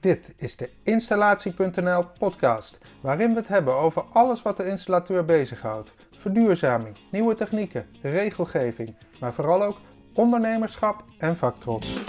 Dit 0.00 0.32
is 0.36 0.56
de 0.56 0.70
Installatie.nl 0.82 2.04
podcast, 2.18 2.78
waarin 3.00 3.30
we 3.30 3.36
het 3.36 3.48
hebben 3.48 3.74
over 3.74 4.02
alles 4.12 4.42
wat 4.42 4.56
de 4.56 4.66
installateur 4.66 5.24
bezighoudt. 5.24 5.92
Verduurzaming, 6.18 6.96
nieuwe 7.10 7.34
technieken, 7.34 7.86
regelgeving, 8.02 8.94
maar 9.20 9.32
vooral 9.32 9.62
ook 9.62 9.76
ondernemerschap 10.14 11.04
en 11.18 11.36
vaktrots. 11.36 12.04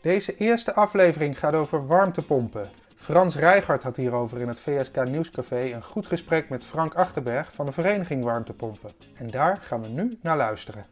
Deze 0.00 0.34
eerste 0.36 0.74
aflevering 0.74 1.38
gaat 1.38 1.54
over 1.54 1.86
warmtepompen. 1.86 2.70
Frans 2.96 3.36
Rijgaard 3.36 3.82
had 3.82 3.96
hierover 3.96 4.40
in 4.40 4.48
het 4.48 4.60
VSK 4.60 5.04
Nieuwscafé 5.04 5.72
een 5.72 5.82
goed 5.82 6.06
gesprek 6.06 6.48
met 6.48 6.64
Frank 6.64 6.94
Achterberg 6.94 7.52
van 7.52 7.66
de 7.66 7.72
Vereniging 7.72 8.24
Warmtepompen. 8.24 8.92
En 9.14 9.30
daar 9.30 9.58
gaan 9.60 9.82
we 9.82 9.88
nu 9.88 10.18
naar 10.22 10.36
luisteren. 10.36 10.86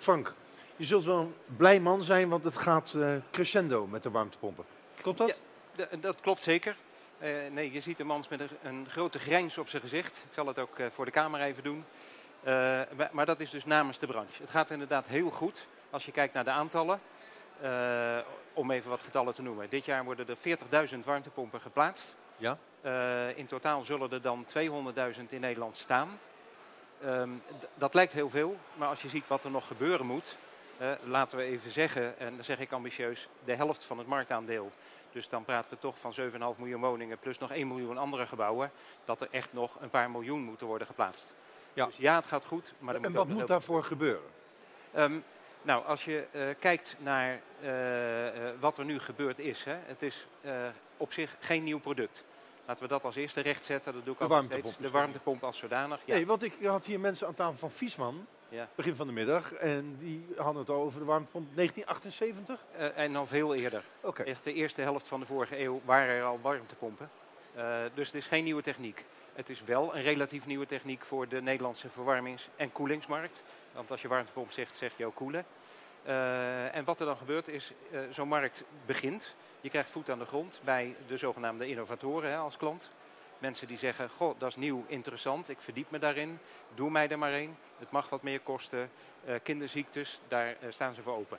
Frank, 0.00 0.34
je 0.76 0.84
zult 0.84 1.04
wel 1.04 1.18
een 1.18 1.34
blij 1.56 1.80
man 1.80 2.02
zijn, 2.02 2.28
want 2.28 2.44
het 2.44 2.56
gaat 2.56 2.94
eh, 2.94 3.14
crescendo 3.30 3.86
met 3.86 4.02
de 4.02 4.10
warmtepompen. 4.10 4.64
Klopt 5.02 5.18
dat? 5.18 5.38
Ja, 5.76 5.84
d- 5.86 6.02
dat 6.02 6.20
klopt 6.20 6.42
zeker. 6.42 6.76
Eh, 7.18 7.30
nee, 7.50 7.72
je 7.72 7.80
ziet 7.80 8.00
een 8.00 8.06
man 8.06 8.24
met 8.30 8.40
een, 8.40 8.48
een 8.62 8.86
grote 8.88 9.18
grijns 9.18 9.58
op 9.58 9.68
zijn 9.68 9.82
gezicht. 9.82 10.16
Ik 10.16 10.34
zal 10.34 10.46
het 10.46 10.58
ook 10.58 10.78
eh, 10.78 10.86
voor 10.92 11.04
de 11.04 11.10
camera 11.10 11.44
even 11.44 11.62
doen. 11.62 11.84
Eh, 12.42 12.52
maar, 12.96 13.08
maar 13.12 13.26
dat 13.26 13.40
is 13.40 13.50
dus 13.50 13.64
namens 13.64 13.98
de 13.98 14.06
branche. 14.06 14.40
Het 14.42 14.50
gaat 14.50 14.70
inderdaad 14.70 15.06
heel 15.06 15.30
goed 15.30 15.66
als 15.90 16.04
je 16.04 16.12
kijkt 16.12 16.34
naar 16.34 16.44
de 16.44 16.50
aantallen. 16.50 17.00
Eh, 17.60 18.18
om 18.52 18.70
even 18.70 18.90
wat 18.90 19.00
getallen 19.02 19.34
te 19.34 19.42
noemen. 19.42 19.68
Dit 19.68 19.84
jaar 19.84 20.04
worden 20.04 20.26
er 20.28 20.36
40.000 20.94 20.98
warmtepompen 21.04 21.60
geplaatst. 21.60 22.14
Ja. 22.36 22.58
Eh, 22.80 23.38
in 23.38 23.46
totaal 23.46 23.82
zullen 23.82 24.10
er 24.12 24.22
dan 24.22 24.44
200.000 24.46 25.22
in 25.28 25.40
Nederland 25.40 25.76
staan. 25.76 26.08
Ehm, 27.04 27.30
dat 27.74 27.94
lijkt 27.94 28.12
heel 28.12 28.30
veel, 28.30 28.56
maar 28.74 28.88
als 28.88 29.02
je 29.02 29.08
ziet 29.08 29.28
wat 29.28 29.44
er 29.44 29.50
nog 29.50 29.66
gebeuren 29.66 30.06
moet, 30.06 30.36
laten 31.04 31.38
we 31.38 31.44
even 31.44 31.70
zeggen, 31.70 32.18
en 32.18 32.34
dan 32.34 32.44
zeg 32.44 32.58
ik 32.58 32.72
ambitieus, 32.72 33.28
de 33.44 33.54
helft 33.54 33.84
van 33.84 33.98
het 33.98 34.06
marktaandeel. 34.06 34.70
Dus 35.12 35.28
dan 35.28 35.44
praten 35.44 35.70
we 35.70 35.78
toch 35.78 35.98
van 35.98 36.14
7,5 36.14 36.58
miljoen 36.58 36.80
woningen 36.80 37.18
plus 37.18 37.38
nog 37.38 37.52
1 37.52 37.68
miljoen 37.68 37.98
andere 37.98 38.26
gebouwen, 38.26 38.70
dat 39.04 39.20
er 39.20 39.28
echt 39.30 39.52
nog 39.52 39.76
een 39.80 39.90
paar 39.90 40.10
miljoen 40.10 40.40
moeten 40.40 40.66
worden 40.66 40.86
geplaatst. 40.86 41.32
Ja. 41.72 41.86
Dus 41.86 41.96
ja, 41.96 42.14
het 42.14 42.26
gaat 42.26 42.44
goed, 42.44 42.72
maar 42.78 42.94
er 42.94 43.00
en 43.00 43.06
moet 43.06 43.16
wat 43.16 43.28
moet 43.28 43.46
daarvoor 43.46 43.82
gebeuren? 43.82 44.30
Ehm, 44.92 45.18
nou, 45.62 45.84
als 45.84 46.04
je 46.04 46.26
eh, 46.30 46.42
kijkt 46.58 46.96
naar 46.98 47.40
eh, 47.60 48.26
eh, 48.48 48.54
wat 48.60 48.78
er 48.78 48.84
nu 48.84 48.98
gebeurd 48.98 49.38
is, 49.38 49.64
hè, 49.64 49.76
het 49.86 50.02
is 50.02 50.26
op 50.96 51.12
zich 51.12 51.36
geen 51.40 51.64
nieuw 51.64 51.78
product. 51.78 52.24
Laten 52.70 52.84
we 52.84 52.92
dat 52.94 53.04
als 53.04 53.16
eerste 53.16 53.40
rechtzetten. 53.40 53.92
Dat 53.92 54.04
doe 54.04 54.12
ik 54.14 54.20
De 54.20 54.26
warmtepomp 54.26 54.64
steeds. 54.64 54.78
De 54.78 54.90
warmtepomp 54.90 55.44
als 55.44 55.58
zodanig. 55.58 56.00
Ja. 56.04 56.14
Nee, 56.14 56.26
want 56.26 56.42
ik 56.42 56.52
had 56.62 56.86
hier 56.86 57.00
mensen 57.00 57.26
aan 57.26 57.34
tafel 57.34 57.58
van 57.58 57.70
Viesman, 57.70 58.26
Ja. 58.48 58.68
begin 58.74 58.94
van 58.96 59.06
de 59.06 59.12
middag, 59.12 59.52
en 59.52 59.96
die 59.98 60.26
hadden 60.36 60.60
het 60.60 60.70
over 60.70 60.98
de 60.98 61.04
warmtepomp 61.04 61.48
1978. 61.54 62.64
Eh, 62.76 62.98
en 62.98 63.16
al 63.16 63.26
veel 63.26 63.54
eerder. 63.54 63.84
Oké. 64.00 64.22
Echt 64.22 64.44
de 64.44 64.52
eerste 64.52 64.82
helft 64.82 65.08
van 65.08 65.20
de 65.20 65.26
vorige 65.26 65.60
eeuw 65.60 65.80
waren 65.84 66.14
er 66.14 66.22
al 66.22 66.38
warmtepompen. 66.42 67.10
Eh, 67.54 67.74
dus 67.94 68.06
het 68.06 68.16
is 68.16 68.26
geen 68.26 68.44
nieuwe 68.44 68.62
techniek. 68.62 69.04
Het 69.32 69.48
is 69.48 69.62
wel 69.64 69.94
een 69.96 70.02
relatief 70.02 70.46
nieuwe 70.46 70.66
techniek 70.66 71.04
voor 71.04 71.28
de 71.28 71.42
Nederlandse 71.42 71.88
verwarmings- 71.88 72.48
en 72.56 72.72
koelingsmarkt. 72.72 73.42
Want 73.72 73.90
als 73.90 74.02
je 74.02 74.08
warmtepomp 74.08 74.50
zegt, 74.50 74.76
zeg 74.76 74.92
je 74.96 75.06
ook 75.06 75.14
koelen. 75.14 75.44
Eh, 76.02 76.74
en 76.76 76.84
wat 76.84 77.00
er 77.00 77.06
dan 77.06 77.16
gebeurt 77.16 77.48
is, 77.48 77.72
zo'n 78.10 78.28
markt 78.28 78.64
begint. 78.86 79.34
Je 79.60 79.68
krijgt 79.68 79.90
voet 79.90 80.10
aan 80.10 80.18
de 80.18 80.24
grond 80.24 80.60
bij 80.64 80.96
de 81.06 81.16
zogenaamde 81.16 81.68
innovatoren 81.68 82.30
hè, 82.30 82.36
als 82.36 82.56
klant. 82.56 82.90
Mensen 83.38 83.66
die 83.66 83.78
zeggen, 83.78 84.10
goh, 84.10 84.38
dat 84.38 84.48
is 84.48 84.56
nieuw, 84.56 84.84
interessant, 84.86 85.48
ik 85.48 85.60
verdiep 85.60 85.90
me 85.90 85.98
daarin. 85.98 86.38
Doe 86.74 86.90
mij 86.90 87.08
er 87.08 87.18
maar 87.18 87.32
één. 87.32 87.56
Het 87.78 87.90
mag 87.90 88.08
wat 88.08 88.22
meer 88.22 88.40
kosten. 88.40 88.90
Eh, 89.24 89.34
kinderziektes, 89.42 90.20
daar 90.28 90.46
eh, 90.46 90.70
staan 90.70 90.94
ze 90.94 91.02
voor 91.02 91.16
open. 91.16 91.38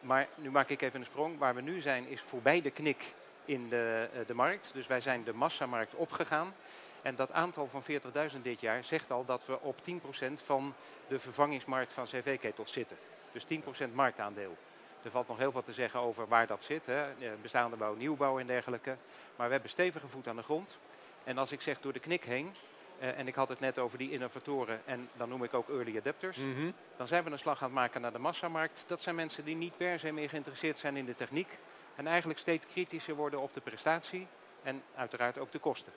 Maar 0.00 0.28
nu 0.34 0.50
maak 0.50 0.68
ik 0.68 0.82
even 0.82 1.00
een 1.00 1.06
sprong. 1.06 1.38
Waar 1.38 1.54
we 1.54 1.60
nu 1.60 1.80
zijn 1.80 2.08
is 2.08 2.20
voorbij 2.20 2.62
de 2.62 2.70
knik 2.70 3.14
in 3.44 3.68
de, 3.68 4.08
eh, 4.12 4.20
de 4.26 4.34
markt. 4.34 4.70
Dus 4.72 4.86
wij 4.86 5.00
zijn 5.00 5.24
de 5.24 5.32
massamarkt 5.32 5.94
opgegaan. 5.94 6.54
En 7.02 7.14
dat 7.14 7.32
aantal 7.32 7.66
van 7.66 7.82
40.000 7.82 8.44
dit 8.44 8.60
jaar 8.60 8.84
zegt 8.84 9.10
al 9.10 9.24
dat 9.24 9.46
we 9.46 9.60
op 9.60 9.82
10% 9.82 10.42
van 10.42 10.74
de 11.08 11.18
vervangingsmarkt 11.18 11.92
van 11.92 12.04
cv-ketels 12.04 12.72
zitten. 12.72 12.96
Dus 13.32 13.44
10% 13.44 13.94
marktaandeel. 13.94 14.56
Er 15.02 15.10
valt 15.10 15.28
nog 15.28 15.38
heel 15.38 15.52
wat 15.52 15.64
te 15.64 15.72
zeggen 15.72 16.00
over 16.00 16.28
waar 16.28 16.46
dat 16.46 16.64
zit. 16.64 16.86
Hè. 16.86 17.02
Eh, 17.02 17.30
Bestaande 17.42 17.76
bouw, 17.76 17.94
nieuwbouw 17.94 18.38
en 18.38 18.46
dergelijke. 18.46 18.96
Maar 19.36 19.46
we 19.46 19.52
hebben 19.52 19.70
stevige 19.70 20.08
voet 20.08 20.28
aan 20.28 20.36
de 20.36 20.42
grond. 20.42 20.76
En 21.24 21.38
als 21.38 21.52
ik 21.52 21.60
zeg 21.60 21.80
door 21.80 21.92
de 21.92 21.98
knik 22.00 22.24
heen, 22.24 22.54
eh, 22.98 23.18
en 23.18 23.26
ik 23.28 23.34
had 23.34 23.48
het 23.48 23.60
net 23.60 23.78
over 23.78 23.98
die 23.98 24.10
innovatoren 24.10 24.80
en 24.84 25.08
dan 25.16 25.28
noem 25.28 25.44
ik 25.44 25.54
ook 25.54 25.68
early 25.68 25.96
adapters. 25.98 26.36
Mhm. 26.36 26.70
Dan 26.96 27.06
zijn 27.06 27.24
we 27.24 27.30
een 27.30 27.38
slag 27.38 27.58
aan 27.58 27.64
het 27.64 27.74
maken 27.74 28.00
naar 28.00 28.12
de 28.12 28.18
massamarkt. 28.18 28.84
Dat 28.86 29.00
zijn 29.00 29.14
mensen 29.14 29.44
die 29.44 29.56
niet 29.56 29.76
per 29.76 29.98
se 29.98 30.12
meer 30.12 30.28
geïnteresseerd 30.28 30.78
zijn 30.78 30.96
in 30.96 31.04
de 31.04 31.14
techniek. 31.14 31.58
En 31.94 32.06
eigenlijk 32.06 32.38
steeds 32.38 32.66
kritischer 32.66 33.14
worden 33.14 33.40
op 33.40 33.54
de 33.54 33.60
prestatie 33.60 34.26
en 34.62 34.82
uiteraard 34.94 35.38
ook 35.38 35.52
de 35.52 35.58
kosten. 35.58 35.92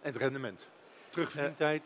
En 0.00 0.12
het 0.12 0.16
rendement. 0.16 0.68
Terugverdientijd. 1.10 1.82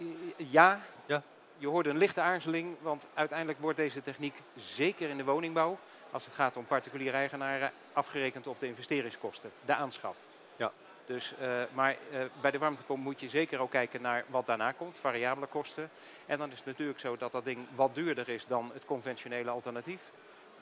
I- 0.00 0.34
Ja, 0.36 0.80
Ja. 1.06 1.22
Je 1.58 1.66
hoorde 1.66 1.90
een 1.90 1.98
lichte 1.98 2.20
aarzeling, 2.20 2.76
want 2.80 3.04
uiteindelijk 3.14 3.60
wordt 3.60 3.76
deze 3.76 4.02
techniek, 4.02 4.34
zeker 4.56 5.08
in 5.08 5.16
de 5.16 5.24
woningbouw, 5.24 5.78
als 6.10 6.24
het 6.24 6.34
gaat 6.34 6.56
om 6.56 6.64
particuliere 6.64 7.16
eigenaren, 7.16 7.72
afgerekend 7.92 8.46
op 8.46 8.60
de 8.60 8.66
investeringskosten, 8.66 9.50
de 9.64 9.74
aanschaf. 9.74 10.16
Ja. 10.56 10.72
Dus, 11.06 11.34
eh, 11.40 11.48
maar 11.72 11.96
eh, 12.12 12.20
bij 12.40 12.50
de 12.50 12.58
warmtepomp 12.58 13.02
moet 13.04 13.20
je 13.20 13.28
zeker 13.28 13.58
ook 13.60 13.70
kijken 13.70 14.02
naar 14.02 14.24
wat 14.28 14.46
daarna 14.46 14.72
komt, 14.72 14.96
variabele 15.00 15.46
kosten. 15.46 15.90
En 16.26 16.38
dan 16.38 16.50
is 16.50 16.56
het 16.56 16.66
natuurlijk 16.66 17.00
zo 17.00 17.16
dat 17.16 17.32
dat 17.32 17.44
ding 17.44 17.58
wat 17.74 17.94
duurder 17.94 18.28
is 18.28 18.46
dan 18.46 18.70
het 18.74 18.84
conventionele 18.84 19.50
alternatief, 19.50 20.00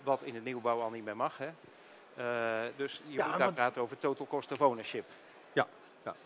wat 0.03 0.23
in 0.23 0.33
de 0.35 0.41
nieuwbouw 0.41 0.81
al 0.81 0.91
niet 0.91 1.05
meer 1.05 1.17
mag. 1.17 1.39
Hè. 1.39 1.47
Eh, 1.47 2.71
dus 2.77 3.01
je 3.07 3.13
Ja, 3.13 3.23
moet 3.23 3.31
daar 3.31 3.39
want- 3.39 3.55
praten 3.55 3.83
over 3.83 3.99
total 3.99 4.27
cost 4.27 4.53
of 4.53 4.61
ownership. 4.61 5.05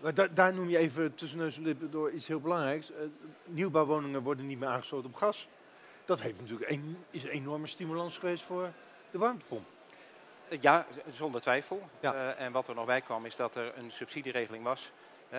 Ja, 0.03 0.29
daar 0.31 0.55
noem 0.55 0.69
je 0.69 0.79
even 0.79 1.15
tussen 1.15 1.39
neus 1.39 1.57
en 1.57 1.63
lippen 1.63 1.91
door 1.91 2.11
iets 2.11 2.27
heel 2.27 2.41
belangrijks. 2.41 2.91
Eh, 2.91 2.99
nieuwbouwwoningen 3.45 4.23
worden 4.23 4.47
niet 4.47 4.59
meer 4.59 4.69
aangesloten 4.69 5.09
op 5.11 5.17
gas. 5.17 5.49
Dat 6.05 6.21
heeft 6.21 6.41
natuurlijk 6.41 6.71
een, 6.71 7.05
is 7.11 7.23
een 7.23 7.29
enorme 7.31 7.67
stimulans 7.67 8.19
geweest 8.19 8.45
voor 8.45 8.71
de 9.11 9.19
warmtepomp. 9.19 9.67
Eh, 10.49 10.61
Ja, 10.61 10.87
zonder 11.11 11.41
twijfel. 11.41 11.89
Ja. 12.01 12.15
Eh, 12.15 12.45
en 12.45 12.53
wat 12.53 12.69
er 12.69 12.75
nog 12.75 12.87
bij 12.87 13.01
kwam 13.01 13.25
is 13.27 13.37
dat 13.37 13.57
er 13.57 13.79
een 13.79 13.91
subsidieregeling 13.93 14.65
was. 14.65 14.93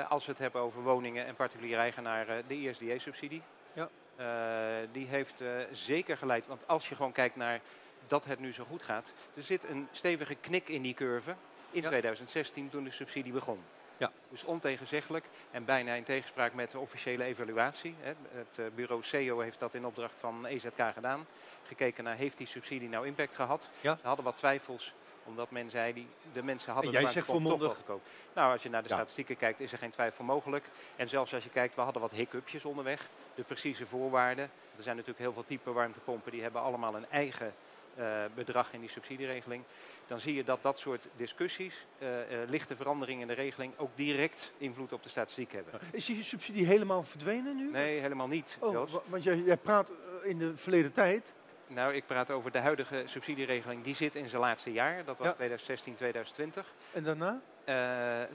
Als 0.10 0.26
we 0.26 0.32
het 0.32 0.42
hebben 0.42 0.62
over 0.62 0.82
woningen 0.82 1.26
en 1.26 1.36
particuliere 1.36 1.80
eigenaren, 1.80 2.44
de 2.48 2.54
ISDA-subsidie. 2.54 3.42
Ja. 3.74 3.90
Eh, 4.16 4.88
die 4.92 5.08
heeft 5.08 5.44
zeker 5.72 6.18
geleid, 6.18 6.48
want 6.48 6.68
als 6.68 6.90
je 6.90 6.96
gewoon 6.96 7.12
kijkt 7.12 7.36
naar 7.36 7.62
dat 8.08 8.26
het 8.26 8.40
nu 8.40 8.54
zo 8.54 8.64
goed 8.64 8.82
gaat. 8.82 9.14
Er 9.34 9.44
zit 9.44 9.70
een 9.70 9.88
stevige 9.92 10.36
knik 10.36 10.70
in 10.70 10.82
die 10.82 10.94
curve 10.94 11.36
in 11.72 11.82
Ja. 11.82 11.88
2016 11.88 12.70
toen 12.70 12.84
de 12.84 12.92
subsidie 12.92 13.34
begon. 13.34 13.60
Ja. 14.02 14.12
Dus 14.30 14.44
ontegenzeggelijk 14.44 15.26
en 15.52 15.66
bijna 15.66 15.94
in 15.94 16.04
tegenspraak 16.04 16.54
met 16.54 16.72
de 16.72 16.80
officiële 16.80 17.24
evaluatie. 17.24 17.96
Het 18.02 18.58
eh, 18.58 18.66
bureau 18.76 19.04
CEO 19.04 19.40
heeft 19.40 19.60
dat 19.60 19.74
in 19.74 19.86
opdracht 19.86 20.14
van 20.20 20.46
EZK 20.46 20.82
gedaan. 20.94 21.26
Gekeken 21.68 22.04
naar 22.04 22.16
heeft 22.16 22.38
die 22.38 22.48
subsidie 22.48 22.90
nou 22.90 23.06
impact 23.06 23.36
gehad. 23.36 23.68
Ja. 23.82 23.98
Ze 24.02 24.08
hadden 24.08 24.26
wat 24.26 24.38
twijfels 24.38 24.94
omdat 25.24 25.52
men 25.52 25.70
zei, 25.70 25.94
die, 25.94 26.08
de 26.34 26.44
mensen 26.44 26.74
hadden 26.74 26.94
En 26.94 27.02
jij 27.02 27.12
zegt 27.12 27.26
toch 27.26 27.36
wel 27.36 27.42
volmondig? 27.48 27.76
goedkoop. 27.78 28.02
Nou, 28.34 28.52
als 28.52 28.64
je 28.64 28.70
naar 28.70 28.84
de 28.84 28.90
Ja. 28.90 28.96
statistieken 28.96 29.38
kijkt, 29.38 29.60
is 29.60 29.72
er 29.72 29.78
geen 29.78 29.92
twijfel 29.92 30.24
mogelijk. 30.24 30.66
En 30.96 31.10
zelfs 31.10 31.34
als 31.34 31.44
je 31.44 31.50
kijkt, 31.50 31.76
we 31.76 31.82
hadden 31.82 32.02
wat 32.02 32.12
hiccupjes 32.12 32.66
onderweg. 32.66 33.10
De 33.36 33.44
precieze 33.44 33.86
voorwaarden. 33.86 34.44
Er 34.78 34.84
zijn 34.84 34.96
natuurlijk 34.96 35.24
heel 35.24 35.34
veel 35.34 35.46
type 35.46 35.72
warmtepompen, 35.72 36.32
die 36.32 36.42
hebben 36.42 36.62
allemaal 36.62 36.96
een 36.96 37.10
eigen 37.10 37.54
bedrag 38.36 38.74
in 38.74 38.80
die 38.80 38.90
subsidieregeling. 38.90 39.64
Dan 40.08 40.20
zie 40.20 40.36
je 40.36 40.44
dat 40.44 40.62
dat 40.62 40.80
soort 40.80 41.08
discussies, 41.16 41.86
eh, 41.98 42.22
eh, 42.22 42.50
lichte 42.50 42.76
veranderingen 42.76 43.22
in 43.22 43.28
de 43.28 43.34
regeling, 43.34 43.74
ook 43.78 43.90
direct 43.96 44.52
invloed 44.58 44.94
op 44.94 45.04
de 45.04 45.10
statistiek 45.10 45.52
hebben. 45.52 45.80
Is 45.92 46.06
die 46.06 46.24
subsidie 46.24 46.66
helemaal 46.66 47.04
verdwenen 47.04 47.56
nu? 47.56 47.72
Nee, 47.72 48.00
helemaal 48.00 48.28
niet. 48.28 48.58
Oh, 48.60 48.94
want 49.06 49.24
jij, 49.24 49.38
jij 49.38 49.58
praat 49.58 49.90
eh, 49.90 50.30
in 50.30 50.38
de 50.38 50.58
verleden 50.58 50.92
tijd. 50.92 51.34
Nou, 51.68 51.94
ik 51.94 52.06
praat 52.06 52.32
over 52.32 52.52
de 52.52 52.60
huidige 52.60 53.04
subsidieregeling. 53.06 53.84
Die 53.84 53.96
zit 53.96 54.16
in 54.16 54.30
zijn 54.30 54.42
laatste 54.42 54.72
jaar. 54.72 55.06
Dat 55.06 55.18
was 55.18 55.28
Ja. 55.28 55.34
2016, 55.34 55.96
2020. 55.96 56.74
En 56.94 57.04
daarna? 57.04 57.42
Eh, 57.64 57.76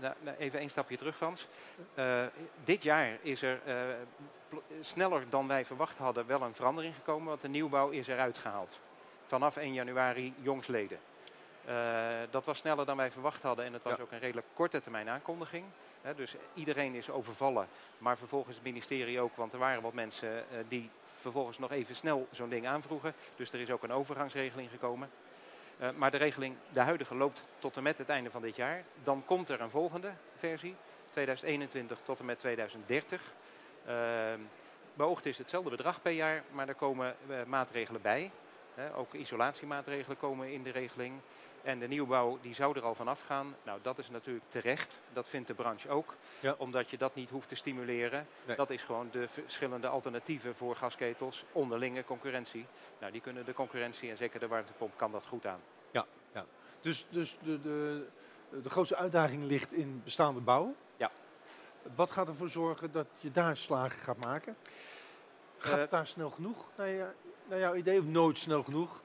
nou, 0.00 0.14
nou, 0.20 0.36
even 0.38 0.58
één 0.58 0.70
stapje 0.70 0.96
terug, 0.96 1.16
Frans. 1.16 1.46
Eh, 1.94 2.22
dit 2.64 2.82
jaar 2.82 3.18
is 3.22 3.42
er 3.42 3.60
eh, 3.64 3.74
sneller 4.80 5.22
dan 5.28 5.48
wij 5.48 5.64
verwacht 5.64 5.98
hadden 5.98 6.26
wel 6.26 6.42
een 6.42 6.54
verandering 6.54 6.94
gekomen, 6.94 7.28
want 7.28 7.40
de 7.40 7.48
nieuwbouw 7.48 7.90
is 7.90 8.06
eruit 8.06 8.38
gehaald. 8.38 8.78
Vanaf 9.26 9.56
1 9.56 9.72
januari 9.72 10.34
jongsleden. 10.40 10.98
Eh, 11.64 11.74
dat 12.30 12.44
was 12.44 12.58
sneller 12.58 12.86
dan 12.86 12.96
wij 12.96 13.10
verwacht 13.10 13.42
hadden 13.42 13.64
en 13.64 13.72
het 13.72 13.82
was 13.82 13.96
Ja. 13.96 14.02
ook 14.02 14.12
een 14.12 14.18
redelijk 14.18 14.46
korte 14.54 14.80
termijn 14.80 15.08
aankondiging. 15.08 15.64
Dus 16.16 16.34
iedereen 16.54 16.94
is 16.94 17.10
overvallen, 17.10 17.68
maar 17.98 18.16
vervolgens 18.18 18.54
het 18.54 18.64
ministerie 18.64 19.20
ook, 19.20 19.36
want 19.36 19.52
er 19.52 19.58
waren 19.58 19.82
wat 19.82 19.92
mensen 19.92 20.38
eh, 20.38 20.58
die 20.68 20.90
vervolgens 21.04 21.58
nog 21.58 21.70
even 21.70 21.96
snel 21.96 22.28
zo'n 22.30 22.48
ding 22.48 22.66
aanvroegen. 22.66 23.14
Dus 23.36 23.52
er 23.52 23.60
is 23.60 23.70
ook 23.70 23.82
een 23.82 23.92
overgangsregeling 23.92 24.70
gekomen. 24.70 25.10
Eh, 25.78 25.90
maar 25.90 26.10
de 26.10 26.16
regeling, 26.16 26.56
de 26.72 26.80
huidige, 26.80 27.14
loopt 27.14 27.44
tot 27.58 27.76
en 27.76 27.82
met 27.82 27.98
het 27.98 28.08
einde 28.08 28.30
van 28.30 28.42
dit 28.42 28.56
jaar. 28.56 28.84
Dan 29.02 29.24
komt 29.24 29.48
er 29.48 29.60
een 29.60 29.70
volgende 29.70 30.12
versie, 30.36 30.76
2021 31.10 31.98
tot 32.02 32.18
en 32.18 32.24
met 32.24 32.38
2030. 32.40 33.22
Ehm, 33.86 34.40
beoogd 34.94 35.26
is 35.26 35.38
hetzelfde 35.38 35.70
bedrag 35.70 36.02
per 36.02 36.12
jaar, 36.12 36.42
maar 36.50 36.68
er 36.68 36.74
komen 36.74 37.16
maatregelen 37.46 38.02
bij. 38.02 38.30
Hè, 38.76 38.96
ook 38.96 39.12
isolatiemaatregelen 39.14 40.18
komen 40.18 40.52
in 40.52 40.62
de 40.62 40.70
regeling. 40.70 41.20
En 41.62 41.78
de 41.78 41.88
nieuwbouw 41.88 42.38
die 42.40 42.54
zou 42.54 42.76
er 42.76 42.82
al 42.84 42.94
vanaf 42.94 43.20
gaan. 43.22 43.56
Nou, 43.62 43.78
dat 43.82 43.98
is 43.98 44.10
natuurlijk 44.10 44.44
terecht. 44.48 44.96
Dat 45.12 45.28
vindt 45.28 45.46
de 45.46 45.54
branche 45.54 45.88
ook. 45.88 46.14
Ja. 46.40 46.54
Omdat 46.58 46.90
je 46.90 46.96
dat 46.98 47.14
niet 47.14 47.30
hoeft 47.30 47.48
te 47.48 47.54
stimuleren. 47.54 48.26
Nee. 48.44 48.56
Dat 48.56 48.70
is 48.70 48.82
gewoon 48.82 49.08
de 49.12 49.28
verschillende 49.28 49.88
alternatieven 49.88 50.54
voor 50.54 50.76
gasketels. 50.76 51.44
Onderlinge 51.52 52.04
concurrentie. 52.04 52.66
Nou, 53.00 53.12
die 53.12 53.20
kunnen 53.20 53.44
de 53.44 53.52
concurrentie 53.54 54.10
en 54.10 54.16
zeker 54.16 54.40
de 54.40 54.46
warmtepomp 54.48 54.92
kan 54.96 55.12
dat 55.12 55.26
goed 55.26 55.46
aan. 55.46 55.60
Dus, 56.80 57.06
dus 57.10 57.38
de, 57.42 57.60
de, 57.60 58.06
de 58.62 58.70
grootste 58.70 58.96
uitdaging 58.96 59.44
ligt 59.44 59.72
in 59.72 60.00
bestaande 60.04 60.40
bouw. 60.40 60.74
Ja. 60.96 61.10
Wat 61.94 62.10
gaat 62.10 62.28
ervoor 62.28 62.48
zorgen 62.50 62.92
dat 62.92 63.06
je 63.18 63.30
daar 63.32 63.56
slagen 63.56 63.98
gaat 63.98 64.16
maken? 64.16 64.56
Gaat 65.58 65.72
Eh, 65.74 65.78
het 65.80 65.90
daar 65.90 66.06
snel 66.06 66.30
genoeg, 66.30 66.64
naar, 66.76 66.88
je- 66.88 67.12
naar 67.48 67.58
jouw 67.58 67.74
idee, 67.74 67.98
of 67.98 68.04
nooit 68.04 68.38
snel 68.38 68.62
genoeg? 68.62 69.00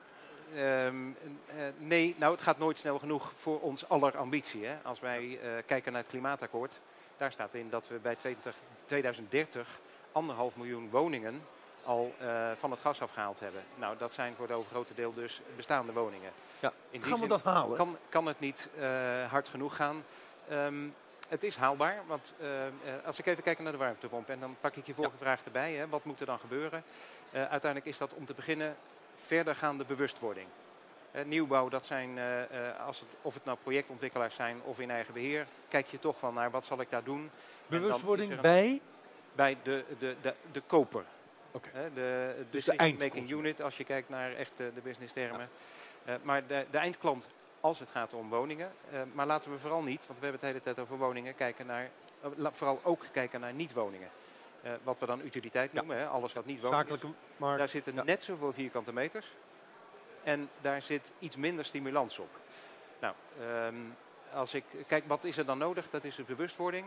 Ehm, 0.56 1.10
eh, 1.48 1.56
nee, 1.78 2.16
nou 2.18 2.32
het 2.32 2.42
gaat 2.42 2.58
nooit 2.58 2.78
snel 2.78 3.00
genoeg 3.00 3.32
voor 3.36 3.60
ons 3.60 3.90
aller 3.90 4.18
ambitie. 4.18 4.66
Hè? 4.66 4.78
Als 4.84 5.00
wij 5.00 5.40
eh, 5.42 5.50
kijken 5.66 5.92
naar 5.92 6.02
het 6.02 6.10
klimaatakkoord, 6.10 6.80
daar 7.18 7.32
staat 7.32 7.54
in 7.54 7.70
dat 7.70 7.88
we 7.88 8.00
bij 8.00 8.16
20, 8.16 8.56
2030 8.86 9.80
anderhalf 10.12 10.56
miljoen 10.56 10.90
woningen 10.90 11.42
al 11.84 12.14
eh, 12.20 12.52
van 12.58 12.72
het 12.72 12.80
gas 12.80 13.02
afgehaald 13.02 13.40
hebben. 13.40 13.62
Nou, 13.76 13.98
dat 13.98 14.14
zijn 14.14 14.36
voor 14.36 14.48
het 14.48 14.56
overgrote 14.56 14.94
deel 14.94 15.14
dus 15.14 15.42
bestaande 15.56 15.94
woningen. 15.94 16.32
Ja. 16.60 16.74
In 16.90 17.04
Gaan 17.04 17.20
we 17.20 17.28
dat 17.28 17.44
halen? 17.44 17.78
Kan, 17.78 17.98
kan 18.10 18.26
het 18.26 18.40
niet 18.40 18.70
hard 19.30 19.50
genoeg 19.50 19.76
gaan? 19.76 20.04
Ehm, 20.50 20.88
het 21.28 21.44
is 21.44 21.56
haalbaar, 21.56 22.02
want 22.08 22.34
als 23.06 23.20
ik 23.20 23.26
even 23.26 23.44
kijk 23.44 23.60
naar 23.60 23.72
de 23.72 23.78
warmtepomp 23.78 24.30
en 24.30 24.40
dan 24.40 24.56
pak 24.62 24.76
ik 24.76 24.86
je 24.86 24.94
vorige 24.94 25.18
vraag 25.18 25.44
erbij. 25.46 25.74
Hè, 25.74 25.88
wat 25.88 26.06
moet 26.06 26.20
er 26.20 26.26
dan 26.26 26.40
gebeuren? 26.40 26.84
Eh, 27.31 27.42
uiteindelijk 27.42 27.86
is 27.92 27.98
dat 27.98 28.13
om 28.13 28.25
te 28.25 28.33
beginnen 28.33 28.75
verdergaande 29.25 29.86
bewustwording. 29.86 30.48
Eh, 31.12 31.25
nieuwbouw, 31.25 31.69
dat 31.69 31.86
zijn, 31.86 32.18
eh, 32.18 32.86
als 32.86 33.00
het, 33.00 33.10
of 33.22 33.33
het 33.33 33.45
nou 33.45 33.57
projectontwikkelaars 33.63 34.36
zijn 34.36 34.62
of 34.63 34.80
in 34.80 34.92
eigen 34.92 35.13
beheer, 35.13 35.48
kijk 35.68 35.88
je 35.88 36.00
toch 36.00 36.19
wel 36.22 36.31
naar 36.31 36.51
wat 36.51 36.66
zal 36.66 36.80
ik 36.81 36.89
daar 36.89 37.04
doen 37.04 37.31
Bewustwording 37.68 38.31
een- 38.31 38.42
bij? 38.42 38.81
bij 39.36 39.57
de, 39.63 39.83
de, 40.00 40.16
de, 40.22 40.33
de 40.51 40.62
koper. 40.68 41.04
Oké. 41.51 41.69
Hè, 41.74 41.94
de 41.94 42.36
Dus 42.50 42.66
de 42.66 42.95
making 43.00 43.30
unit, 43.31 43.62
als 43.62 43.78
je 43.78 43.83
kijkt 43.83 44.10
naar 44.10 44.33
echt 44.33 44.51
de 44.57 44.81
business 44.83 45.13
termen. 45.13 45.50
Maar 46.22 46.48
de, 46.48 46.66
de 46.72 46.78
eindklant, 46.78 47.28
als 47.60 47.80
het 47.80 47.89
gaat 47.89 48.13
om 48.13 48.30
woningen. 48.30 48.72
maar 49.13 49.25
laten 49.25 49.51
we 49.51 49.60
vooral 49.60 49.81
niet, 49.83 50.06
want 50.07 50.19
we 50.19 50.25
hebben 50.25 50.31
het 50.31 50.42
de 50.42 50.48
hele 50.48 50.62
tijd 50.62 50.80
over 50.80 50.98
woningen, 50.98 51.36
kijken 51.36 51.66
naar, 51.66 51.89
vooral 52.51 52.80
ook 52.83 53.06
kijken 53.12 53.39
naar 53.39 53.54
niet-woningen. 53.54 54.10
Eh, 54.62 54.72
wat 54.84 55.00
we 55.00 55.06
dan 55.06 55.22
utiliteit 55.25 55.72
Ja. 55.72 55.78
noemen, 55.80 55.98
hè, 55.98 56.08
alles 56.08 56.34
wat 56.34 56.46
niet 56.46 56.62
wonen 56.62 56.86
is. 56.88 57.00
Markt. 57.38 57.58
Daar 57.58 57.69
zitten 57.69 57.94
Ja. 57.94 58.04
net 58.04 58.24
zoveel 58.24 58.54
vierkante 58.54 58.94
meters. 58.94 59.28
En 60.24 60.50
daar 60.62 60.81
zit 60.81 61.12
iets 61.19 61.36
minder 61.36 61.66
stimulans 61.66 62.19
op. 62.19 62.30
Nou, 63.00 63.13
ehm, 63.40 63.75
als 64.34 64.54
ik 64.54 64.63
kijk, 64.88 65.04
wat 65.08 65.24
is 65.24 65.38
er 65.38 65.46
dan 65.46 65.58
nodig? 65.58 65.90
Dat 65.90 66.04
is 66.04 66.16
de 66.16 66.24
bewustwording. 66.24 66.86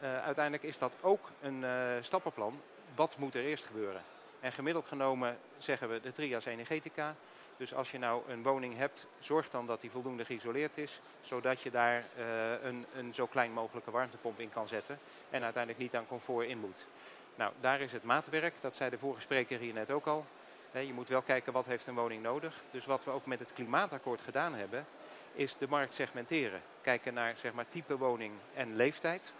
Eh, 0.00 0.22
uiteindelijk 0.22 0.64
is 0.64 0.78
dat 0.78 0.92
ook 1.00 1.30
een 1.40 1.64
eh, 1.64 1.86
stappenplan. 2.00 2.60
Wat 2.94 3.16
moet 3.18 3.34
er 3.34 3.42
eerst 3.44 3.64
gebeuren? 3.64 4.02
En 4.44 4.52
gemiddeld 4.52 4.86
genomen 4.86 5.38
zeggen 5.58 5.88
we 5.88 6.00
de 6.00 6.12
trias 6.12 6.44
energetica. 6.44 7.14
Dus 7.56 7.74
als 7.74 7.90
je 7.90 7.98
nou 7.98 8.22
een 8.28 8.42
woning 8.42 8.76
hebt, 8.76 9.06
zorg 9.18 9.50
dan 9.50 9.66
dat 9.66 9.80
die 9.80 9.90
voldoende 9.90 10.24
geïsoleerd 10.24 10.78
is. 10.78 11.00
Zodat 11.20 11.60
je 11.60 11.70
daar 11.70 12.04
eh, 12.16 12.24
een, 12.62 12.86
een 12.96 13.14
zo 13.14 13.26
klein 13.26 13.52
mogelijke 13.52 13.90
warmtepomp 13.90 14.40
in 14.40 14.50
kan 14.50 14.68
zetten. 14.68 14.98
En 15.30 15.42
uiteindelijk 15.42 15.82
niet 15.82 15.94
aan 15.96 16.06
comfort 16.06 16.46
in 16.46 16.58
moet. 16.58 16.86
Nou, 17.34 17.52
daar 17.60 17.80
is 17.80 17.92
het 17.92 18.02
maatwerk. 18.02 18.54
Dat 18.60 18.76
zei 18.76 18.90
de 18.90 18.98
vorige 18.98 19.20
spreker 19.20 19.58
hier 19.58 19.74
net 19.74 19.90
ook 19.90 20.06
al. 20.06 20.26
Je 20.72 20.92
moet 20.92 21.08
wel 21.08 21.22
kijken 21.22 21.52
wat 21.52 21.66
heeft 21.66 21.86
een 21.86 21.94
woning 21.94 22.22
nodig. 22.22 22.62
Dus 22.70 22.86
wat 22.86 23.04
we 23.04 23.10
ook 23.10 23.26
met 23.26 23.38
het 23.38 23.52
klimaatakkoord 23.52 24.20
gedaan 24.20 24.54
hebben, 24.54 24.86
is 25.32 25.56
de 25.58 25.68
markt 25.68 25.94
segmenteren. 25.94 26.62
Kijken 26.80 27.14
naar 27.14 27.34
zeg 27.36 27.52
maar, 27.52 27.68
type 27.68 27.96
woning 27.96 28.32
en 28.54 28.76
leeftijd. 28.76 29.32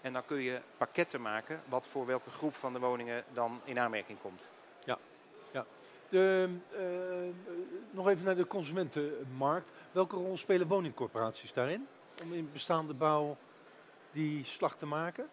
En 0.00 0.12
dan 0.12 0.24
kun 0.24 0.40
je 0.40 0.60
pakketten 0.76 1.22
maken 1.22 1.62
wat 1.68 1.86
voor 1.86 2.06
welke 2.06 2.30
groep 2.30 2.54
van 2.54 2.72
de 2.72 2.78
woningen 2.78 3.24
dan 3.32 3.60
in 3.64 3.78
aanmerking 3.78 4.20
komt. 4.20 4.48
De, 6.08 6.48
eh, 6.70 7.28
eh, 7.28 7.34
nog 7.90 8.08
even 8.08 8.24
naar 8.24 8.36
de 8.36 8.46
consumentenmarkt. 8.46 9.72
Welke 9.92 10.16
rol 10.16 10.36
spelen 10.36 10.66
woningcorporaties 10.66 11.52
daarin? 11.52 11.88
Om 12.22 12.32
in 12.32 12.50
bestaande 12.52 12.94
bouw 12.94 13.36
die 14.12 14.44
slag 14.44 14.76
te 14.76 14.86
maken? 14.86 15.28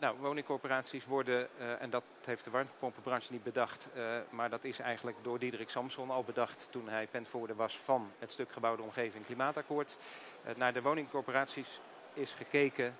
Nou, 0.00 0.16
woningcorporaties 0.20 1.06
worden, 1.06 1.48
eh, 1.58 1.82
en 1.82 1.90
dat 1.90 2.02
heeft 2.24 2.44
de 2.44 2.50
warmtepompenbranche 2.50 3.32
niet 3.32 3.42
bedacht, 3.42 3.88
eh, 3.94 4.18
maar 4.30 4.50
dat 4.50 4.64
is 4.64 4.78
eigenlijk 4.78 5.16
door 5.22 5.38
Diederik 5.38 5.70
Samson 5.70 6.10
al 6.10 6.24
bedacht 6.24 6.68
toen 6.70 6.88
hij 6.88 7.06
penvoerder 7.06 7.56
was 7.56 7.78
van 7.78 8.10
het 8.18 8.32
stuk 8.32 8.52
gebouwde 8.52 8.82
omgeving 8.82 9.24
klimaatakkoord. 9.24 9.96
Eh, 10.44 10.54
naar 10.56 10.72
de 10.72 10.82
woningcorporaties 10.82 11.80
is 12.12 12.32
gekeken 12.32 12.96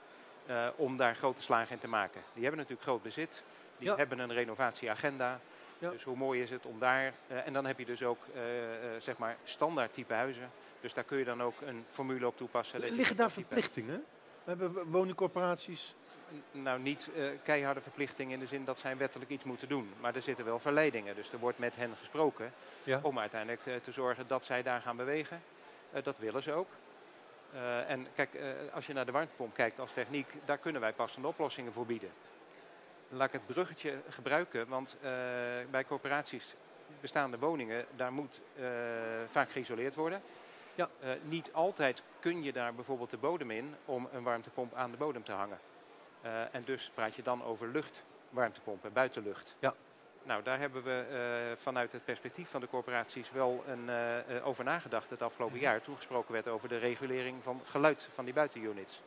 eh, 0.46 0.66
om 0.76 0.96
daar 0.96 1.14
grote 1.16 1.43
slagen 1.43 1.72
in 1.72 1.78
te 1.78 1.88
maken. 1.88 2.22
Die 2.32 2.43
hebben 2.43 2.60
natuurlijk 2.60 2.88
groot 2.88 3.02
bezit, 3.02 3.43
die 3.78 3.88
Ja. 3.88 3.96
hebben 3.96 4.19
een 4.19 4.32
renovatieagenda. 4.32 5.40
Ja. 5.78 5.90
Dus 5.90 6.02
hoe 6.02 6.16
mooi 6.16 6.43
is 6.43 6.50
het 6.50 6.66
om 6.66 6.78
daar, 6.78 7.12
eh, 7.26 7.46
en 7.46 7.52
dan 7.52 7.66
heb 7.66 7.78
je 7.78 7.84
dus 7.84 8.02
ook 8.02 8.19
eh, 8.34 8.40
zeg 8.98 9.19
maar 9.19 9.37
standaard 9.44 9.93
type 9.94 10.14
huizen. 10.14 10.50
Dus 10.81 10.94
daar 10.94 11.04
kun 11.04 11.19
je 11.19 11.25
dan 11.25 11.43
ook 11.43 11.60
een 11.60 11.84
formule 11.90 12.26
op 12.26 12.37
toepassen. 12.37 12.81
Liggen 12.81 13.16
daar 13.16 13.31
verplichtingen? 13.31 14.04
We 14.44 14.50
hebben 14.50 14.90
woningcorporaties. 14.90 15.94
nou, 16.50 16.81
niet 16.81 17.08
keiharde 17.43 17.81
verplichtingen 17.81 18.32
in 18.32 18.40
de 18.40 18.46
zin 18.46 18.64
dat 18.64 18.78
zij 18.78 18.96
wettelijk 18.96 19.31
iets 19.31 19.44
moeten 19.44 19.69
doen. 19.69 19.93
Maar 20.00 20.14
er 20.14 20.22
zitten 20.22 20.44
wel 20.44 20.58
verleidingen. 20.58 21.14
Dus 21.14 21.32
er 21.32 21.38
wordt 21.38 21.58
met 21.58 21.76
hen 21.76 21.94
gesproken 21.98 22.52
Ja. 22.82 22.98
om 23.02 23.19
uiteindelijk 23.19 23.82
te 23.82 23.93
zorgen 23.93 24.26
dat 24.26 24.44
zij 24.44 24.62
daar 24.62 24.81
gaan 24.81 24.96
bewegen. 24.96 25.43
Dat 26.02 26.19
willen 26.19 26.43
ze 26.43 26.52
ook. 26.52 26.69
Eh, 27.56 27.91
en 27.91 28.06
kijk, 28.14 28.35
eh, 28.35 28.49
als 28.73 28.87
je 28.87 28.93
naar 28.93 29.06
de 29.06 29.12
warmtepomp 29.12 29.55
kijkt 29.55 29.79
als 29.79 29.93
techniek, 29.93 30.26
daar 30.44 30.58
kunnen 30.58 30.81
wij 30.81 30.93
passende 30.93 31.29
oplossingen 31.29 31.73
voor 31.73 31.87
bieden. 31.87 32.11
Laat 33.08 33.26
ik 33.26 33.32
het 33.32 33.47
bruggetje 33.47 33.94
gebruiken, 34.08 34.69
want 34.69 34.97
eh, 35.00 35.11
bij 35.70 35.85
corporaties 35.87 36.55
bestaande 37.00 37.38
woningen, 37.38 37.85
daar 37.97 38.12
moet 38.12 38.41
vaak 39.31 39.50
geïsoleerd 39.50 39.94
worden. 39.94 40.23
Ja. 40.75 40.88
Niet 41.23 41.53
altijd 41.53 42.03
kun 42.20 42.43
je 42.43 42.53
daar 42.53 42.75
bijvoorbeeld 42.75 43.11
de 43.11 43.17
bodem 43.17 43.50
in 43.50 43.75
om 43.85 44.08
een 44.13 44.22
warmtepomp 44.22 44.75
aan 44.75 44.91
de 44.91 44.96
bodem 44.96 45.25
te 45.25 45.32
hangen. 45.32 45.58
En 46.53 46.63
dus 46.65 46.91
praat 46.94 47.15
je 47.15 47.22
dan 47.22 47.44
over 47.44 47.69
luchtwarmtepompen, 47.69 48.93
buitenlucht. 48.93 49.55
Ja. 49.58 49.75
Nou, 50.27 50.43
daar 50.43 50.59
hebben 50.59 50.83
we 50.83 51.05
eh, 51.11 51.63
vanuit 51.63 51.93
het 51.93 52.05
perspectief 52.05 52.49
van 52.51 52.61
de 52.61 52.69
corporaties 52.69 53.31
wel 53.33 53.65
een, 53.67 53.89
eh, 53.89 54.37
eh, 54.37 54.47
over 54.47 54.65
nagedacht 54.65 55.11
het 55.11 55.23
afgelopen 55.23 55.59
jaar. 55.59 55.83
Toen 55.83 55.97
gesproken 55.97 56.33
werd 56.33 56.49
over 56.49 56.69
de 56.69 56.79
regulering 56.79 57.43
van 57.43 57.61
geluid 57.65 58.09
van 58.15 58.25
die 58.25 58.35
buitenunits. 58.35 59.01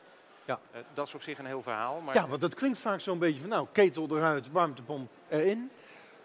Ja. 0.46 0.60
Dat 0.94 1.08
is 1.08 1.14
op 1.14 1.22
zich 1.22 1.38
een 1.38 1.46
heel 1.46 1.62
verhaal. 1.62 2.02
Maar 2.02 2.16
Ja, 2.16 2.28
want 2.28 2.42
dat 2.42 2.56
klinkt 2.56 2.78
vaak 2.78 3.00
zo'n 3.00 3.20
beetje 3.20 3.40
van 3.40 3.50
nou, 3.50 3.68
ketel 3.72 4.08
eruit, 4.18 4.52
warmtepomp 4.52 5.12
erin. 5.28 5.72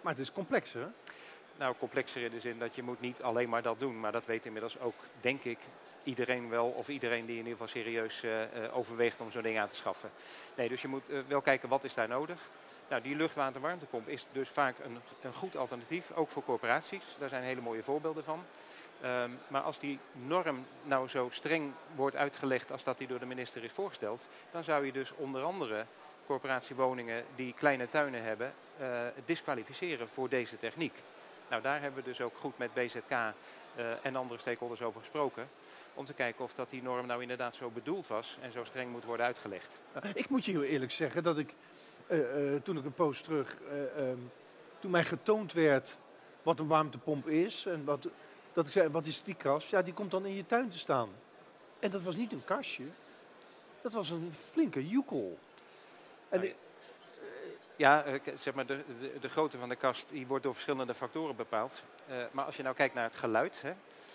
Maar 0.00 0.12
het 0.12 0.22
is 0.22 0.32
complexer. 0.32 0.92
Nou, 1.56 1.74
complexer 1.78 2.22
in 2.22 2.30
de 2.30 2.40
zin 2.40 2.58
dat 2.58 2.74
je 2.74 2.82
moet 2.82 3.00
niet 3.00 3.22
alleen 3.22 3.48
maar 3.48 3.62
dat 3.62 3.80
doen. 3.80 4.00
Maar 4.00 4.12
dat 4.12 4.26
weet 4.26 4.46
inmiddels 4.46 4.78
ook, 4.78 4.94
denk 5.20 5.44
ik, 5.44 5.58
iedereen 6.02 6.48
wel. 6.48 6.66
Of 6.66 6.88
iedereen 6.88 7.26
die 7.26 7.38
in 7.38 7.46
ieder 7.46 7.52
geval 7.52 7.82
serieus 7.82 8.22
eh, 8.22 8.32
overweegt 8.72 9.20
om 9.20 9.30
zo'n 9.30 9.42
ding 9.42 9.58
aan 9.58 9.68
te 9.68 9.76
schaffen. 9.76 10.10
Nee, 10.56 10.68
dus 10.68 10.82
je 10.82 10.88
moet 10.88 11.04
wel 11.28 11.40
kijken 11.40 11.68
wat 11.68 11.84
is 11.84 11.94
daar 11.94 12.08
nodig. 12.08 12.38
Nou, 12.88 13.02
die 13.02 13.16
luchtwaterwarmtepomp 13.16 14.08
is 14.08 14.26
dus 14.32 14.48
vaak 14.48 14.78
een, 14.78 14.98
een 15.22 15.32
goed 15.32 15.56
alternatief, 15.56 16.12
ook 16.14 16.30
voor 16.30 16.44
corporaties. 16.44 17.04
Daar 17.18 17.28
zijn 17.28 17.42
hele 17.42 17.60
mooie 17.60 17.82
voorbeelden 17.82 18.24
van. 18.24 18.44
Ehm, 19.00 19.30
maar 19.48 19.60
als 19.60 19.78
die 19.78 19.98
norm 20.12 20.66
nou 20.82 21.08
zo 21.08 21.28
streng 21.30 21.72
wordt 21.94 22.16
uitgelegd 22.16 22.72
als 22.72 22.84
dat 22.84 22.98
die 22.98 23.06
door 23.06 23.18
de 23.18 23.26
minister 23.26 23.64
is 23.64 23.72
voorgesteld, 23.72 24.26
dan 24.50 24.64
zou 24.64 24.86
je 24.86 24.92
dus 24.92 25.12
onder 25.16 25.42
andere 25.42 25.86
corporatiewoningen 26.26 27.24
die 27.34 27.54
kleine 27.54 27.88
tuinen 27.88 28.22
hebben, 28.22 28.54
eh, 28.78 29.00
disqualificeren 29.24 30.08
voor 30.08 30.28
deze 30.28 30.58
techniek. 30.58 30.94
Nou, 31.48 31.62
daar 31.62 31.80
hebben 31.80 32.02
we 32.02 32.08
dus 32.08 32.20
ook 32.20 32.36
goed 32.36 32.58
met 32.58 32.74
BZK 32.74 33.10
eh, 33.10 33.32
en 34.02 34.16
andere 34.16 34.40
stakeholders 34.40 34.82
over 34.82 35.00
gesproken. 35.00 35.48
Om 35.94 36.04
te 36.04 36.12
kijken 36.12 36.44
of 36.44 36.54
dat 36.54 36.70
die 36.70 36.82
norm 36.82 37.06
nou 37.06 37.22
inderdaad 37.22 37.54
zo 37.54 37.70
bedoeld 37.70 38.06
was 38.06 38.36
en 38.40 38.52
zo 38.52 38.64
streng 38.64 38.90
moet 38.90 39.04
worden 39.04 39.26
uitgelegd. 39.26 39.78
Ik 40.14 40.28
moet 40.28 40.44
je 40.44 40.50
heel 40.50 40.62
eerlijk 40.62 40.92
zeggen 40.92 41.22
dat 41.22 41.38
ik, 41.38 41.54
toen 42.62 42.76
ik 42.76 42.84
een 42.84 42.94
poos 42.94 43.20
terug, 43.20 43.56
eh, 43.70 44.08
ehm, 44.08 44.18
toen 44.78 44.90
mij 44.90 45.04
getoond 45.04 45.52
werd 45.52 45.96
wat 46.42 46.60
een 46.60 46.66
warmtepomp 46.66 47.26
is 47.28 47.66
en 47.66 47.84
wat, 47.84 48.08
dat 48.52 48.66
ik 48.66 48.72
zei, 48.72 48.88
wat 48.88 49.04
is 49.06 49.22
die 49.22 49.34
kast? 49.34 49.68
Ja, 49.68 49.82
die 49.82 49.94
komt 49.94 50.10
dan 50.10 50.26
in 50.26 50.34
je 50.34 50.46
tuin 50.46 50.70
te 50.70 50.78
staan. 50.78 51.08
En 51.78 51.90
dat 51.90 52.02
was 52.02 52.16
niet 52.16 52.32
een 52.32 52.44
kastje, 52.44 52.84
dat 53.82 53.92
was 53.92 54.10
een 54.10 54.32
flinke 54.50 54.88
joekel. 54.88 55.38
En 56.28 56.52
Ja, 57.76 58.04
eh, 58.04 58.20
zeg 58.38 58.54
maar, 58.54 58.66
de, 58.66 58.82
de, 59.00 59.12
de 59.20 59.28
grootte 59.28 59.58
van 59.58 59.68
de 59.68 59.76
kast 59.76 60.08
die 60.08 60.26
wordt 60.26 60.44
door 60.44 60.52
verschillende 60.54 60.94
factoren 60.94 61.36
bepaald. 61.36 61.82
Eh, 62.08 62.16
maar 62.30 62.44
als 62.44 62.56
je 62.56 62.62
nou 62.62 62.74
kijkt 62.74 62.94
naar 62.94 63.04
het 63.04 63.16
geluid, 63.16 63.62
hè, 63.62 63.72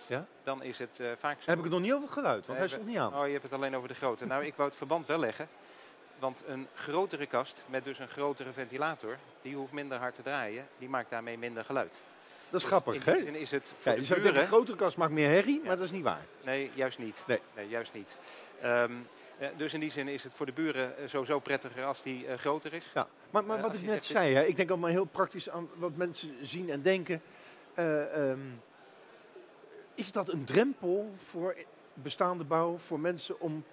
Ja? 0.08 0.26
dan 0.44 0.64
is 0.64 0.78
het 0.80 1.00
eh, 1.00 1.12
vaak 1.20 1.42
zo. 1.42 1.50
heb 1.50 1.58
ik 1.58 1.64
het 1.64 1.74
nog 1.74 1.82
niet 1.82 1.92
over 1.92 2.04
het 2.04 2.14
geluid, 2.14 2.46
want 2.46 2.60
hij 2.60 2.68
Nee, 2.68 2.78
nog 2.78 2.88
niet 2.88 2.98
aan. 2.98 3.16
Oh, 3.16 3.26
je 3.26 3.32
hebt 3.32 3.44
het 3.44 3.54
alleen 3.54 3.76
over 3.76 3.88
de 3.88 3.94
grootte. 3.94 4.26
Nou, 4.26 4.46
ik 4.46 4.56
wou 4.56 4.70
het 4.70 4.78
verband 4.78 5.06
wel 5.06 5.18
leggen. 5.18 5.50
Want 6.20 6.44
een 6.48 6.68
grotere 6.74 7.26
kast 7.26 7.64
met 7.66 7.84
dus 7.84 8.00
een 8.00 8.08
grotere 8.08 8.52
ventilator, 8.52 9.18
die 9.42 9.56
hoeft 9.56 9.72
minder 9.72 9.98
hard 9.98 10.16
te 10.16 10.22
draaien. 10.22 10.68
Die 10.78 10.90
maakt 10.90 11.10
daarmee 11.10 11.38
minder 11.38 11.66
geluid. 11.66 11.94
Dat 12.50 12.62
is 12.62 12.68
grappig, 12.68 12.94
In 12.96 13.02
hè? 13.14 13.20
zin 13.26 13.36
is 13.36 13.52
het 13.52 13.74
voor 13.80 13.92
Ja, 13.92 13.98
de 13.98 14.06
buren... 14.06 14.24
denken, 14.24 14.42
een 14.42 14.48
grote 14.48 14.76
kast 14.76 14.98
maakt 14.98 15.12
meer 15.12 15.30
herrie, 15.30 15.62
maar 15.64 15.76
dat 15.76 15.86
is 15.86 15.92
niet 15.92 16.04
waar. 16.04 16.26
Nee, 16.44 16.72
juist 16.74 16.98
niet. 17.00 17.24
Nee. 17.28 17.68
juist 17.68 17.94
niet. 17.94 18.18
Ehm, 18.62 18.92
eh, 19.38 19.48
dus 19.58 19.74
in 19.74 19.80
die 19.80 19.92
zin 19.92 20.08
is 20.08 20.24
het 20.24 20.34
voor 20.34 20.46
de 20.46 20.52
buren 20.52 20.98
eh, 20.98 21.08
sowieso 21.08 21.40
prettiger 21.40 21.86
als 21.86 22.04
die 22.04 22.28
eh, 22.28 22.38
groter 22.38 22.74
is. 22.74 22.86
Ja. 22.94 23.08
Maar, 23.30 23.44
maar 23.44 23.58
Eh, 23.58 23.64
wat 23.64 23.74
ik 23.74 23.82
net 23.82 24.06
zei, 24.06 24.34
hè, 24.36 24.44
ik 24.44 24.56
denk 24.56 24.70
allemaal 24.70 24.90
heel 24.90 25.06
praktisch 25.06 25.50
aan 25.50 25.70
wat 25.76 25.96
mensen 25.96 26.48
zien 26.48 26.70
en 26.70 26.82
denken. 26.82 27.22
Eh, 27.74 28.30
ehm, 28.30 28.40
is 29.96 30.12
dat 30.12 30.30
een 30.30 30.46
drempel 30.46 31.14
voor 31.18 31.56
bestaande 31.94 32.44
bouw, 32.44 32.78
voor 32.78 33.00
mensen 33.00 33.40
om 33.40 33.64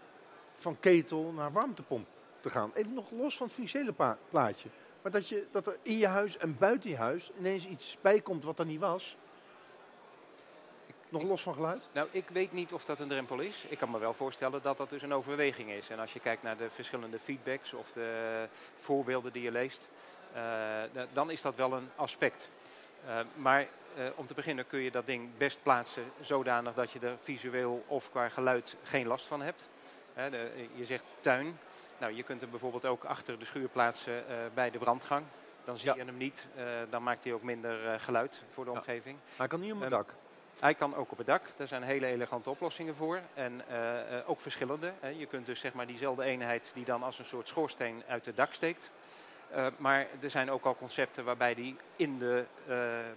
van 0.56 0.76
ketel 0.80 1.32
naar 1.36 1.52
warmtepomp 1.52 2.06
te 2.46 2.52
gaan? 2.58 2.70
Even 2.74 2.94
nog 2.94 3.10
los 3.10 3.36
van 3.36 3.46
het 3.46 3.54
financiële 3.54 3.94
plaatje. 4.30 4.68
Maar 5.02 5.12
dat, 5.12 5.28
je, 5.28 5.46
dat 5.52 5.66
er 5.66 5.76
in 5.82 5.98
je 5.98 6.06
huis 6.06 6.36
en 6.36 6.56
buiten 6.58 6.90
je 6.90 6.96
huis 6.96 7.30
ineens 7.38 7.66
iets 7.66 7.96
bij 8.00 8.20
komt 8.20 8.44
wat 8.44 8.58
er 8.58 8.66
niet 8.66 8.80
was. 8.80 9.16
Nog 11.08 11.22
los 11.22 11.42
van 11.42 11.54
geluid? 11.54 11.88
Nou, 11.92 12.08
ik 12.10 12.24
weet 12.28 12.52
niet 12.52 12.72
of 12.72 12.84
dat 12.84 13.00
een 13.00 13.08
drempel 13.08 13.38
is. 13.40 13.64
Ik 13.68 13.78
kan 13.78 13.90
me 13.90 13.98
wel 13.98 14.14
voorstellen 14.14 14.62
dat 14.62 14.76
dat 14.76 14.90
dus 14.90 15.02
een 15.02 15.14
overweging 15.14 15.70
is. 15.70 15.88
En 15.88 15.98
als 15.98 16.12
je 16.12 16.20
kijkt 16.20 16.42
naar 16.42 16.56
de 16.56 16.70
verschillende 16.70 17.18
feedbacks 17.18 17.72
of 17.72 17.92
de 17.92 18.48
voorbeelden 18.76 19.32
die 19.32 19.42
je 19.42 19.50
leest, 19.50 19.88
eh, 20.32 20.42
da- 20.92 21.06
dan 21.12 21.30
is 21.30 21.42
dat 21.42 21.54
wel 21.54 21.72
een 21.72 21.88
aspect. 21.96 22.48
Eh, 23.06 23.20
maar 23.34 23.60
eh, 23.60 24.04
om 24.14 24.26
te 24.26 24.34
beginnen 24.34 24.66
kun 24.66 24.80
je 24.80 24.90
dat 24.90 25.06
ding 25.06 25.36
best 25.36 25.62
plaatsen 25.62 26.04
zodanig 26.20 26.74
dat 26.74 26.90
je 26.90 26.98
er 26.98 27.16
visueel 27.22 27.84
of 27.86 28.10
qua 28.10 28.28
geluid 28.28 28.76
geen 28.82 29.06
last 29.06 29.26
van 29.26 29.42
hebt. 29.42 29.68
Je 30.74 30.84
zegt 30.84 31.04
tuin. 31.20 31.58
Nou, 31.98 32.12
je 32.14 32.22
kunt 32.22 32.40
hem 32.40 32.50
bijvoorbeeld 32.50 32.84
ook 32.84 33.04
achter 33.04 33.38
de 33.38 33.44
schuur 33.44 33.68
plaatsen 33.68 34.28
eh, 34.28 34.36
bij 34.54 34.70
de 34.70 34.78
brandgang. 34.78 35.24
Dan 35.64 35.78
zie 35.78 35.94
je 35.94 36.04
hem 36.04 36.16
niet. 36.16 36.46
Eh, 36.56 36.64
dan 36.90 37.02
maakt 37.02 37.24
hij 37.24 37.32
ook 37.32 37.42
minder 37.42 37.86
eh, 37.86 38.00
geluid 38.00 38.42
voor 38.52 38.64
de 38.64 38.70
Ja. 38.70 38.76
omgeving. 38.76 39.18
Hij 39.36 39.46
kan 39.48 39.60
niet 39.60 39.72
op 39.72 39.78
mijn 39.78 39.92
Ehm, 39.92 40.00
dak. 40.00 40.14
Hij 40.60 40.74
kan 40.74 40.94
ook 40.94 41.10
op 41.12 41.18
het 41.18 41.26
dak. 41.26 41.42
Daar 41.56 41.66
zijn 41.66 41.82
hele 41.82 42.06
elegante 42.06 42.50
oplossingen 42.50 42.94
voor. 42.96 43.20
En 43.34 43.62
ook 44.26 44.40
verschillende. 44.40 44.92
Hè. 45.00 45.08
Je 45.08 45.26
kunt 45.26 45.46
dus 45.46 45.60
zeg 45.60 45.72
maar 45.72 45.86
diezelfde 45.86 46.22
eenheid 46.24 46.70
die 46.74 46.84
dan 46.84 47.02
als 47.02 47.18
een 47.18 47.24
soort 47.24 47.48
schoorsteen 47.48 48.02
uit 48.08 48.26
het 48.26 48.36
dak 48.36 48.54
steekt. 48.54 48.90
Maar 49.76 50.06
er 50.20 50.30
zijn 50.30 50.50
ook 50.50 50.64
al 50.64 50.76
concepten 50.76 51.24
waarbij 51.24 51.54
die 51.54 51.76
in 51.96 52.18
de 52.18 52.44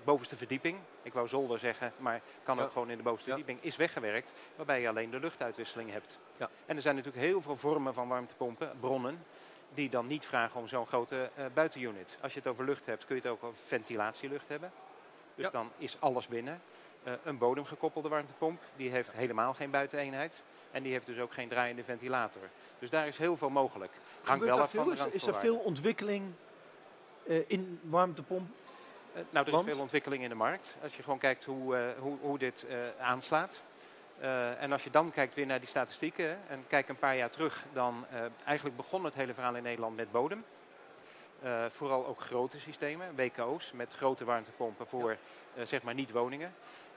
bovenste 0.04 0.36
verdieping, 0.38 0.80
ik 1.02 1.14
wou 1.14 1.28
zolder 1.28 1.60
zeggen, 1.60 1.94
maar 1.98 2.22
kan 2.44 2.58
Ja. 2.58 2.64
ook 2.64 2.72
gewoon 2.72 2.90
in 2.90 2.98
de 2.98 3.04
bovenste 3.04 3.30
Ja. 3.30 3.36
verdieping, 3.36 3.66
is 3.66 3.76
weggewerkt. 3.76 4.34
Waarbij 4.56 4.82
je 4.82 4.90
alleen 4.90 5.10
de 5.10 5.20
luchtuitwisseling 5.20 5.92
hebt. 5.92 6.20
Ja. 6.40 6.50
En 6.66 6.76
er 6.76 6.82
zijn 6.82 6.96
natuurlijk 6.96 7.24
heel 7.26 7.42
veel 7.42 7.56
vormen 7.58 7.94
van 7.94 8.08
warmtepompen, 8.08 8.72
bronnen, 8.80 9.26
die 9.74 9.90
dan 9.90 10.08
niet 10.08 10.26
vragen 10.26 10.60
om 10.60 10.68
zo'n 10.68 10.88
grote 10.88 11.30
eh, 11.36 11.46
buitenunit. 11.54 12.18
Als 12.22 12.34
je 12.34 12.40
het 12.40 12.48
over 12.48 12.66
lucht 12.66 12.86
hebt, 12.86 13.06
kun 13.06 13.16
je 13.16 13.22
het 13.22 13.32
ook 13.32 13.44
over 13.44 13.60
ventilatielucht 13.66 14.48
hebben. 14.48 14.72
Dus 15.36 15.46
Ja. 15.46 15.52
dan 15.52 15.72
is 15.78 15.98
alles 16.00 16.28
binnen. 16.28 16.62
Eh, 17.04 17.14
een 17.24 17.38
bodemgekoppelde 17.38 18.10
warmtepomp, 18.10 18.62
die 18.76 18.90
heeft 18.90 19.12
helemaal 19.12 19.54
geen 19.54 19.72
buiteneenheid. 19.72 20.42
En 20.72 20.84
die 20.84 20.92
heeft 20.92 21.06
dus 21.06 21.20
ook 21.20 21.34
geen 21.34 21.50
draaiende 21.50 21.84
ventilator. 21.84 22.42
Dus 22.80 22.90
daar 22.90 23.08
is 23.08 23.18
heel 23.18 23.38
veel 23.38 23.50
mogelijk. 23.50 23.92
Hangt 24.24 24.46
wel 24.46 24.60
af 24.60 24.72
van 24.72 24.90
de 24.90 24.94
Is, 24.96 25.06
is 25.06 25.28
er 25.28 25.36
veel 25.36 25.58
ontwikkeling 25.58 26.34
eh, 27.28 27.50
in 27.50 27.80
warmtepomp? 27.84 28.50
Nou, 29.30 29.46
er 29.46 29.52
Want? 29.52 29.68
is 29.68 29.74
veel 29.74 29.82
ontwikkeling 29.82 30.24
in 30.24 30.30
de 30.30 30.36
markt. 30.36 30.76
Als 30.84 30.96
je 30.96 31.04
gewoon 31.04 31.20
kijkt 31.20 31.44
hoe, 31.44 31.94
hoe, 32.00 32.18
hoe 32.22 32.38
dit 32.38 32.66
aanslaat. 33.00 33.62
Eh, 34.20 34.62
en 34.62 34.72
als 34.72 34.84
je 34.84 34.90
dan 34.90 35.12
kijkt 35.12 35.34
weer 35.34 35.46
naar 35.46 35.60
die 35.60 35.68
statistieken 35.68 36.38
en 36.48 36.64
kijk 36.68 36.90
een 36.90 36.98
paar 36.98 37.16
jaar 37.18 37.30
terug, 37.30 37.66
dan 37.74 38.06
eh, 38.12 38.20
eigenlijk 38.46 38.78
begon 38.78 39.04
het 39.04 39.14
hele 39.14 39.34
verhaal 39.34 39.56
in 39.56 39.64
Nederland 39.64 39.96
met 39.96 40.12
bodem. 40.12 40.46
Eh, 41.42 41.66
vooral 41.70 42.06
ook 42.06 42.22
grote 42.22 42.60
systemen, 42.60 43.16
WKO's, 43.16 43.72
met 43.72 43.94
grote 43.94 44.26
warmtepompen 44.26 44.88
voor 44.88 45.18
zeg 45.64 45.84
maar 45.84 45.94
niet 45.94 46.12
woningen. 46.12 46.54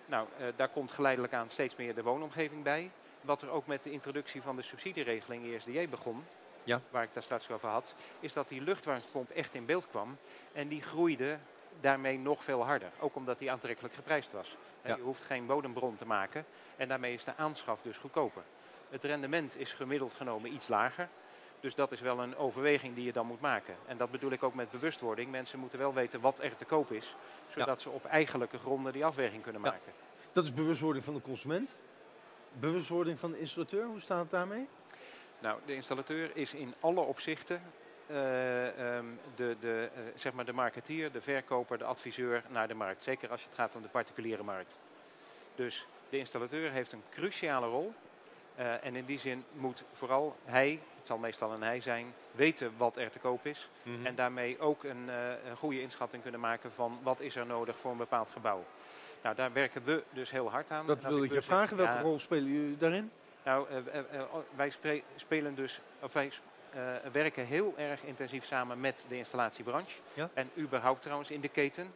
Nou, 0.06 0.28
daar 0.56 0.68
komt 0.68 0.92
geleidelijk 0.92 1.32
aan 1.32 1.50
steeds 1.50 1.76
meer 1.76 1.94
de 1.94 2.02
woonomgeving 2.02 2.62
bij. 2.62 2.90
Wat 3.20 3.42
er 3.42 3.50
ook 3.50 3.66
met 3.66 3.82
de 3.82 3.90
introductie 3.90 4.42
van 4.42 4.56
de 4.56 4.62
subsidieregeling 4.62 5.54
ESDJ 5.54 5.88
begon, 5.88 6.24
Ja. 6.64 6.80
waar 6.90 7.02
ik 7.02 7.08
daar 7.12 7.22
straks 7.22 7.50
over 7.50 7.68
had, 7.68 7.94
is 8.20 8.32
dat 8.32 8.48
die 8.48 8.60
luchtwarmtepomp 8.60 9.30
echt 9.30 9.54
in 9.54 9.66
beeld 9.66 9.88
kwam. 9.88 10.16
En 10.52 10.68
die 10.68 10.82
groeide 10.82 11.38
daarmee 11.80 12.18
nog 12.18 12.44
veel 12.44 12.64
harder. 12.64 12.90
Ook 13.00 13.16
omdat 13.16 13.38
die 13.38 13.50
aantrekkelijk 13.50 13.94
geprijsd 13.94 14.32
was. 14.32 14.56
Ja. 14.84 14.96
Je 14.96 15.02
hoeft 15.02 15.22
geen 15.22 15.46
bodembron 15.46 15.96
te 15.96 16.06
maken. 16.06 16.44
En 16.76 16.88
daarmee 16.88 17.14
is 17.14 17.24
de 17.24 17.36
aanschaf 17.36 17.80
dus 17.82 17.98
goedkoper. 17.98 18.42
Het 18.90 19.04
rendement 19.04 19.58
is 19.58 19.72
gemiddeld 19.72 20.14
genomen 20.14 20.52
iets 20.52 20.68
lager. 20.68 21.08
Dus 21.60 21.74
dat 21.74 21.92
is 21.92 22.00
wel 22.00 22.20
een 22.20 22.36
overweging 22.36 22.94
die 22.94 23.04
je 23.04 23.12
dan 23.12 23.26
moet 23.26 23.40
maken. 23.40 23.74
En 23.86 23.96
dat 23.96 24.10
bedoel 24.10 24.30
ik 24.30 24.42
ook 24.42 24.54
met 24.54 24.70
bewustwording. 24.70 25.30
Mensen 25.30 25.58
moeten 25.58 25.78
wel 25.78 25.94
weten 25.94 26.20
wat 26.20 26.42
er 26.42 26.56
te 26.56 26.64
koop 26.64 26.92
is. 26.92 27.16
Zodat 27.48 27.80
ze 27.80 27.90
op 27.90 28.04
eigenlijke 28.04 28.58
gronden 28.58 28.92
die 28.92 29.04
afweging 29.04 29.42
kunnen 29.42 29.62
Ja. 29.62 29.70
maken. 29.70 29.92
Dat 30.32 30.44
is 30.44 30.54
bewustwording 30.54 31.04
van 31.04 31.14
de 31.14 31.20
consument. 31.20 31.76
Bewustwording 32.52 33.18
van 33.18 33.30
de 33.30 33.38
installateur, 33.38 33.84
hoe 33.84 34.00
staat 34.00 34.20
het 34.20 34.30
daarmee? 34.30 34.68
Nou, 35.38 35.60
de 35.66 35.74
installateur 35.74 36.30
is 36.36 36.54
in 36.54 36.74
alle 36.80 37.00
opzichten 37.00 37.62
eh, 38.06 38.96
ehm, 38.96 39.06
de, 39.34 39.56
de, 39.60 39.88
eh, 39.94 40.00
zeg 40.14 40.32
maar 40.32 40.44
de 40.44 40.52
marketeer, 40.52 41.12
de 41.12 41.20
verkoper, 41.20 41.78
de 41.78 41.84
adviseur 41.84 42.42
naar 42.48 42.68
de 42.68 42.74
markt. 42.74 43.02
Zeker 43.02 43.30
als 43.30 43.44
het 43.44 43.54
gaat 43.54 43.74
om 43.74 43.82
de 43.82 43.88
particuliere 43.88 44.42
markt. 44.42 44.76
Dus 45.54 45.86
de 46.08 46.18
installateur 46.18 46.70
heeft 46.70 46.92
een 46.92 47.02
cruciale 47.10 47.66
rol. 47.66 47.92
Eh, 48.54 48.84
en 48.84 48.96
in 48.96 49.04
die 49.04 49.18
zin 49.18 49.44
moet 49.52 49.84
vooral 49.92 50.36
hij, 50.44 50.80
het 50.96 51.06
zal 51.06 51.18
meestal 51.18 51.52
een 51.52 51.62
hij 51.62 51.80
zijn, 51.80 52.14
weten 52.32 52.72
wat 52.76 52.96
er 52.96 53.10
te 53.10 53.18
koop 53.18 53.46
is. 53.46 53.68
Mhm. 53.82 54.06
En 54.06 54.14
daarmee 54.14 54.60
ook 54.60 54.84
een, 54.84 55.08
een 55.48 55.56
goede 55.56 55.80
inschatting 55.80 56.22
kunnen 56.22 56.40
maken 56.40 56.72
van 56.72 56.98
wat 57.02 57.20
is 57.20 57.36
er 57.36 57.46
nodig 57.46 57.78
voor 57.78 57.90
een 57.90 57.96
bepaald 57.96 58.30
gebouw. 58.30 58.64
Nou, 59.22 59.34
daar 59.34 59.52
werken 59.52 59.84
we 59.84 60.02
dus 60.10 60.30
heel 60.30 60.50
hard 60.50 60.70
aan. 60.70 60.86
Dat 60.86 61.02
wil 61.02 61.22
ik 61.22 61.32
je 61.32 61.42
vragen. 61.42 61.76
Welke 61.76 61.92
Ja, 61.92 62.00
rol 62.00 62.18
spelen 62.18 62.52
jullie 62.52 62.76
daarin? 62.76 63.10
nou, 63.44 63.66
eh, 63.68 64.24
wij 64.54 64.72
spelen 65.16 65.54
dus, 65.54 65.80
of 66.00 66.12
wij 66.12 66.30
werken 67.12 67.46
heel 67.46 67.74
erg 67.76 68.02
intensief 68.02 68.44
samen 68.44 68.80
met 68.80 69.04
de 69.08 69.16
installatiebranche. 69.16 69.98
Ja. 70.14 70.30
En 70.34 70.50
überhaupt 70.58 71.02
trouwens 71.02 71.30
in 71.30 71.40
de 71.40 71.48
keten. 71.48 71.92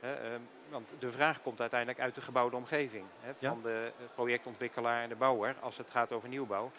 Eh, 0.00 0.34
eh, 0.34 0.40
want 0.68 0.92
de 0.98 1.12
vraag 1.12 1.42
komt 1.42 1.60
uiteindelijk 1.60 2.00
uit 2.00 2.14
de 2.14 2.20
gebouwde 2.20 2.56
omgeving. 2.56 3.04
Hè, 3.20 3.32
Ja. 3.38 3.48
van 3.48 3.62
de 3.62 3.92
eh, 3.98 4.04
projectontwikkelaar 4.14 5.02
en 5.02 5.08
de 5.08 5.14
bouwer 5.14 5.54
als 5.60 5.76
het 5.76 5.90
gaat 5.90 6.12
over 6.12 6.28
nieuwbouw. 6.28 6.70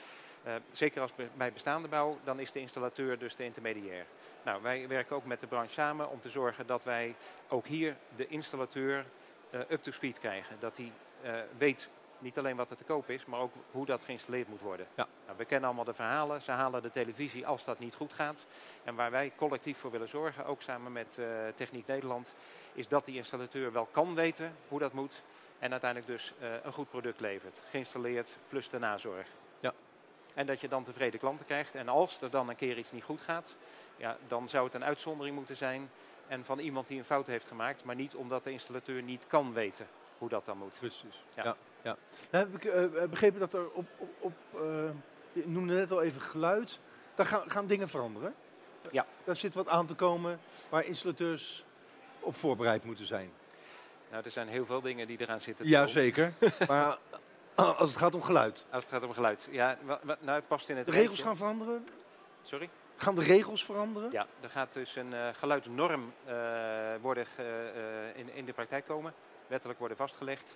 Eh, 0.44 0.54
zeker 0.72 1.02
als 1.02 1.12
bij 1.38 1.54
bestaande 1.54 1.88
bouw, 1.88 2.18
dan 2.24 2.40
is 2.40 2.52
de 2.52 2.60
installateur 2.60 3.20
dus 3.20 3.36
de 3.36 3.44
intermediair. 3.44 4.06
Nou, 4.44 4.62
wij 4.62 4.88
werken 4.88 5.16
ook 5.16 5.26
met 5.26 5.40
de 5.40 5.48
branche 5.48 5.74
samen 5.74 6.10
om 6.10 6.20
te 6.20 6.30
zorgen 6.30 6.68
dat 6.68 6.84
wij 6.84 7.16
ook 7.48 7.66
hier 7.68 7.96
de 8.16 8.28
installateur 8.28 9.06
eh, 9.50 9.60
up 9.70 9.84
to 9.84 9.92
speed 9.92 10.20
krijgen. 10.20 10.56
Dat 10.60 10.78
hij 10.78 10.92
eh, 11.22 11.34
weet 11.58 11.88
niet 12.20 12.38
alleen 12.38 12.56
wat 12.56 12.70
er 12.70 12.78
te 12.78 12.84
koop 12.84 13.10
is, 13.10 13.26
maar 13.26 13.40
ook 13.40 13.54
hoe 13.72 13.86
dat 13.86 14.02
geïnstalleerd 14.04 14.48
moet 14.48 14.62
worden. 14.62 14.88
Ja. 14.96 15.08
Nou, 15.26 15.38
we 15.38 15.46
kennen 15.46 15.68
allemaal 15.68 15.86
de 15.86 15.94
verhalen. 15.94 16.42
Ze 16.42 16.52
halen 16.52 16.82
de 16.82 16.92
televisie 16.92 17.48
als 17.48 17.66
dat 17.66 17.80
niet 17.80 17.96
goed 17.96 18.14
gaat. 18.14 18.46
En 18.84 18.96
waar 18.96 19.12
wij 19.12 19.32
collectief 19.36 19.78
voor 19.78 19.92
willen 19.92 20.08
zorgen, 20.08 20.46
ook 20.46 20.62
samen 20.62 20.92
met 20.92 21.18
eh, 21.18 21.26
Techniek 21.56 21.88
Nederland, 21.88 22.34
is 22.74 22.88
dat 22.88 23.06
die 23.06 23.16
installateur 23.16 23.72
wel 23.72 23.86
kan 23.92 24.16
weten 24.16 24.56
hoe 24.68 24.80
dat 24.80 24.94
moet. 24.94 25.22
En 25.60 25.72
uiteindelijk 25.72 26.12
dus 26.12 26.34
eh, 26.40 26.50
een 26.64 26.74
goed 26.74 26.90
product 26.90 27.20
levert. 27.20 27.62
Geïnstalleerd 27.70 28.38
plus 28.48 28.70
de 28.70 28.80
nazorg. 28.80 29.28
Ja. 29.60 29.74
En 30.34 30.46
dat 30.46 30.62
je 30.62 30.68
dan 30.68 30.84
tevreden 30.84 31.20
klanten 31.20 31.46
krijgt. 31.46 31.76
En 31.76 31.90
als 31.90 32.22
er 32.22 32.30
dan 32.30 32.50
een 32.50 32.56
keer 32.56 32.78
iets 32.78 32.92
niet 32.92 33.04
goed 33.04 33.22
gaat, 33.22 33.56
ja, 33.98 34.18
dan 34.28 34.50
zou 34.50 34.66
het 34.66 34.74
een 34.74 34.84
uitzondering 34.84 35.36
moeten 35.36 35.56
zijn. 35.58 35.90
En 36.28 36.46
van 36.46 36.60
iemand 36.60 36.88
die 36.88 36.98
een 36.98 37.06
fout 37.06 37.28
heeft 37.28 37.48
gemaakt, 37.48 37.84
maar 37.84 37.96
niet 37.96 38.16
omdat 38.16 38.44
de 38.44 38.52
installateur 38.52 39.02
niet 39.02 39.28
kan 39.28 39.54
weten 39.54 39.88
hoe 40.18 40.30
dat 40.30 40.46
dan 40.46 40.58
moet. 40.58 40.80
Precies. 40.80 41.24
Ja. 41.34 41.44
Ja. 41.44 41.56
Ja, 41.90 41.98
Nou 42.32 42.46
heb 42.46 42.56
ik 42.56 42.66
eh, 42.66 43.04
begrepen 43.10 43.40
dat 43.40 43.54
er 43.54 43.70
op, 43.72 43.88
op, 43.98 44.10
op 44.20 44.34
eh, 44.54 44.62
je 45.34 45.44
noemde 45.48 45.74
net 45.74 45.92
al 45.92 46.02
even 46.02 46.22
geluid, 46.22 46.80
daar 47.16 47.26
gaan, 47.26 47.50
gaan 47.50 47.68
dingen 47.68 47.90
veranderen. 47.90 48.34
Ja. 48.92 49.06
Daar 49.24 49.36
zit 49.36 49.54
wat 49.54 49.68
aan 49.68 49.86
te 49.88 49.96
komen 49.96 50.40
waar 50.70 50.86
installateurs 50.86 51.66
op 52.20 52.36
voorbereid 52.36 52.84
moeten 52.84 53.06
zijn. 53.06 53.32
Nou, 54.12 54.24
er 54.26 54.32
zijn 54.32 54.48
heel 54.48 54.66
veel 54.66 54.82
dingen 54.82 55.08
die 55.08 55.18
eraan 55.22 55.42
zitten. 55.42 55.66
te 55.66 55.72
Ja, 55.72 55.78
komen. 55.78 55.94
zeker. 55.94 56.34
maar 56.68 56.98
als 57.56 57.90
het 57.90 58.00
gaat 58.00 58.16
om 58.16 58.22
geluid, 58.24 58.66
Als 58.70 58.84
het 58.84 58.94
gaat 58.94 59.04
om 59.04 59.14
geluid. 59.14 59.48
Ja, 59.52 59.78
nou, 60.04 60.36
het 60.36 60.48
past 60.48 60.70
in 60.70 60.78
het 60.78 60.86
de 60.86 60.92
regels 60.92 61.22
gaan 61.22 61.38
veranderen? 61.38 61.88
Sorry? 62.44 62.70
Gaan 62.96 63.16
de 63.16 63.22
regels 63.22 63.66
veranderen? 63.66 64.12
Ja, 64.12 64.28
er 64.42 64.50
gaat 64.50 64.74
dus 64.74 64.96
een 64.96 65.14
eh, 65.14 65.28
geluidsnorm 65.34 66.14
eh, 66.26 66.36
worden 67.02 67.26
eh, 67.36 67.46
in, 68.16 68.34
in 68.34 68.46
de 68.46 68.54
praktijk 68.54 68.86
komen. 68.86 69.14
Wettelijk 69.48 69.80
worden 69.80 69.98
vastgelegd 69.98 70.44
eh, 70.50 70.56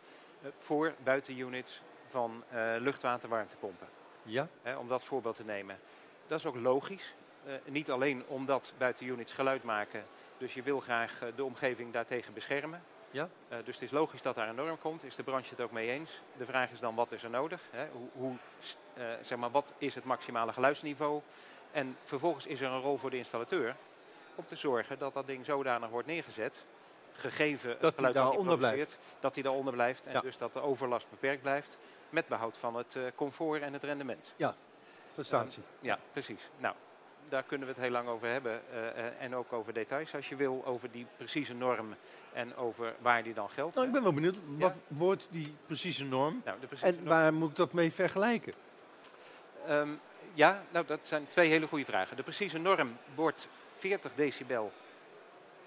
voor 0.56 0.94
buitenunits 1.04 1.82
van 2.10 2.44
eh 2.50 2.66
luchtwaterwarmtepompen. 2.80 3.88
Ja. 4.24 4.48
Hè, 4.62 4.76
om 4.76 4.88
dat 4.88 5.04
voorbeeld 5.04 5.36
te 5.36 5.44
nemen. 5.44 5.80
Dat 6.28 6.40
is 6.40 6.46
ook 6.46 6.56
logisch. 6.56 7.14
Eh, 7.46 7.54
niet 7.66 7.92
alleen 7.92 8.24
omdat 8.28 8.74
buitenunits 8.78 9.34
geluid 9.34 9.64
maken. 9.64 10.06
Dus 10.38 10.54
je 10.54 10.62
wil 10.62 10.80
graag 10.80 11.22
eh, 11.22 11.28
de 11.36 11.44
omgeving 11.44 11.94
daartegen 11.94 12.34
beschermen. 12.34 12.84
Ja. 13.14 13.30
Eh, 13.48 13.58
dus 13.64 13.74
het 13.74 13.84
is 13.84 13.92
logisch 13.92 14.22
dat 14.22 14.36
daar 14.36 14.50
een 14.50 14.56
norm 14.56 14.80
komt. 14.80 15.04
Is 15.04 15.16
de 15.16 15.24
branche 15.24 15.50
het 15.50 15.62
ook 15.62 15.72
mee 15.72 15.90
eens? 15.90 16.22
De 16.38 16.46
vraag 16.46 16.72
is 16.72 16.80
dan 16.80 16.96
wat 16.96 17.12
is 17.12 17.24
er 17.24 17.30
nodig? 17.30 17.62
Hè? 17.72 17.88
Hoe, 17.92 18.10
hoe, 18.14 18.36
eh, 18.94 19.06
zeg 19.22 19.38
maar, 19.38 19.52
wat 19.52 19.74
is 19.78 19.96
het 19.96 20.04
maximale 20.04 20.54
geluidsniveau? 20.54 21.22
En 21.72 21.98
vervolgens 22.04 22.46
is 22.46 22.62
er 22.62 22.72
een 22.72 22.82
rol 22.82 22.98
voor 22.98 23.10
de 23.10 23.18
installateur 23.18 23.76
om 24.36 24.46
te 24.46 24.56
zorgen 24.56 25.00
dat 25.00 25.14
dat 25.14 25.28
ding 25.28 25.46
zodanig 25.46 25.90
wordt 25.90 26.08
neergezet, 26.08 26.66
gegeven 27.24 27.78
het 27.80 28.00
hij 28.00 28.12
daaronder 28.12 28.58
blijft. 28.58 28.98
dat 29.20 29.34
hij 29.34 29.44
daaronder 29.44 29.74
blijft 29.74 30.06
en 30.06 30.14
Ja. 30.14 30.22
dus 30.22 30.38
dat 30.38 30.54
de 30.54 30.62
overlast 30.62 31.10
beperkt 31.10 31.42
blijft, 31.42 31.78
met 32.10 32.28
behoud 32.28 32.58
van 32.58 32.76
het 32.76 32.96
eh, 32.96 33.02
comfort 33.16 33.62
en 33.62 33.74
het 33.74 33.84
rendement. 33.84 34.34
Prestatie. 35.14 35.64
Ja, 35.80 36.00
precies. 36.12 36.50
Nou, 36.58 36.76
daar 37.30 37.44
kunnen 37.44 37.68
we 37.68 37.74
het 37.74 37.82
heel 37.84 37.92
lang 37.92 38.08
over 38.08 38.28
hebben. 38.28 38.62
eh, 38.72 38.88
eh, 39.08 39.14
en 39.20 39.36
ook 39.36 39.54
over 39.54 39.74
details 39.74 40.16
als 40.16 40.30
je 40.30 40.36
wil, 40.36 40.62
over 40.66 40.92
die 40.92 41.06
precieze 41.18 41.54
norm 41.54 41.96
en 42.34 42.56
over 42.56 42.96
waar 43.00 43.24
die 43.24 43.34
dan 43.34 43.50
geldt. 43.50 43.76
Nou, 43.76 43.88
ik 43.88 43.94
ben 43.94 44.04
wel 44.04 44.14
benieuwd, 44.14 44.36
wat 44.46 44.74
wordt 44.88 45.28
die 45.30 45.56
precieze 45.66 46.04
norm? 46.04 46.42
Nou, 46.46 46.60
de 46.60 46.68
precieze 46.68 46.92
En 46.98 47.04
norm- 47.04 47.08
waar 47.08 47.34
moet 47.34 47.50
ik 47.50 47.56
dat 47.56 47.74
mee 47.74 47.92
vergelijken? 47.94 48.54
Ehm, 49.68 49.90
ja, 50.34 50.64
nou, 50.72 50.86
dat 50.86 51.08
zijn 51.08 51.28
twee 51.30 51.50
hele 51.50 51.68
goede 51.68 51.86
vragen. 51.86 52.16
De 52.18 52.24
precieze 52.24 52.58
norm 52.58 52.98
wordt 53.16 53.48
40 53.70 54.12
decibel 54.16 54.72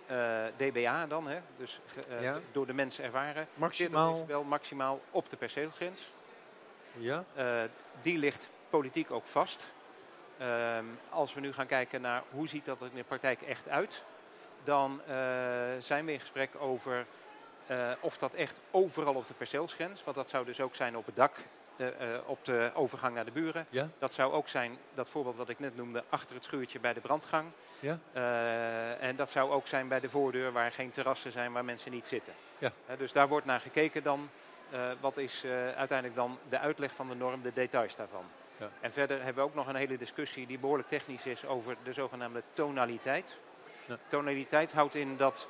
eh, 0.06 0.44
dBA 0.56 1.06
dan, 1.06 1.28
hè? 1.28 1.38
dus 1.56 1.80
eh, 2.08 2.22
Ja. 2.22 2.40
door 2.52 2.66
de 2.66 2.72
mens 2.72 3.00
ervaren. 3.00 3.32
40 3.34 3.54
Maximaal. 3.54 4.12
decibel 4.14 4.42
maximaal 4.42 5.00
op 5.10 5.30
de 5.30 5.36
perceelsgrens. 5.36 6.10
Ja. 6.92 7.24
Eh, 7.34 7.62
die 8.02 8.18
ligt 8.18 8.48
politiek 8.70 9.10
ook 9.10 9.24
vast. 9.26 9.66
Ehm, 10.38 10.84
als 11.10 11.34
we 11.34 11.40
nu 11.40 11.52
gaan 11.52 11.66
kijken 11.66 12.00
naar 12.00 12.22
hoe 12.30 12.48
ziet 12.48 12.64
dat 12.64 12.80
er 12.80 12.86
in 12.90 12.96
de 12.96 13.04
praktijk 13.04 13.42
echt 13.42 13.68
uit, 13.68 14.02
dan 14.64 15.00
zijn 15.80 16.04
we 16.04 16.12
in 16.12 16.20
gesprek 16.20 16.50
over 16.58 17.06
of 18.00 18.18
dat 18.18 18.32
echt 18.34 18.60
overal 18.70 19.14
op 19.14 19.26
de 19.28 19.34
perceelsgrens, 19.34 20.04
want 20.04 20.16
dat 20.16 20.30
zou 20.30 20.44
dus 20.44 20.60
ook 20.60 20.74
zijn 20.74 20.96
op 20.96 21.06
het 21.06 21.16
dak, 21.16 21.36
eh, 21.76 22.14
eh, 22.14 22.20
op 22.26 22.44
de 22.44 22.70
overgang 22.74 23.14
naar 23.14 23.24
de 23.24 23.30
buren. 23.30 23.66
Ja. 23.70 23.88
Dat 23.98 24.12
zou 24.12 24.32
ook 24.32 24.48
zijn, 24.48 24.78
dat 24.94 25.08
voorbeeld 25.08 25.36
wat 25.36 25.48
ik 25.48 25.58
net 25.58 25.76
noemde, 25.76 26.04
achter 26.08 26.34
het 26.34 26.44
schuurtje 26.44 26.80
bij 26.80 26.92
de 26.92 27.00
brandgang. 27.00 27.50
Ja. 27.80 27.98
Eh, 28.12 29.02
en 29.02 29.16
dat 29.16 29.30
zou 29.30 29.50
ook 29.50 29.66
zijn 29.66 29.88
bij 29.88 30.00
de 30.00 30.10
voordeur 30.10 30.52
waar 30.52 30.72
geen 30.72 30.90
terrassen 30.90 31.32
zijn 31.32 31.52
waar 31.52 31.64
mensen 31.64 31.90
niet 31.90 32.06
zitten. 32.06 32.32
Ja. 32.58 32.72
Dus 32.98 33.12
daar 33.12 33.28
wordt 33.28 33.46
naar 33.46 33.60
gekeken 33.60 34.02
dan. 34.02 34.30
wat 35.00 35.16
is 35.16 35.44
uiteindelijk 35.76 36.14
dan 36.14 36.38
de 36.48 36.58
uitleg 36.58 36.94
van 36.94 37.08
de 37.08 37.14
norm, 37.14 37.42
de 37.42 37.52
details 37.52 37.96
daarvan. 37.96 38.24
Ja. 38.56 38.70
En 38.80 38.92
verder 38.92 39.16
hebben 39.16 39.42
we 39.42 39.48
ook 39.48 39.54
nog 39.54 39.66
een 39.66 39.76
hele 39.76 39.98
discussie 39.98 40.46
die 40.46 40.58
behoorlijk 40.58 40.88
technisch 40.88 41.26
is 41.26 41.44
over 41.44 41.76
de 41.82 41.92
zogenaamde 41.92 42.42
tonaliteit. 42.52 43.36
Ja. 43.86 43.98
Tonaliteit 44.08 44.72
houdt 44.72 44.94
in 44.94 45.16
dat 45.16 45.48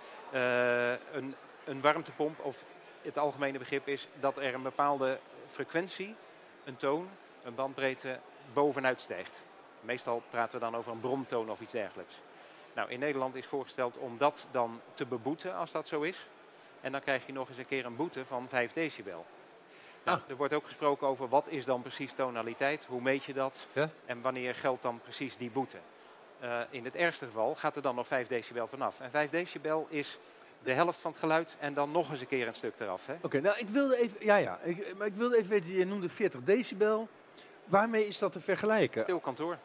een, 1.13 1.35
een 1.65 1.81
warmtepomp, 1.81 2.41
of 2.41 2.65
het 3.03 3.19
algemene 3.19 3.59
begrip 3.59 3.89
is 3.89 4.09
dat 4.21 4.37
er 4.37 4.55
een 4.55 4.63
bepaalde 4.63 5.19
frequentie, 5.51 6.15
een 6.65 6.77
toon, 6.77 7.09
een 7.45 7.55
bandbreedte 7.55 8.19
bovenuit 8.53 9.01
stijgt. 9.01 9.41
Meestal 9.81 10.23
praten 10.31 10.59
we 10.59 10.65
dan 10.65 10.77
over 10.77 10.93
een 10.93 11.01
bromtoon 11.01 11.51
of 11.51 11.61
iets 11.61 11.73
dergelijks. 11.73 12.15
Nou, 12.75 12.91
in 12.91 12.99
Nederland 12.99 13.35
is 13.35 13.47
voorgesteld 13.47 13.97
om 13.99 14.19
dat 14.19 14.47
dan 14.51 14.81
te 14.95 15.07
beboeten 15.07 15.55
als 15.55 15.73
dat 15.73 15.89
zo 15.89 16.01
is. 16.03 16.27
En 16.81 16.93
dan 16.93 17.01
krijg 17.01 17.27
je 17.27 17.33
nog 17.33 17.49
eens 17.49 17.59
een 17.59 17.67
keer 17.67 17.85
een 17.87 17.97
boete 17.97 18.25
van 18.25 18.49
5 18.49 18.73
decibel. 18.73 19.27
Nou, 20.05 20.19
Ah. 20.19 20.31
Er 20.31 20.37
wordt 20.37 20.55
ook 20.55 20.65
gesproken 20.65 21.07
over 21.07 21.29
wat 21.29 21.49
is 21.49 21.65
dan 21.65 21.83
precies 21.83 22.13
tonaliteit, 22.13 22.85
hoe 22.85 23.01
meet 23.01 23.25
je 23.25 23.33
dat 23.33 23.67
Ja. 23.73 23.91
en 24.05 24.21
wanneer 24.21 24.55
geldt 24.55 24.83
dan 24.83 25.01
precies 25.01 25.37
die 25.37 25.51
boete. 25.51 25.77
Eh, 26.41 26.61
in 26.71 26.85
het 26.85 26.95
ergste 26.95 27.25
geval 27.25 27.55
gaat 27.55 27.77
er 27.77 27.83
dan 27.83 27.95
nog 27.95 28.07
5 28.07 28.29
decibel 28.29 28.67
vanaf. 28.67 29.01
En 29.01 29.11
5 29.11 29.31
decibel 29.31 29.87
is 29.91 30.19
de 30.67 30.73
helft 30.73 30.99
van 30.99 31.11
het 31.11 31.21
geluid 31.21 31.57
en 31.61 31.75
dan 31.75 31.91
nog 31.91 32.11
eens 32.11 32.21
een 32.21 32.27
keer 32.27 32.47
een 32.47 32.55
stuk 32.55 32.75
eraf. 32.79 33.07
Hè? 33.07 33.15
Oké, 33.23 33.41
nou 33.41 33.59
ik 33.59 33.69
wilde 33.69 33.97
even, 33.99 34.25
ja 34.25 34.37
ja, 34.37 34.59
ik, 34.59 34.97
maar 34.97 35.07
ik 35.07 35.15
wilde 35.15 35.37
even 35.37 35.51
weten, 35.51 35.73
je 35.73 35.85
noemde 35.87 36.09
40 36.09 36.41
decibel. 36.43 37.09
Waarmee 37.65 38.07
is 38.07 38.19
dat 38.19 38.33
te 38.33 38.41
vergelijken? 38.41 39.03
Stil 39.03 39.21
kantoor. 39.21 39.59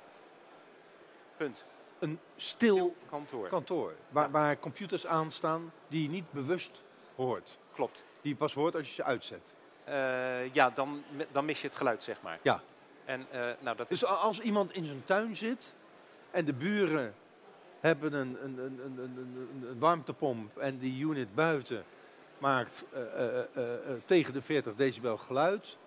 Punt. 1.37 1.63
Een 1.99 2.19
stil 2.35 2.75
Stil 2.75 2.95
kantoor. 3.09 3.47
kantoor, 3.47 3.95
waar, 4.09 4.31
waar 4.31 4.59
computers 4.59 5.05
aan 5.07 5.31
staan 5.31 5.73
die 5.87 6.03
je 6.03 6.09
niet 6.09 6.31
bewust 6.31 6.81
hoort. 7.15 7.57
Klopt. 7.73 8.03
Die 8.21 8.31
je 8.31 8.37
pas 8.37 8.53
hoort 8.53 8.75
als 8.75 8.87
je 8.87 8.93
ze 8.93 9.03
uitzet. 9.03 9.53
Eh, 9.83 10.53
ja, 10.53 10.69
dan, 10.69 11.03
dan 11.31 11.45
mis 11.45 11.61
je 11.61 11.67
het 11.67 11.77
geluid, 11.77 12.03
zeg 12.03 12.21
maar. 12.21 12.39
Ja. 12.41 12.61
En 13.05 13.27
eh, 13.31 13.41
nou, 13.59 13.77
dat 13.77 13.91
is 13.91 13.99
Dus 13.99 14.09
als 14.09 14.39
iemand 14.39 14.71
in 14.71 14.85
zijn 14.85 15.05
tuin 15.05 15.35
zit 15.35 15.73
en 16.31 16.45
de 16.45 16.53
buren 16.53 17.15
hebben 17.81 18.13
een, 18.13 18.37
een, 18.43 18.57
een, 18.57 18.79
een, 18.85 18.97
een, 18.97 19.47
een- 19.61 19.67
een 19.69 19.79
warmtepomp 19.79 20.57
en 20.57 20.77
die 20.77 21.03
unit 21.05 21.35
buiten 21.35 21.83
maakt 22.37 22.83
eh, 22.93 23.01
eh, 23.01 23.39
eh, 23.39 23.63
tegen 24.05 24.33
de 24.33 24.41
40 24.41 24.75
decibel 24.75 25.17
geluid, 25.17 25.77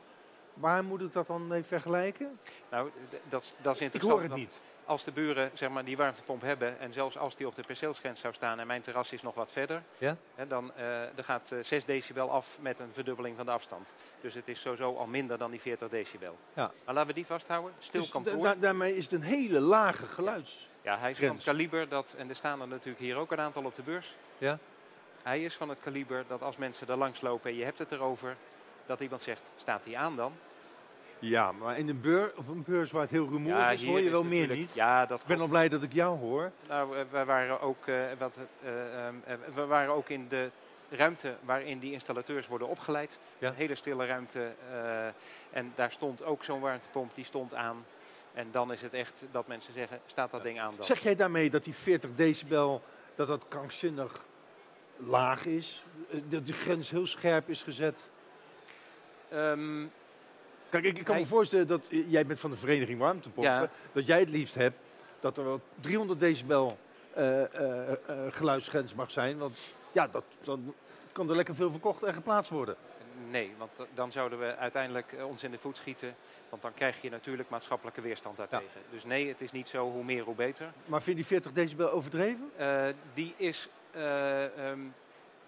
waar 0.54 0.84
moet 0.84 1.00
ik 1.00 1.12
dat 1.12 1.26
dan 1.26 1.46
mee 1.46 1.62
vergelijken? 1.62 2.38
Nou, 2.70 2.90
dat, 3.28 3.42
is- 3.42 3.54
dat 3.62 3.74
is 3.74 3.78
Ik 3.80 3.84
interessant. 3.84 4.20
hoor 4.20 4.30
het 4.30 4.38
niet. 4.38 4.60
Als 4.86 5.04
de 5.04 5.12
buren 5.12 5.50
zeg 5.54 5.70
maar, 5.70 5.84
die 5.84 5.96
warmtepomp 5.96 6.42
hebben 6.42 6.78
en 6.78 6.92
zelfs 6.92 7.18
als 7.18 7.36
die 7.36 7.46
op 7.46 7.54
de 7.54 7.62
perceelsgrens 7.62 8.20
zou 8.20 8.34
staan 8.34 8.58
en 8.60 8.66
mijn 8.66 8.82
terras 8.82 9.12
is 9.12 9.22
nog 9.22 9.34
wat 9.34 9.52
verder, 9.52 9.82
Ja? 9.98 10.16
hè, 10.34 10.46
dan 10.46 10.74
er 10.76 11.24
gaat 11.24 11.50
eh, 11.52 11.58
6 11.62 11.84
decibel 11.84 12.30
af 12.30 12.58
met 12.60 12.80
een 12.80 12.92
verdubbeling 12.92 13.36
van 13.36 13.44
de 13.46 13.52
afstand. 13.52 13.92
Dus 14.20 14.34
het 14.34 14.48
is 14.48 14.60
sowieso 14.60 14.96
al 14.96 15.06
minder 15.06 15.38
dan 15.38 15.50
die 15.50 15.60
40 15.60 15.88
decibel. 15.88 16.36
Ja. 16.54 16.70
Maar 16.84 16.94
laten 16.94 17.08
we 17.08 17.14
die 17.14 17.26
vasthouden. 17.26 17.72
Stil 17.78 18.00
Dus 18.00 18.10
kantoor. 18.10 18.42
da- 18.42 18.54
daarmee 18.54 18.96
is 18.96 19.04
het 19.04 19.12
een 19.12 19.22
hele 19.22 19.60
lage 19.60 20.06
geluids. 20.06 20.68
ja, 20.68 20.73
hij 20.84 21.10
is 21.10 21.18
van 21.18 21.34
het 21.34 21.44
kaliber 21.44 21.88
dat, 21.88 22.14
en 22.18 22.28
er 22.28 22.36
staan 22.36 22.60
er 22.60 22.68
natuurlijk 22.68 22.98
hier 22.98 23.16
ook 23.16 23.32
een 23.32 23.40
aantal 23.40 23.64
op 23.64 23.74
de 23.74 23.82
beurs. 23.82 24.14
Ja? 24.38 24.58
Hij 25.22 25.44
is 25.44 25.54
van 25.54 25.68
het 25.68 25.78
kaliber 25.82 26.24
dat 26.28 26.42
als 26.42 26.56
mensen 26.56 26.88
er 26.88 26.96
langs 26.96 27.20
lopen 27.20 27.50
en 27.50 27.56
je 27.56 27.64
hebt 27.64 27.78
het 27.78 27.92
erover, 27.92 28.36
dat 28.86 29.00
iemand 29.00 29.22
zegt, 29.22 29.42
staat 29.56 29.84
die 29.84 29.98
aan 29.98 30.16
dan? 30.16 30.32
Ja, 31.18 31.52
maar 31.52 31.78
in 31.78 31.88
een 31.88 32.00
beur, 32.00 32.32
op 32.36 32.48
een 32.48 32.62
beurs 32.62 32.90
waar 32.90 33.02
het 33.02 33.10
heel 33.10 33.28
rumoerig 33.28 33.72
is, 33.72 33.84
hoor 33.84 34.00
je 34.00 34.10
wel 34.10 34.24
meer 34.24 34.48
niet. 34.48 34.74
Ja, 34.74 35.06
dat 35.06 35.20
Ik 35.20 35.26
ben 35.26 35.40
al 35.40 35.48
blij 35.48 35.68
dat 35.68 35.82
ik 35.82 35.92
jou 35.92 36.18
hoor. 36.18 36.50
Nou, 36.68 36.96
wij 37.10 37.24
waren 37.24 37.60
ook, 37.60 37.86
eh, 37.86 37.96
wat, 38.18 38.36
eh, 38.62 39.06
ehm, 39.06 39.14
eh, 39.24 39.34
we 39.54 39.66
waren 39.66 39.94
ook 39.94 40.08
in 40.08 40.28
de 40.28 40.50
ruimte 40.90 41.36
waarin 41.44 41.78
die 41.78 41.92
installateurs 41.92 42.46
worden 42.46 42.68
opgeleid. 42.68 43.18
Ja. 43.38 43.48
Een 43.48 43.54
hele 43.54 43.74
stille 43.74 44.06
ruimte. 44.06 44.52
en 45.50 45.72
daar 45.74 45.92
stond 45.92 46.24
ook 46.24 46.44
zo'n 46.44 46.60
warmtepomp, 46.60 47.14
die 47.14 47.24
stond 47.24 47.54
aan. 47.54 47.84
En 48.34 48.48
dan 48.50 48.72
is 48.72 48.80
het 48.80 48.92
echt 48.92 49.22
dat 49.30 49.46
mensen 49.46 49.72
zeggen, 49.74 50.00
staat 50.06 50.30
dat 50.30 50.42
ding 50.42 50.60
aan 50.60 50.74
dan? 50.76 50.84
Zeg 50.86 51.00
jij 51.02 51.14
daarmee 51.14 51.50
dat 51.50 51.64
die 51.64 51.74
40 51.74 52.10
decibel, 52.14 52.82
dat 53.14 53.26
dat 53.26 53.44
krankzinnig 53.48 54.24
laag 54.96 55.46
is? 55.46 55.84
Eh, 56.10 56.18
Dat 56.28 56.46
de 56.46 56.52
grens 56.52 56.90
heel 56.90 57.06
scherp 57.06 57.48
is 57.48 57.62
gezet? 57.62 58.08
Ehm, 59.28 59.84
Kijk, 60.70 60.84
ik, 60.86 60.98
ik 60.98 61.04
kan 61.04 61.14
Hij- 61.14 61.22
me 61.22 61.28
voorstellen 61.30 61.66
dat 61.66 61.88
eh, 61.90 62.10
jij 62.10 62.26
bent 62.26 62.40
van 62.40 62.50
de 62.50 62.56
vereniging 62.56 62.98
warmtepompen. 62.98 63.52
Ja. 63.52 63.70
Dat 63.92 64.06
jij 64.06 64.18
het 64.20 64.28
liefst 64.30 64.54
hebt 64.54 64.76
dat 65.20 65.38
er 65.38 65.44
wel 65.44 65.60
300 65.80 66.20
decibel 66.20 66.78
eh, 67.14 67.42
geluidsgrens 68.30 68.94
mag 68.94 69.10
zijn. 69.10 69.38
Want 69.38 69.58
ja, 69.92 70.08
dat, 70.08 70.24
dan 70.42 70.74
kan 71.12 71.28
er 71.30 71.36
lekker 71.36 71.54
veel 71.54 71.70
verkocht 71.70 72.02
en 72.02 72.14
geplaatst 72.14 72.50
worden. 72.50 72.76
Nee, 73.30 73.54
want 73.58 73.70
da- 73.76 73.86
dan 73.94 74.12
zouden 74.12 74.38
we 74.38 74.56
uiteindelijk 74.56 75.12
eh, 75.12 75.26
ons 75.26 75.42
in 75.42 75.50
de 75.50 75.58
voet 75.58 75.76
schieten. 75.76 76.14
Want 76.48 76.62
dan 76.62 76.74
krijg 76.74 77.02
je 77.02 77.10
natuurlijk 77.10 77.48
maatschappelijke 77.48 78.00
weerstand 78.00 78.36
daartegen. 78.36 78.80
Dus 78.90 79.04
nee, 79.04 79.28
het 79.28 79.40
is 79.40 79.52
niet 79.52 79.68
zo 79.68 79.90
hoe 79.90 80.04
meer 80.04 80.22
hoe 80.24 80.34
beter. 80.34 80.72
Maar 80.84 81.02
vind 81.02 81.16
je 81.16 81.22
die 81.22 81.30
40 81.32 81.52
decibel 81.52 81.90
overdreven? 81.90 82.50
Eh, 82.56 82.86
die, 83.14 83.34
is, 83.36 83.68
eh, 83.90 84.70
ehm, 84.70 84.80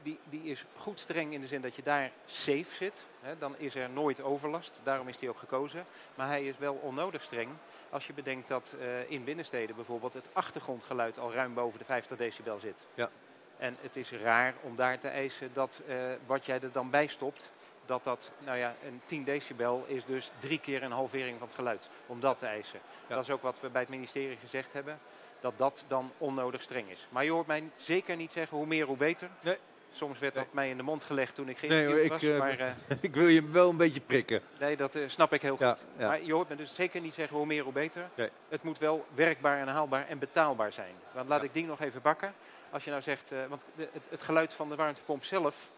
die, 0.02 0.18
die 0.28 0.42
is 0.42 0.64
goed 0.76 1.00
streng 1.00 1.32
in 1.32 1.40
de 1.40 1.46
zin 1.46 1.60
dat 1.60 1.76
je 1.76 1.82
daar 1.82 2.10
safe 2.24 2.74
zit. 2.76 3.04
Hè, 3.20 3.38
dan 3.38 3.54
is 3.58 3.74
er 3.74 3.90
nooit 3.90 4.22
overlast. 4.22 4.80
Daarom 4.82 5.08
is 5.08 5.18
die 5.18 5.28
ook 5.28 5.38
gekozen. 5.38 5.84
Maar 6.14 6.28
hij 6.28 6.46
is 6.46 6.58
wel 6.58 6.74
onnodig 6.74 7.22
streng 7.22 7.48
als 7.90 8.06
je 8.06 8.12
bedenkt 8.12 8.48
dat 8.48 8.74
eh, 8.80 9.10
in 9.10 9.24
binnensteden 9.24 9.76
bijvoorbeeld 9.76 10.12
het 10.12 10.26
achtergrondgeluid 10.32 11.18
al 11.18 11.32
ruim 11.32 11.54
boven 11.54 11.78
de 11.78 11.84
50 11.84 12.16
decibel 12.16 12.58
zit. 12.58 12.78
Ja. 12.94 13.10
En 13.58 13.76
het 13.80 13.96
is 13.96 14.10
raar 14.10 14.54
om 14.62 14.76
daar 14.76 14.98
te 14.98 15.08
eisen 15.08 15.50
dat 15.52 15.80
eh, 15.86 15.96
wat 16.26 16.44
jij 16.46 16.60
er 16.60 16.72
dan 16.72 16.90
bij 16.90 17.06
stopt, 17.06 17.50
dat 17.86 18.04
dat, 18.04 18.30
nou 18.38 18.58
ja, 18.58 18.74
een 18.86 19.00
10 19.06 19.24
decibel 19.24 19.84
is 19.86 20.04
dus 20.04 20.30
drie 20.38 20.60
keer 20.60 20.82
een 20.82 20.92
halvering 20.92 21.38
van 21.38 21.46
het 21.46 21.56
geluid. 21.56 21.88
Om 22.06 22.20
dat 22.20 22.38
te 22.38 22.46
eisen. 22.46 22.80
Ja. 23.08 23.14
Dat 23.14 23.24
is 23.24 23.30
ook 23.30 23.42
wat 23.42 23.56
we 23.60 23.68
bij 23.68 23.80
het 23.80 23.90
ministerie 23.90 24.36
gezegd 24.40 24.72
hebben 24.72 24.98
dat 25.40 25.52
dat 25.58 25.84
dan 25.88 26.12
onnodig 26.18 26.62
streng 26.62 26.90
is. 26.90 27.06
Maar 27.08 27.24
je 27.24 27.30
hoort 27.30 27.46
mij 27.46 27.70
zeker 27.76 28.16
niet 28.16 28.32
zeggen 28.32 28.56
hoe 28.56 28.66
meer 28.66 28.86
hoe 28.86 28.96
beter. 28.96 29.28
Nee. 29.40 29.56
Soms 29.92 30.18
werd 30.18 30.34
Nee. 30.34 30.44
dat 30.44 30.52
mij 30.52 30.68
in 30.70 30.76
de 30.76 30.82
mond 30.82 31.04
gelegd 31.04 31.34
toen 31.34 31.48
ik 31.48 31.60
Nee, 31.60 31.70
geïnterviewd 31.70 32.10
hoor, 32.10 32.38
was. 32.38 32.52
ik, 32.52 32.58
eh, 32.58 32.68
maar 32.68 32.76
eh, 32.88 32.96
ik 33.08 33.14
wil 33.14 33.26
je 33.28 33.48
wel 33.50 33.70
een 33.70 33.76
beetje 33.76 34.00
prikken. 34.00 34.42
nee, 34.58 34.76
dat 34.76 34.94
eh, 34.94 35.02
snap 35.08 35.32
ik 35.32 35.42
heel 35.42 35.50
goed. 35.56 35.60
Ja, 35.66 35.78
ja. 35.98 36.08
Maar 36.08 36.22
je 36.22 36.32
hoort 36.32 36.48
me 36.48 36.56
dus 36.56 36.74
zeker 36.74 37.00
niet 37.00 37.14
zeggen 37.14 37.36
hoe 37.36 37.46
meer 37.46 37.62
hoe 37.64 37.72
beter. 37.72 38.08
Nee. 38.14 38.30
Het 38.48 38.62
moet 38.62 38.78
wel 38.78 39.06
werkbaar 39.14 39.58
en 39.60 39.68
haalbaar 39.68 40.06
en 40.08 40.18
betaalbaar 40.18 40.72
zijn. 40.72 40.94
Want 41.12 41.28
laat 41.28 41.40
Ja. 41.40 41.46
ik 41.46 41.52
die 41.54 41.64
nog 41.66 41.80
even 41.80 42.02
bakken. 42.02 42.34
Als 42.70 42.84
je 42.84 42.90
nou 42.90 43.02
zegt, 43.02 43.32
want 43.48 43.62
de- 43.76 43.88
het, 43.92 44.06
het 44.08 44.22
geluid 44.22 44.52
van 44.52 44.68
de 44.68 44.74
warmtepomp 44.76 45.24
zelf, 45.24 45.70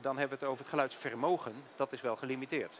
dan 0.00 0.18
hebben 0.18 0.38
we 0.38 0.44
het 0.44 0.44
over 0.44 0.58
het 0.58 0.68
geluidsvermogen. 0.68 1.54
Dat 1.76 1.92
is 1.92 2.00
wel 2.00 2.16
gelimiteerd. 2.16 2.78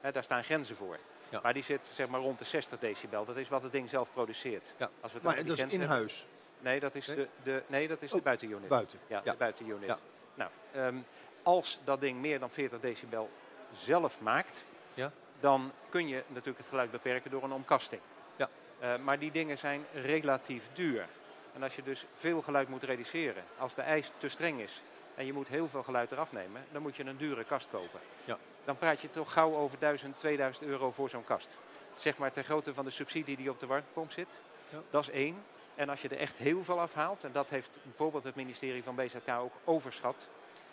Hè, 0.00 0.12
daar 0.12 0.24
staan 0.24 0.44
grenzen 0.44 0.76
voor. 0.76 0.98
Ja. 1.28 1.40
Maar 1.42 1.52
die 1.54 1.62
zit 1.62 1.90
zeg 1.94 2.08
maar 2.08 2.20
rond 2.20 2.38
de 2.38 2.44
60 2.44 2.78
decibel. 2.78 3.24
Dat 3.24 3.36
is 3.36 3.48
wat 3.48 3.62
het 3.62 3.72
ding 3.72 3.88
zelf 3.88 4.08
produceert. 4.12 4.72
Ja. 4.76 4.90
Als 5.00 5.12
we 5.12 5.18
het 5.18 5.26
Maar 5.26 5.44
dat 5.44 5.58
is 5.58 5.62
in 5.64 5.68
hebben. 5.80 5.88
huis, 5.88 6.26
Nee, 6.58 6.80
dat 6.80 6.94
is 6.94 7.06
Nee? 7.06 7.16
de, 7.16 7.28
de, 7.42 7.62
nee, 7.66 7.88
dat 7.88 8.02
is 8.02 8.10
de 8.10 8.16
Oh, 8.16 8.22
buitenunit. 8.22 8.68
buiten. 8.68 8.98
Ja, 9.06 9.20
Ja. 9.24 9.30
de 9.30 9.36
buitenunit. 9.36 9.86
Ja. 9.88 9.98
Nou, 10.34 10.50
ehm, 10.72 10.96
als 11.42 11.78
dat 11.84 12.00
ding 12.00 12.20
meer 12.20 12.38
dan 12.38 12.50
40 12.50 12.80
decibel 12.80 13.30
zelf 13.72 14.20
maakt, 14.20 14.64
Ja. 14.94 15.12
dan 15.40 15.72
kun 15.88 16.08
je 16.08 16.22
natuurlijk 16.26 16.58
het 16.58 16.66
geluid 16.68 16.90
beperken 16.90 17.30
door 17.30 17.42
een 17.42 17.52
omkasting. 17.52 18.00
Ja. 18.36 18.48
Eh, 18.78 18.96
maar 18.96 19.18
die 19.18 19.30
dingen 19.30 19.58
zijn 19.58 19.84
relatief 19.94 20.62
duur. 20.72 21.06
En 21.54 21.62
als 21.62 21.76
je 21.76 21.82
dus 21.82 22.06
veel 22.14 22.42
geluid 22.42 22.68
moet 22.68 22.82
reduceren, 22.82 23.44
als 23.58 23.74
de 23.74 23.82
eis 23.82 24.12
te 24.18 24.28
streng 24.28 24.60
is 24.60 24.82
en 25.14 25.26
je 25.26 25.32
moet 25.32 25.48
heel 25.48 25.68
veel 25.68 25.82
geluid 25.82 26.12
eraf 26.12 26.32
nemen, 26.32 26.64
dan 26.72 26.82
moet 26.82 26.96
je 26.96 27.04
een 27.04 27.16
dure 27.16 27.44
kast 27.44 27.68
kopen. 27.70 28.00
Ja. 28.24 28.38
Dan 28.64 28.76
praat 28.76 29.00
je 29.00 29.10
toch 29.10 29.32
gauw 29.32 29.54
over 29.54 29.78
1000, 29.78 30.18
2000 30.18 30.66
euro 30.66 30.90
voor 30.90 31.08
zo'n 31.08 31.24
kast. 31.24 31.48
Zeg 31.96 32.16
maar 32.16 32.32
ter 32.32 32.44
grootte 32.44 32.74
van 32.74 32.84
de 32.84 32.90
subsidie 32.90 33.36
die 33.36 33.50
op 33.50 33.60
de 33.60 33.66
warmtepomp 33.66 34.12
zit. 34.12 34.28
Ja. 34.68 34.78
Dat 34.90 35.02
is 35.02 35.10
één. 35.10 35.44
En 35.74 35.88
als 35.88 36.02
je 36.02 36.08
er 36.08 36.18
echt 36.18 36.36
heel 36.36 36.64
veel 36.64 36.80
afhaalt, 36.80 37.24
en 37.24 37.32
dat 37.32 37.48
heeft 37.48 37.70
bijvoorbeeld 37.82 38.24
het 38.24 38.34
ministerie 38.34 38.82
van 38.82 38.94
BZK 38.94 39.28
ook 39.28 39.52
overschat. 39.64 40.28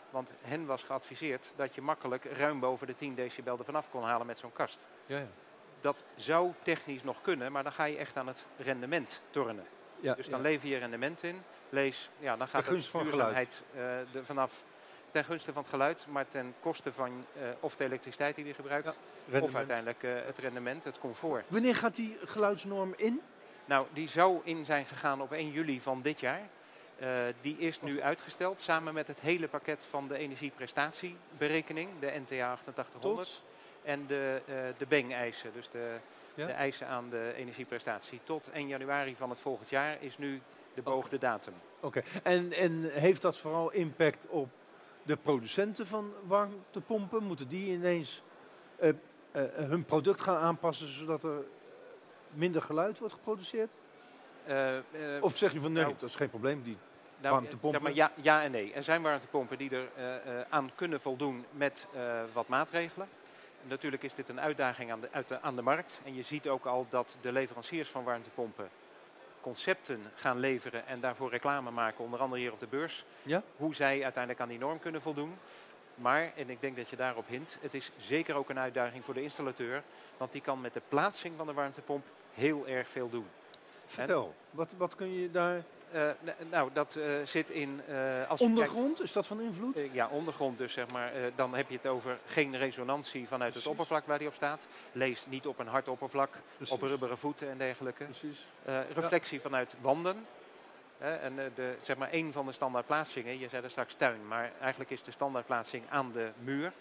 Want 0.10 0.32
hen 0.42 0.66
was 0.66 0.84
geadviseerd 0.84 1.52
dat 1.56 1.76
je 1.76 1.82
makkelijk 1.82 2.24
ruim 2.24 2.60
boven 2.60 2.88
de 2.88 2.96
10 2.96 3.16
decibel 3.16 3.58
er 3.58 3.66
vanaf 3.66 3.90
kon 3.90 4.04
halen 4.04 4.28
met 4.28 4.40
zo'n 4.40 4.54
kast. 4.54 4.80
Ja, 5.06 5.18
ja. 5.18 5.28
Dat 5.82 6.04
zou 6.16 6.52
technisch 6.62 7.04
nog 7.04 7.22
kunnen, 7.22 7.52
maar 7.52 7.64
dan 7.64 7.72
ga 7.72 7.84
je 7.84 7.98
echt 7.98 8.18
aan 8.18 8.28
het 8.28 8.46
rendement 8.58 9.22
tornen. 9.30 9.68
ja 10.00 10.14
Dus 10.14 10.30
dan 10.30 10.42
lever 10.42 10.68
je 10.68 10.78
rendement 10.78 11.24
in. 11.24 11.42
Lees, 11.70 12.10
ja, 12.20 12.38
dan 12.38 12.48
gaat 12.48 12.64
Ten 12.64 12.72
gunste 12.72 12.98
het 12.98 13.08
van 13.08 13.12
duurzaamheid 13.12 13.62
eh, 13.74 14.16
er 14.16 14.26
vanaf 14.26 14.64
ten 15.12 15.26
gunste 15.26 15.54
van 15.54 15.62
het 15.62 15.72
geluid, 15.72 16.06
maar 16.08 16.28
ten 16.28 16.56
koste 16.60 16.94
van 16.94 17.26
eh, 17.36 17.42
of 17.60 17.76
de 17.76 17.84
elektriciteit 17.84 18.36
die 18.36 18.46
je 18.46 18.54
gebruikt, 18.54 18.96
Ja, 19.26 19.40
of 19.40 19.56
uiteindelijk 19.56 20.04
eh, 20.04 20.12
het 20.26 20.38
rendement, 20.38 20.84
het 20.84 21.00
comfort. 21.00 21.46
Wanneer 21.48 21.76
gaat 21.76 21.96
die 21.96 22.18
geluidsnorm 22.24 22.94
in? 22.98 23.22
Nou, 23.66 23.88
die 23.94 24.10
zou 24.10 24.40
in 24.44 24.66
zijn 24.66 24.86
gegaan 24.86 25.22
op 25.22 25.32
1 25.32 25.52
juli 25.52 25.82
van 25.82 26.02
dit 26.02 26.20
jaar. 26.20 26.42
Die 27.42 27.58
is 27.58 27.82
nu 27.82 28.02
uitgesteld 28.02 28.62
samen 28.62 28.94
met 28.94 29.08
het 29.08 29.20
hele 29.20 29.48
pakket 29.48 29.86
van 29.90 30.08
de 30.08 30.18
energieprestatieberekening, 30.18 31.90
de 32.00 32.22
NTA 32.28 32.52
8800. 32.52 33.42
En 33.84 34.08
de, 34.08 34.42
de 34.78 34.86
BENG-eisen, 34.86 35.54
dus 35.54 35.70
de, 35.72 35.98
Ja? 36.34 36.46
de 36.46 36.52
eisen 36.52 36.88
aan 36.88 37.10
de 37.10 37.34
energieprestatie. 37.36 38.20
Tot 38.24 38.50
1 38.50 38.68
januari 38.68 39.16
van 39.16 39.30
het 39.30 39.40
volgend 39.40 39.70
jaar 39.70 39.98
is 40.02 40.18
nu 40.18 40.42
de 40.84 40.90
beoogde 40.90 41.18
datum. 41.18 41.54
Oké. 41.80 42.02
En, 42.24 42.52
en 42.52 42.84
heeft 42.92 43.22
dat 43.22 43.38
vooral 43.38 43.72
impact 43.72 44.28
op 44.28 44.50
de 45.04 45.16
producenten 45.16 45.88
van 45.88 46.14
warmtepompen? 46.28 47.24
Moeten 47.24 47.48
die 47.48 47.72
ineens 47.72 48.24
eh, 48.76 48.90
eh, 48.90 48.96
hun 49.54 49.86
product 49.86 50.22
gaan 50.22 50.38
aanpassen 50.38 50.88
zodat 50.88 51.24
er 51.24 51.44
minder 52.34 52.62
geluid 52.62 53.00
wordt 53.00 53.14
geproduceerd? 53.14 53.70
Eh, 54.46 54.78
Of 55.22 55.38
zeg 55.38 55.54
je 55.54 55.60
van 55.60 55.72
nee, 55.72 55.84
nou, 55.84 55.96
dat 56.00 56.10
is 56.10 56.16
geen 56.16 56.30
probleem. 56.30 56.64
Die... 56.64 56.78
Nou, 57.22 57.34
warmtepompen? 57.34 57.72
Zeg 57.72 57.82
maar 57.82 57.98
ja, 57.98 58.12
ja 58.22 58.44
en 58.44 58.52
nee. 58.52 58.74
Er 58.74 58.84
zijn 58.84 59.02
warmtepompen 59.02 59.58
die 59.58 59.70
er 59.70 59.90
aan 60.50 60.72
kunnen 60.76 61.02
voldoen 61.02 61.46
met 61.52 61.86
wat 62.34 62.48
maatregelen. 62.48 63.08
Natuurlijk 63.62 64.04
is 64.04 64.14
dit 64.14 64.30
een 64.30 64.40
uitdaging 64.40 64.92
aan 64.92 65.00
de, 65.00 65.08
uit 65.12 65.28
de, 65.28 65.42
aan 65.42 65.56
de 65.56 65.62
markt. 65.62 66.00
En 66.04 66.16
je 66.16 66.24
ziet 66.24 66.50
ook 66.50 66.66
al 66.66 66.86
dat 66.90 67.18
de 67.22 67.32
leveranciers 67.32 67.90
van 67.90 68.04
warmtepompen 68.04 68.70
concepten 69.42 70.12
gaan 70.16 70.40
leveren 70.40 70.88
en 70.88 71.00
daarvoor 71.00 71.30
reclame 71.30 71.72
maken, 71.72 72.04
onder 72.04 72.20
andere 72.20 72.42
hier 72.42 72.52
op 72.52 72.60
de 72.60 72.68
beurs. 72.68 73.06
Ja? 73.24 73.44
Hoe 73.56 73.76
zij 73.76 74.04
uiteindelijk 74.04 74.44
aan 74.44 74.50
die 74.50 74.60
norm 74.60 74.80
kunnen 74.80 75.02
voldoen. 75.02 75.38
Maar, 75.96 76.32
en 76.36 76.50
ik 76.50 76.62
denk 76.62 76.76
dat 76.76 76.90
je 76.90 76.96
daarop 76.96 77.28
hint, 77.28 77.58
het 77.62 77.74
is 77.74 77.92
zeker 77.98 78.36
ook 78.36 78.50
een 78.50 78.60
uitdaging 78.60 79.06
voor 79.06 79.14
de 79.14 79.22
installateur. 79.22 79.84
Want 80.18 80.32
die 80.32 80.42
kan 80.42 80.62
met 80.62 80.74
de 80.74 80.82
plaatsing 80.88 81.34
van 81.38 81.48
de 81.48 81.54
warmtepomp 81.54 82.06
heel 82.34 82.68
erg 82.68 82.88
veel 82.88 83.10
doen. 83.10 83.28
Vertel, 83.86 84.36
wat, 84.52 84.74
wat 84.78 84.96
kun 84.96 85.14
je 85.14 85.32
daar... 85.32 85.64
Eh, 85.92 86.10
nou, 86.50 86.70
dat 86.74 86.96
eh, 86.96 87.26
zit 87.26 87.50
in... 87.50 87.82
eh, 87.88 87.96
als 87.96 88.40
kijkt- 88.40 88.42
Ondergrond, 88.42 89.02
is 89.02 89.12
dat 89.12 89.28
van 89.28 89.42
invloed? 89.42 89.78
Ja, 89.92 90.08
ondergrond 90.08 90.58
dus 90.58 90.74
zeg 90.74 90.92
maar. 90.92 91.12
Dan 91.36 91.56
heb 91.56 91.70
je 91.70 91.76
het 91.76 91.88
over 91.88 92.18
geen 92.26 92.58
resonantie 92.58 93.28
vanuit 93.28 93.54
het 93.54 93.68
oppervlak 93.68 94.06
waar 94.06 94.18
die 94.20 94.28
op 94.28 94.34
staat. 94.34 94.60
Lees 94.92 95.26
niet 95.28 95.46
op 95.48 95.60
een 95.60 95.68
hard 95.68 95.88
oppervlak, 95.88 96.30
Precies. 96.58 96.76
op 96.76 96.82
rubberen 96.82 97.18
voeten 97.18 97.50
en 97.50 97.58
dergelijke. 97.58 98.04
Precies. 98.04 98.46
Reflectie 98.94 99.42
vanuit 99.42 99.76
wanden. 99.82 100.26
En 100.98 101.36
de, 101.56 101.76
zeg 101.82 101.98
maar 101.98 102.10
een 102.12 102.32
van 102.34 102.46
de 102.46 102.52
standaardplaatsingen, 102.52 103.40
je 103.40 103.50
zei 103.50 103.64
er 103.64 103.70
straks 103.70 103.94
tuin, 103.94 104.28
maar 104.28 104.52
eigenlijk 104.62 104.92
is 104.92 105.04
de 105.04 105.12
standaardplaatsing 105.12 105.84
aan 105.90 106.12
de 106.12 106.30
muur. 106.40 106.72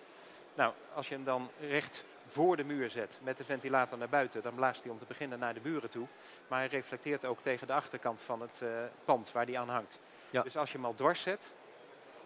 Nou, 0.55 0.73
als 0.95 1.09
je 1.09 1.15
hem 1.15 1.25
dan 1.25 1.51
recht 1.69 2.05
voor 2.29 2.57
de 2.57 2.65
muur 2.65 2.91
zet 2.91 3.19
met 3.23 3.37
de 3.39 3.45
ventilator 3.45 3.99
naar 3.99 4.09
buiten, 4.09 4.43
dan 4.43 4.55
blaast 4.55 4.83
hij 4.83 4.93
om 4.93 4.99
te 4.99 5.05
beginnen 5.09 5.39
naar 5.39 5.55
de 5.55 5.61
buren 5.61 5.91
toe. 5.91 6.07
Maar 6.49 6.59
hij 6.59 6.69
reflecteert 6.69 7.25
ook 7.25 7.39
tegen 7.43 7.67
de 7.67 7.73
achterkant 7.73 8.23
van 8.23 8.41
het 8.41 8.61
eh, 8.63 8.69
pand 9.05 9.33
waar 9.33 9.47
die 9.47 9.59
aan 9.59 9.69
hangt. 9.69 9.99
Ja. 10.31 10.43
Dus 10.43 10.57
als 10.57 10.71
je 10.71 10.77
hem 10.77 10.87
al 10.87 10.95
dwars 10.95 11.23
zet, 11.23 11.49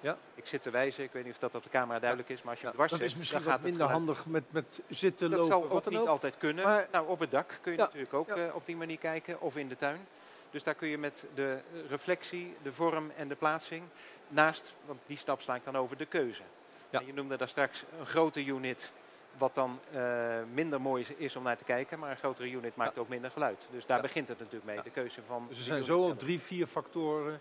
Ja. 0.00 0.16
ik 0.34 0.46
zit 0.46 0.62
te 0.62 0.70
wijzen, 0.70 1.04
ik 1.04 1.12
weet 1.12 1.24
niet 1.24 1.32
of 1.32 1.38
dat 1.38 1.54
op 1.54 1.62
de 1.62 1.70
camera 1.70 1.98
duidelijk 1.98 2.28
is, 2.28 2.42
maar 2.42 2.50
als 2.50 2.60
je 2.60 2.66
hem 2.66 2.76
Ja, 2.76 2.84
dwars 2.84 2.90
dat 2.90 3.00
zet, 3.00 3.08
is 3.10 3.16
misschien 3.18 3.42
dan 3.42 3.48
gaat 3.52 3.58
het 3.62 3.68
minder 3.70 3.86
handig 3.90 4.26
met, 4.26 4.44
met 4.52 4.80
zitten, 4.88 5.30
dat 5.30 5.38
lopen, 5.38 5.52
zal 5.52 5.68
wat 5.68 5.86
ook 5.86 5.92
niet 5.92 6.08
altijd 6.08 6.36
kunnen. 6.38 6.64
Maar- 6.64 6.88
nou, 6.92 7.08
op 7.08 7.18
het 7.18 7.30
dak 7.30 7.58
kun 7.60 7.72
je 7.72 7.78
Ja, 7.78 7.84
natuurlijk 7.84 8.14
ook 8.14 8.28
ja. 8.28 8.46
eh, 8.46 8.54
op 8.54 8.66
die 8.66 8.76
manier 8.76 8.98
kijken, 8.98 9.40
of 9.40 9.56
in 9.56 9.68
de 9.68 9.76
tuin. 9.76 10.06
Dus 10.50 10.62
daar 10.62 10.74
kun 10.74 10.88
je 10.88 10.98
met 10.98 11.24
de 11.34 11.58
reflectie, 11.88 12.56
de 12.62 12.72
vorm 12.72 13.10
en 13.16 13.28
de 13.28 13.34
plaatsing 13.34 13.82
naast, 14.28 14.74
want 14.86 15.00
die 15.06 15.16
stap 15.16 15.40
sla 15.40 15.54
ik 15.54 15.64
dan 15.64 15.76
over, 15.76 15.96
de 15.96 16.06
keuze. 16.06 16.42
Ja. 16.90 17.00
En 17.00 17.06
je 17.06 17.12
noemde 17.12 17.36
daar 17.36 17.48
straks 17.48 17.84
een 17.98 18.06
grote 18.06 18.44
unit, 18.44 18.92
wat 19.38 19.54
dan 19.54 19.80
eh, 19.92 20.38
minder 20.52 20.80
mooi 20.80 21.02
is, 21.02 21.10
is 21.10 21.36
om 21.36 21.42
naar 21.42 21.56
te 21.56 21.64
kijken, 21.64 21.98
maar 21.98 22.10
een 22.10 22.16
grotere 22.16 22.50
unit 22.50 22.76
maakt 22.76 22.98
ook 22.98 23.08
minder 23.08 23.30
geluid. 23.30 23.68
Dus 23.70 23.86
daar 23.86 23.96
Ja. 23.96 24.02
begint 24.02 24.28
het 24.28 24.38
natuurlijk 24.38 24.64
mee, 24.64 24.76
Ja. 24.76 24.82
de 24.82 24.90
keuze 24.90 25.22
van 25.22 25.46
Dus 25.48 25.56
er 25.58 25.62
de 25.64 25.70
zijn 25.70 25.84
zo 25.84 26.02
al 26.02 26.16
drie, 26.16 26.40
vier 26.40 26.66
factoren 26.66 27.40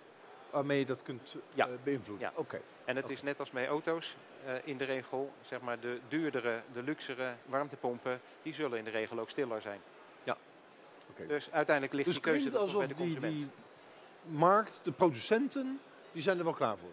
waarmee 0.50 0.80
je 0.80 0.86
dat 0.86 1.04
kunt 1.04 1.34
eh, 1.36 1.42
Ja. 1.54 1.68
beïnvloeden. 1.84 2.28
Ja. 2.28 2.34
Oké. 2.40 2.62
En 2.86 2.96
het 2.96 3.10
is 3.10 3.22
net 3.22 3.40
als 3.40 3.50
bij 3.50 3.68
auto's, 3.68 4.16
eh, 4.46 4.54
in 4.64 4.78
de 4.78 4.84
regel, 4.84 5.32
zeg 5.42 5.62
maar 5.62 5.80
de 5.80 6.00
duurdere, 6.08 6.62
de 6.74 6.84
luxere 6.84 7.34
warmtepompen, 7.46 8.22
die 8.42 8.54
zullen 8.54 8.78
in 8.78 8.84
de 8.84 8.90
regel 8.92 9.20
ook 9.20 9.30
stiller 9.30 9.62
zijn. 9.62 9.80
oké. 11.10 11.28
Dus 11.28 11.52
uiteindelijk 11.52 11.94
ligt 11.96 12.06
Dus 12.06 12.16
die 12.16 12.24
keuze 12.24 12.44
toch 12.44 12.52
bij 12.54 12.62
alsof 12.62 12.82
de 12.88 12.88
die, 12.88 13.06
consument. 13.06 13.34
die 13.34 13.50
markt, 14.26 14.80
de 14.84 14.92
producenten, 14.92 15.80
die 16.12 16.22
zijn 16.22 16.38
er 16.38 16.44
wel 16.44 16.54
klaar 16.54 16.78
voor. 16.78 16.90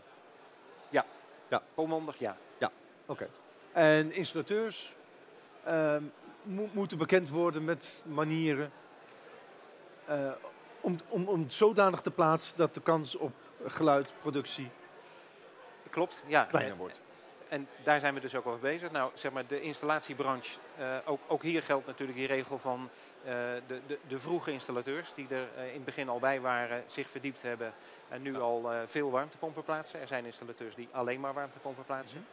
Volmondig 1.74 2.18
ja. 2.18 2.36
Oké. 3.06 3.28
En 3.78 4.12
installateurs 4.12 4.92
ehm, 5.64 6.02
mo- 6.42 6.68
moeten 6.72 6.98
bekend 6.98 7.28
worden 7.28 7.64
met 7.64 7.86
manieren 8.02 8.72
eh, 10.04 10.30
om, 10.80 10.96
om, 11.08 11.28
om 11.28 11.50
zodanig 11.50 12.00
te 12.00 12.10
plaatsen 12.10 12.56
dat 12.56 12.74
de 12.74 12.80
kans 12.80 13.16
op 13.16 13.32
geluidproductie 13.66 14.70
Klopt, 15.90 16.22
ja. 16.26 16.44
kleiner 16.44 16.76
wordt. 16.76 17.00
En 17.48 17.68
daar 17.82 18.00
zijn 18.00 18.14
we 18.14 18.20
dus 18.20 18.34
ook 18.34 18.46
over 18.46 18.60
bezig. 18.60 18.90
Nou, 18.90 19.10
zeg 19.14 19.32
maar, 19.32 19.46
de 19.46 19.60
installatiebranche, 19.60 20.58
eh, 20.76 20.96
ook, 21.04 21.20
ook 21.26 21.42
hier 21.42 21.62
geldt 21.62 21.86
natuurlijk 21.86 22.18
die 22.18 22.26
regel 22.26 22.58
van 22.58 22.88
eh, 23.24 23.32
de, 23.66 23.80
de, 23.86 23.98
de 24.08 24.18
vroege 24.18 24.52
installateurs, 24.52 25.14
die 25.14 25.26
er 25.28 25.64
in 25.66 25.74
het 25.74 25.84
begin 25.84 26.08
al 26.08 26.18
bij 26.18 26.40
waren, 26.40 26.84
zich 26.86 27.08
verdiept 27.08 27.42
hebben 27.42 27.72
en 28.08 28.22
nu 28.22 28.40
al 28.40 28.70
veel 28.86 29.10
warmtepompen 29.10 29.64
plaatsen. 29.64 30.00
Er 30.00 30.06
zijn 30.06 30.24
installateurs 30.24 30.74
die 30.74 30.88
alleen 30.92 31.20
maar 31.20 31.34
warmtepompen 31.34 31.84
plaatsen. 31.84 32.26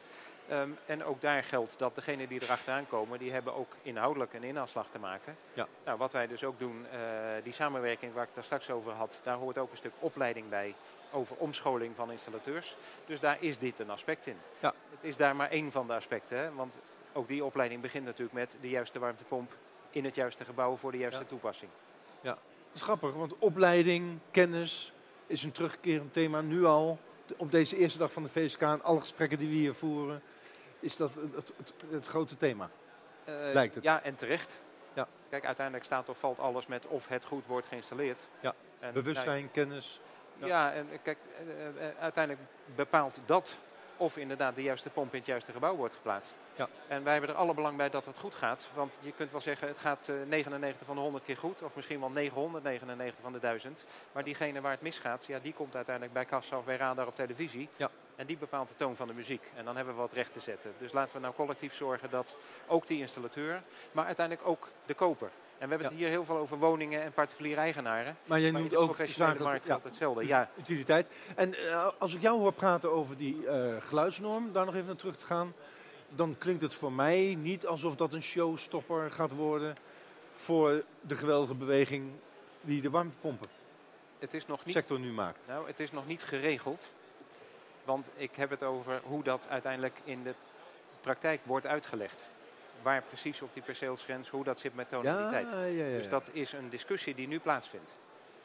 Ehm, 0.47 0.69
en 0.85 1.03
ook 1.03 1.21
daar 1.21 1.43
geldt 1.43 1.79
dat 1.79 1.95
degenen 1.95 2.27
die 2.27 2.41
erachteraan 2.43 2.87
komen, 2.87 3.19
die 3.19 3.31
hebben 3.31 3.53
ook 3.53 3.71
inhoudelijk 3.81 4.33
een 4.33 4.43
inhaalslag 4.43 4.87
te 4.91 4.99
maken. 4.99 5.37
Ja. 5.53 5.67
Nou, 5.85 5.97
wat 5.97 6.11
wij 6.11 6.27
dus 6.27 6.43
ook 6.43 6.59
doen, 6.59 6.85
eh, 6.91 6.99
die 7.43 7.53
samenwerking 7.53 8.13
waar 8.13 8.23
ik 8.23 8.29
daar 8.33 8.43
straks 8.43 8.69
over 8.69 8.91
had, 8.91 9.21
daar 9.23 9.35
hoort 9.37 9.57
ook 9.57 9.71
een 9.71 9.77
stuk 9.77 9.93
opleiding 9.99 10.49
bij 10.49 10.75
over 11.11 11.35
omscholing 11.35 11.95
van 11.95 12.11
installateurs. 12.11 12.75
Dus 13.05 13.19
daar 13.19 13.37
is 13.39 13.57
dit 13.57 13.79
een 13.79 13.89
aspect 13.89 14.27
in. 14.27 14.37
Ja. 14.59 14.73
Het 14.89 14.99
is 15.03 15.17
daar 15.17 15.35
maar 15.35 15.49
één 15.49 15.71
van 15.71 15.87
de 15.87 15.93
aspecten, 15.93 16.37
hè? 16.37 16.53
want 16.53 16.75
ook 17.13 17.27
die 17.27 17.43
opleiding 17.45 17.81
begint 17.81 18.05
natuurlijk 18.05 18.33
met 18.33 18.55
de 18.61 18.69
juiste 18.69 18.99
warmtepomp 18.99 19.51
in 19.89 20.05
het 20.05 20.15
juiste 20.15 20.45
gebouw 20.45 20.75
voor 20.75 20.91
de 20.91 20.97
juiste 20.97 21.21
Ja. 21.21 21.27
toepassing. 21.27 21.71
Dat 22.21 22.37
is 22.73 22.81
grappig, 22.81 23.13
want 23.13 23.37
opleiding, 23.37 24.19
kennis 24.31 24.93
is 25.27 25.43
een 25.43 25.51
terugkerend 25.51 26.13
thema 26.13 26.41
nu 26.41 26.65
al. 26.65 26.99
Op 27.37 27.51
deze 27.51 27.77
eerste 27.77 27.97
dag 27.97 28.13
van 28.13 28.23
de 28.23 28.29
VSK 28.29 28.61
en 28.61 28.83
alle 28.83 28.99
gesprekken 28.99 29.37
die 29.37 29.47
we 29.47 29.53
hier 29.53 29.73
voeren, 29.73 30.21
is 30.79 30.95
dat 30.95 31.11
het, 31.35 31.53
het, 31.89 32.07
grote 32.07 32.37
thema. 32.37 32.69
Eh, 33.23 33.35
Lijkt 33.53 33.75
het. 33.75 33.83
Ja, 33.83 34.03
en 34.03 34.15
terecht. 34.15 34.53
Ja. 34.93 35.07
Kijk, 35.29 35.45
uiteindelijk 35.45 35.85
staat 35.85 36.09
of 36.09 36.17
valt 36.17 36.39
alles 36.39 36.65
met 36.65 36.87
of 36.87 37.07
het 37.07 37.25
goed 37.25 37.45
wordt 37.45 37.67
geïnstalleerd. 37.67 38.27
Ja. 38.39 38.55
En, 38.79 38.93
Bewustzijn, 38.93 39.51
kennis. 39.51 40.01
nou, 40.35 40.51
ja, 40.51 40.73
en 40.73 40.91
eh, 40.91 40.97
kijk, 41.03 41.17
eh, 41.77 41.89
uiteindelijk 41.99 42.47
bepaalt 42.75 43.19
dat 43.25 43.57
of 43.97 44.17
inderdaad 44.17 44.55
de 44.55 44.63
juiste 44.63 44.89
pomp 44.89 45.11
in 45.11 45.17
het 45.17 45.27
juiste 45.27 45.51
gebouw 45.51 45.75
wordt 45.75 45.95
geplaatst. 45.95 46.33
Ja. 46.55 46.67
En 46.87 47.03
wij 47.03 47.11
hebben 47.11 47.29
er 47.29 47.35
alle 47.35 47.53
belang 47.53 47.77
bij 47.77 47.89
dat 47.89 48.05
het 48.05 48.19
goed 48.19 48.33
gaat. 48.33 48.67
Want 48.73 48.91
je 48.99 49.11
kunt 49.11 49.31
wel 49.31 49.41
zeggen, 49.41 49.67
het 49.67 49.77
gaat 49.77 50.09
eh, 50.09 50.15
99 50.27 50.85
van 50.85 50.95
de 50.95 51.01
100 51.01 51.23
keer 51.23 51.37
goed. 51.37 51.61
Of 51.61 51.75
misschien 51.75 51.99
wel 51.99 52.09
999 52.09 53.21
van 53.21 53.31
de 53.31 53.39
1000. 53.39 53.83
Maar 54.11 54.23
diegene 54.23 54.61
waar 54.61 54.71
het 54.71 54.81
misgaat, 54.81 55.25
ja, 55.25 55.39
die 55.39 55.53
komt 55.53 55.75
uiteindelijk 55.75 56.13
bij 56.13 56.25
kassa 56.25 56.57
of 56.57 56.65
bij 56.65 56.77
radar 56.77 57.07
op 57.07 57.15
televisie. 57.15 57.69
Ja. 57.75 57.89
En 58.15 58.25
die 58.25 58.37
bepaalt 58.37 58.67
de 58.67 58.75
toon 58.75 58.95
van 58.95 59.07
de 59.07 59.13
muziek. 59.13 59.51
En 59.55 59.65
dan 59.65 59.75
hebben 59.75 59.93
we 59.93 60.01
wat 60.01 60.13
recht 60.13 60.33
te 60.33 60.39
zetten. 60.39 60.73
Dus 60.77 60.91
laten 60.91 61.15
we 61.15 61.21
nou 61.21 61.33
collectief 61.33 61.73
zorgen 61.75 62.09
dat 62.09 62.35
ook 62.67 62.87
die 62.87 62.99
installateur, 62.99 63.61
maar 63.91 64.05
uiteindelijk 64.05 64.47
ook 64.47 64.67
de 64.85 64.93
koper. 64.93 65.29
En 65.57 65.67
we 65.69 65.75
hebben 65.75 65.87
het 65.87 65.97
hier 65.97 66.07
heel 66.07 66.25
veel 66.25 66.37
over 66.37 66.57
woningen 66.57 67.01
en 67.01 67.11
particuliere 67.11 67.59
eigenaren. 67.59 68.17
Maar 68.25 68.39
jij 68.39 68.51
noemt 68.51 68.69
de 68.69 68.77
ook 68.77 68.85
professionele 68.85 69.43
markt 69.43 69.65
geldt 69.65 69.83
hetzelfde. 69.83 70.27
Ja, 70.27 70.49
utiliteit. 70.59 71.07
En 71.35 71.53
eh, 71.53 71.87
als 71.97 72.13
ik 72.13 72.21
jou 72.21 72.39
hoor 72.39 72.53
praten 72.53 72.91
over 72.91 73.17
die 73.17 73.47
eh, 73.47 73.75
geluidsnorm, 73.79 74.51
daar 74.51 74.65
nog 74.65 74.73
even 74.73 74.87
naar 74.87 74.95
terug 74.95 75.17
te 75.17 75.25
gaan, 75.25 75.53
dan 76.09 76.35
klinkt 76.37 76.61
het 76.61 76.73
voor 76.73 76.91
mij 76.91 77.35
niet 77.39 77.65
alsof 77.65 77.95
dat 77.95 78.13
een 78.13 78.23
showstopper 78.23 79.11
gaat 79.11 79.31
worden 79.31 79.75
voor 80.35 80.83
de 81.01 81.15
geweldige 81.15 81.55
beweging 81.55 82.11
die 82.61 82.81
de 82.81 82.89
warmtepompen 82.89 83.47
Het 84.19 84.33
is 84.33 84.47
nog 84.47 84.65
niet 84.65 84.75
sector 84.75 84.99
nu 84.99 85.11
maakt. 85.11 85.39
Nou, 85.47 85.67
het 85.67 85.79
is 85.79 85.91
nog 85.91 86.07
niet 86.07 86.23
geregeld. 86.23 86.87
Want 87.83 88.07
ik 88.15 88.35
heb 88.35 88.49
het 88.49 88.63
over 88.63 89.01
hoe 89.03 89.23
dat 89.23 89.45
uiteindelijk 89.49 90.01
in 90.03 90.23
de 90.23 90.33
praktijk 91.01 91.41
wordt 91.43 91.65
uitgelegd. 91.65 92.25
Waar 92.85 93.01
precies 93.01 93.41
op 93.41 93.53
die 93.53 93.63
perceelsgrens, 93.63 94.29
hoe 94.29 94.43
dat 94.43 94.59
zit 94.59 94.75
met 94.75 94.89
tonaliteit. 94.89 95.47
ja, 95.51 95.63
ja, 95.63 95.85
ja. 95.85 95.97
Dus 95.97 96.09
dat 96.09 96.29
is 96.31 96.51
een 96.51 96.69
discussie 96.69 97.15
die 97.15 97.27
nu 97.27 97.39
plaatsvindt. 97.39 97.89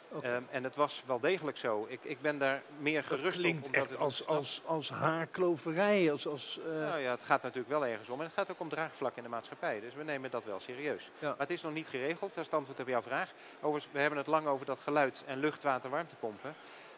Oké. 0.09 0.27
Ehm, 0.29 0.43
en 0.51 0.65
het 0.65 0.75
was 0.75 1.03
wel 1.07 1.21
degelijk 1.21 1.57
zo. 1.57 1.87
Ik, 1.89 2.01
ik 2.03 2.21
ben 2.21 2.39
daar 2.39 2.63
meer 2.79 3.05
dat 3.09 3.19
gerust 3.19 3.39
klinkt 3.39 3.59
op. 3.59 3.67
omdat 3.67 3.81
echt 3.83 3.91
het- 3.91 3.99
als, 4.01 4.27
als, 4.27 4.63
als 4.65 4.91
haarkloverij. 4.91 6.11
Als, 6.11 6.27
als, 6.27 6.59
eh, 6.67 6.73
Nou 6.73 6.99
ja, 7.01 7.11
het 7.11 7.23
gaat 7.23 7.43
natuurlijk 7.43 7.69
wel 7.71 7.87
ergens 7.87 8.09
om. 8.09 8.19
En 8.19 8.25
het 8.25 8.35
gaat 8.35 8.51
ook 8.51 8.61
om 8.61 8.69
draagvlak 8.69 9.17
in 9.17 9.23
de 9.23 9.29
maatschappij. 9.29 9.81
Dus 9.81 9.95
we 9.95 10.03
nemen 10.05 10.31
dat 10.31 10.45
wel 10.45 10.61
serieus. 10.61 11.11
Ja. 11.19 11.29
Maar 11.29 11.39
het 11.39 11.51
is 11.51 11.63
nog 11.63 11.73
niet 11.73 11.87
geregeld. 11.89 12.31
Dat 12.35 12.39
is 12.39 12.45
het 12.51 12.55
antwoord 12.55 12.81
op 12.81 12.89
jouw 12.89 13.03
vraag. 13.03 13.31
Overigens, 13.61 13.93
we 13.93 14.01
hebben 14.01 14.19
het 14.19 14.27
lang 14.27 14.47
over 14.47 14.67
dat 14.67 14.79
geluid 14.81 15.23
en 15.27 15.39
lucht, 15.39 15.63
water, 15.63 15.91
warmtepompen. 15.91 16.55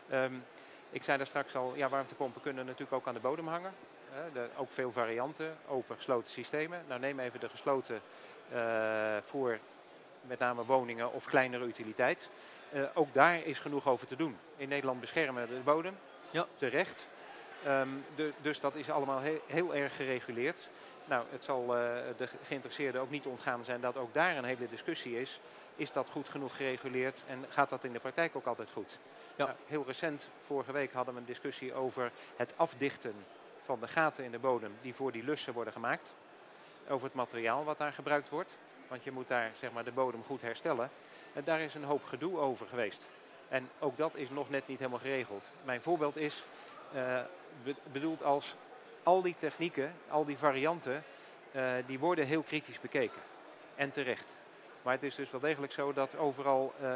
Ehm, 0.08 0.32
ik 0.90 1.02
zei 1.04 1.16
daar 1.16 1.26
straks 1.26 1.54
al, 1.54 1.72
ja, 1.76 1.88
warmtepompen 1.88 2.40
kunnen 2.42 2.64
natuurlijk 2.64 2.92
ook 2.92 3.06
aan 3.06 3.14
de 3.14 3.20
bodem 3.20 3.48
hangen. 3.48 3.72
De- 4.32 4.48
ook 4.56 4.70
veel 4.70 4.92
varianten, 4.92 5.56
open, 5.68 5.96
gesloten 5.96 6.30
systemen. 6.30 6.84
Nou, 6.88 7.00
neem 7.00 7.18
even 7.20 7.40
de 7.40 7.48
gesloten 7.48 8.00
eh, 8.52 9.16
voor 9.24 9.58
met 10.20 10.38
name 10.38 10.64
woningen 10.64 11.12
of 11.12 11.24
kleinere 11.24 11.64
utiliteit. 11.64 12.28
Eh, 12.72 12.82
ook 12.94 13.14
daar 13.14 13.44
is 13.44 13.58
genoeg 13.58 13.88
over 13.88 14.06
te 14.06 14.16
doen. 14.16 14.36
In 14.56 14.68
Nederland 14.68 15.00
beschermen 15.00 15.48
we 15.48 15.54
de 15.54 15.60
bodem, 15.60 15.96
Ja. 16.30 16.46
terecht. 16.56 17.06
Ehm, 17.64 17.88
de, 18.14 18.32
dus 18.40 18.60
dat 18.60 18.74
is 18.74 18.90
allemaal 18.90 19.20
he- 19.20 19.40
heel 19.46 19.74
erg 19.74 19.96
gereguleerd. 19.96 20.68
Nou, 21.04 21.24
het 21.30 21.44
zal 21.44 21.60
eh, 21.76 21.92
de 22.16 22.26
ge- 22.26 22.36
geïnteresseerden 22.42 23.00
ook 23.00 23.10
niet 23.10 23.26
ontgaan 23.26 23.64
zijn 23.64 23.80
dat 23.80 23.96
ook 23.96 24.14
daar 24.14 24.36
een 24.36 24.44
hele 24.44 24.68
discussie 24.68 25.20
is. 25.20 25.40
Is 25.76 25.92
dat 25.92 26.08
goed 26.10 26.28
genoeg 26.28 26.56
gereguleerd 26.56 27.22
en 27.26 27.44
gaat 27.48 27.68
dat 27.70 27.84
in 27.84 27.92
de 27.92 27.98
praktijk 28.00 28.36
ook 28.36 28.46
altijd 28.46 28.70
goed? 28.72 28.98
Ja. 29.36 29.44
Nou, 29.44 29.56
heel 29.66 29.84
recent, 29.86 30.28
vorige 30.46 30.72
week, 30.72 30.92
hadden 30.92 31.14
we 31.14 31.20
een 31.20 31.26
discussie 31.26 31.74
over 31.74 32.10
het 32.36 32.52
afdichten 32.56 33.14
van 33.64 33.80
de 33.80 33.88
gaten 33.88 34.24
in 34.24 34.30
de 34.30 34.38
bodem 34.38 34.72
die 34.80 34.94
voor 34.94 35.12
die 35.12 35.24
lussen 35.24 35.52
worden 35.52 35.72
gemaakt. 35.72 36.14
Over 36.88 37.06
het 37.06 37.14
materiaal 37.14 37.64
wat 37.64 37.78
daar 37.78 37.92
gebruikt 37.92 38.28
wordt. 38.28 38.54
Want 38.88 39.04
je 39.04 39.12
moet 39.12 39.28
daar 39.28 39.50
zeg 39.58 39.72
maar, 39.72 39.84
de 39.84 39.92
bodem 39.92 40.22
goed 40.24 40.42
herstellen. 40.42 40.90
En 41.32 41.44
daar 41.44 41.60
is 41.60 41.74
een 41.74 41.84
hoop 41.84 42.04
gedoe 42.04 42.38
over 42.38 42.66
geweest. 42.66 43.02
En 43.48 43.70
ook 43.78 43.96
dat 43.96 44.14
is 44.14 44.30
nog 44.30 44.50
net 44.50 44.66
niet 44.68 44.78
helemaal 44.78 44.98
geregeld. 44.98 45.44
Mijn 45.64 45.80
voorbeeld 45.80 46.16
is 46.16 46.44
eh, 46.94 47.20
be- 47.62 47.74
bedoeld 47.92 48.22
als 48.22 48.54
al 49.02 49.22
die 49.22 49.34
technieken, 49.38 49.94
al 50.08 50.24
die 50.24 50.38
varianten, 50.38 51.04
eh, 51.52 51.72
die 51.86 51.98
worden 51.98 52.26
heel 52.26 52.42
kritisch 52.42 52.80
bekeken. 52.80 53.20
En 53.74 53.90
terecht. 53.90 54.26
Maar 54.82 54.92
het 54.94 55.02
is 55.02 55.14
dus 55.14 55.30
wel 55.30 55.40
degelijk 55.40 55.72
zo 55.72 55.92
dat 55.92 56.16
overal 56.16 56.72
eh, 56.80 56.88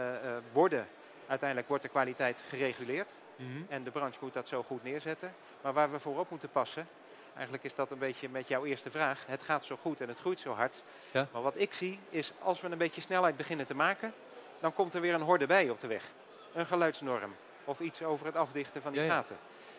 worden, 0.53 0.89
uiteindelijk 1.27 1.69
wordt 1.69 1.83
de 1.83 1.89
kwaliteit 1.89 2.43
gereguleerd. 2.49 3.11
mhm. 3.37 3.49
En 3.69 3.85
de 3.85 3.91
branche 3.91 4.19
moet 4.21 4.35
dat 4.35 4.49
zo 4.49 4.63
goed 4.63 4.83
neerzetten. 4.83 5.35
Maar 5.63 5.73
waar 5.73 5.91
we 5.93 5.99
voor 5.99 6.19
op 6.19 6.31
moeten 6.31 6.49
passen, 6.51 6.89
eigenlijk 7.35 7.65
is 7.65 7.75
dat 7.75 7.91
een 7.91 7.99
beetje 7.99 8.29
met 8.29 8.49
jouw 8.49 8.65
eerste 8.65 8.91
vraag. 8.91 9.25
Het 9.27 9.43
gaat 9.43 9.65
zo 9.67 9.77
goed 9.83 10.01
en 10.01 10.09
het 10.09 10.19
groeit 10.19 10.41
zo 10.41 10.53
hard. 10.53 10.83
Ja. 11.11 11.27
Maar 11.33 11.43
wat 11.43 11.55
ik 11.57 11.73
zie 11.75 11.99
is 12.11 12.33
als 12.43 12.61
we 12.61 12.69
een 12.69 12.79
beetje 12.79 13.01
snelheid 13.01 13.37
beginnen 13.37 13.67
te 13.67 13.75
maken, 13.75 14.13
dan 14.61 14.73
komt 14.73 14.95
er 14.95 15.01
weer 15.01 15.15
een 15.15 15.21
horde 15.21 15.47
bij 15.47 15.71
op 15.71 15.81
de 15.81 15.87
weg. 15.87 16.03
Een 16.55 16.67
geluidsnorm 16.67 17.35
of 17.65 17.81
iets 17.81 18.03
over 18.03 18.27
het 18.27 18.37
afdichten 18.37 18.83
van 18.83 18.93
die 18.93 19.01
Ja, 19.01 19.07
ja. 19.07 19.13
gaten. 19.15 19.37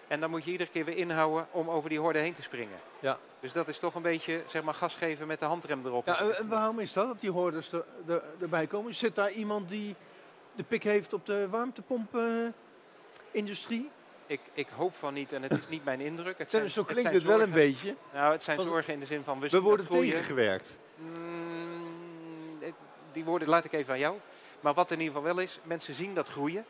En 0.08 0.20
dan 0.20 0.30
moet 0.30 0.44
je 0.44 0.52
iedere 0.52 0.70
keer 0.70 0.86
weer 0.86 0.98
inhouden 0.98 1.48
om 1.52 1.70
over 1.70 1.90
die 1.90 2.00
horde 2.00 2.20
heen 2.20 2.34
te 2.34 2.42
springen. 2.42 2.78
Ja. 3.00 3.18
Dus 3.40 3.52
dat 3.52 3.68
is 3.68 3.80
toch 3.80 3.96
een 3.96 4.02
beetje 4.02 4.44
zeg 4.48 4.64
maar, 4.64 4.74
gas 4.74 4.96
geven 4.96 5.28
met 5.28 5.40
de 5.40 5.46
handrem 5.46 5.86
erop. 5.86 6.06
Ja, 6.06 6.20
en- 6.20 6.48
waarom 6.48 6.80
is 6.80 6.94
dat, 6.94 7.08
dat 7.08 7.22
die 7.22 7.32
hoorders 7.32 7.72
er, 7.72 7.84
er- 8.08 8.24
erbij 8.42 8.68
komen? 8.68 8.96
Zit 8.96 9.16
daar 9.16 9.32
iemand 9.32 9.70
die 9.70 9.96
de 10.58 10.64
pik 10.64 10.84
heeft 10.84 11.14
op 11.14 11.26
de 11.26 11.48
warmtepomp-industrie? 11.50 13.90
ik, 14.28 14.40
ik 14.54 14.68
hoop 14.76 14.96
van 14.96 15.14
niet 15.14 15.32
en 15.32 15.42
het 15.42 15.52
is 15.52 15.68
niet 15.68 15.84
mijn 15.84 16.00
indruk. 16.00 16.38
Het 16.38 16.50
Zo, 16.50 16.58
zijn, 16.58 16.70
zo 16.70 16.82
het 16.82 16.92
klinkt 16.92 17.14
het 17.14 17.24
wel 17.24 17.42
een 17.42 17.52
beetje. 17.52 17.96
Nou, 18.14 18.32
het 18.32 18.44
zijn 18.44 18.62
zorgen 18.62 18.94
in 18.94 19.00
de 19.00 19.06
zin 19.06 19.24
van 19.24 19.40
we, 19.40 19.62
worden 19.62 19.88
tegengewerkt. 19.88 20.80
Mm, 20.96 22.60
die 23.12 23.26
woorden 23.26 23.48
laat 23.48 23.66
ik 23.66 23.74
even 23.74 23.94
aan 23.94 24.00
jou. 24.00 24.18
Maar 24.60 24.74
wat 24.74 24.92
in 24.92 25.00
ieder 25.00 25.16
geval 25.16 25.36
wel 25.36 25.44
is, 25.44 25.60
mensen 25.64 25.94
zien 25.94 26.14
dat 26.14 26.28
groeien. 26.28 26.66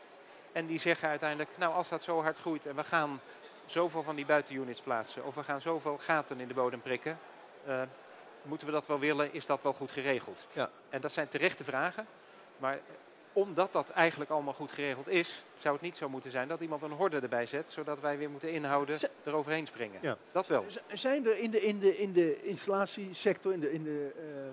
En 0.52 0.66
die 0.66 0.80
zeggen 0.80 1.08
uiteindelijk, 1.08 1.50
nou 1.56 1.74
als 1.74 1.88
dat 1.88 2.02
zo 2.02 2.22
hard 2.22 2.38
groeit 2.38 2.66
en 2.66 2.76
we 2.76 2.84
gaan 2.84 3.20
zoveel 3.66 4.02
van 4.02 4.16
die 4.16 4.26
buitenunits 4.26 4.80
plaatsen. 4.80 5.24
Of 5.24 5.34
we 5.34 5.42
gaan 5.42 5.60
zoveel 5.60 5.98
gaten 5.98 6.40
in 6.40 6.48
de 6.48 6.54
bodem 6.54 6.80
prikken. 6.80 7.18
eh, 7.64 7.82
moeten 8.42 8.66
we 8.66 8.72
dat 8.72 8.86
wel 8.86 8.98
willen? 8.98 9.34
Is 9.34 9.46
dat 9.46 9.62
wel 9.62 9.72
goed 9.72 9.90
geregeld? 9.90 10.46
Ja. 10.52 10.70
En 10.88 11.00
dat 11.00 11.12
zijn 11.12 11.28
terechte 11.28 11.64
vragen. 11.64 12.06
Maar 12.56 12.78
omdat 13.42 13.72
dat 13.72 13.88
eigenlijk 13.90 14.30
allemaal 14.30 14.52
goed 14.54 14.70
geregeld 14.72 15.08
is, 15.08 15.44
zou 15.58 15.74
het 15.74 15.82
niet 15.82 15.96
zo 15.96 16.08
moeten 16.08 16.30
zijn 16.30 16.48
dat 16.48 16.60
iemand 16.60 16.82
een 16.82 16.90
horde 16.90 17.20
erbij 17.20 17.46
zet. 17.46 17.70
Zodat 17.72 18.00
wij 18.00 18.18
weer 18.18 18.30
moeten 18.30 18.52
inhouden, 18.52 18.98
Z- 18.98 19.04
eroverheen 19.24 19.66
springen. 19.66 19.98
Ja. 20.02 20.16
Dat 20.32 20.46
wel. 20.46 20.64
Z- 20.68 20.76
Zijn 21.00 21.26
er 21.26 21.38
in 21.38 21.50
de, 21.50 21.60
in 21.60 21.78
de, 21.78 21.96
in 21.98 22.12
de 22.12 22.42
installatiesector, 22.42 23.52
in 23.52 23.60
de, 23.60 23.72
in 23.72 23.84
de, 23.84 24.10
eh, 24.16 24.46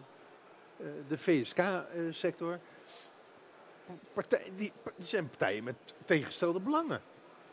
eh, 0.88 0.94
de 1.08 1.18
VSK-sector, 1.18 2.60
partij, 4.14 4.44
die, 4.56 4.72
die 4.96 5.06
zijn 5.08 5.30
partijen 5.30 5.64
met 5.64 5.76
tegengestelde 6.06 6.60
belangen? 6.60 7.02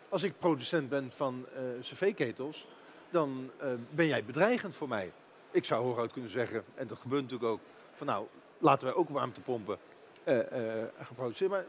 Als 0.09 0.23
ik 0.23 0.39
producent 0.39 0.89
ben 0.89 1.11
van 1.15 1.47
eh 1.55 1.63
cv-ketels, 1.81 2.65
dan 3.11 3.51
eh, 3.59 3.69
ben 3.91 4.07
jij 4.07 4.25
bedreigend 4.25 4.75
voor 4.77 4.89
mij. 4.89 5.13
Ik 5.51 5.65
zou 5.65 5.85
hooguit 5.85 6.13
kunnen 6.13 6.31
zeggen, 6.31 6.65
en 6.75 6.87
dat 6.87 6.99
gebeurt 6.99 7.23
natuurlijk 7.23 7.51
ook, 7.51 7.61
van 7.95 8.07
nou, 8.07 8.27
laten 8.59 8.87
wij 8.87 8.97
ook 8.97 9.09
warmtepompen 9.09 9.79
eh, 10.25 10.39
eh, 10.81 10.89
gaan 11.03 11.15
produceren. 11.17 11.51
Maar 11.51 11.65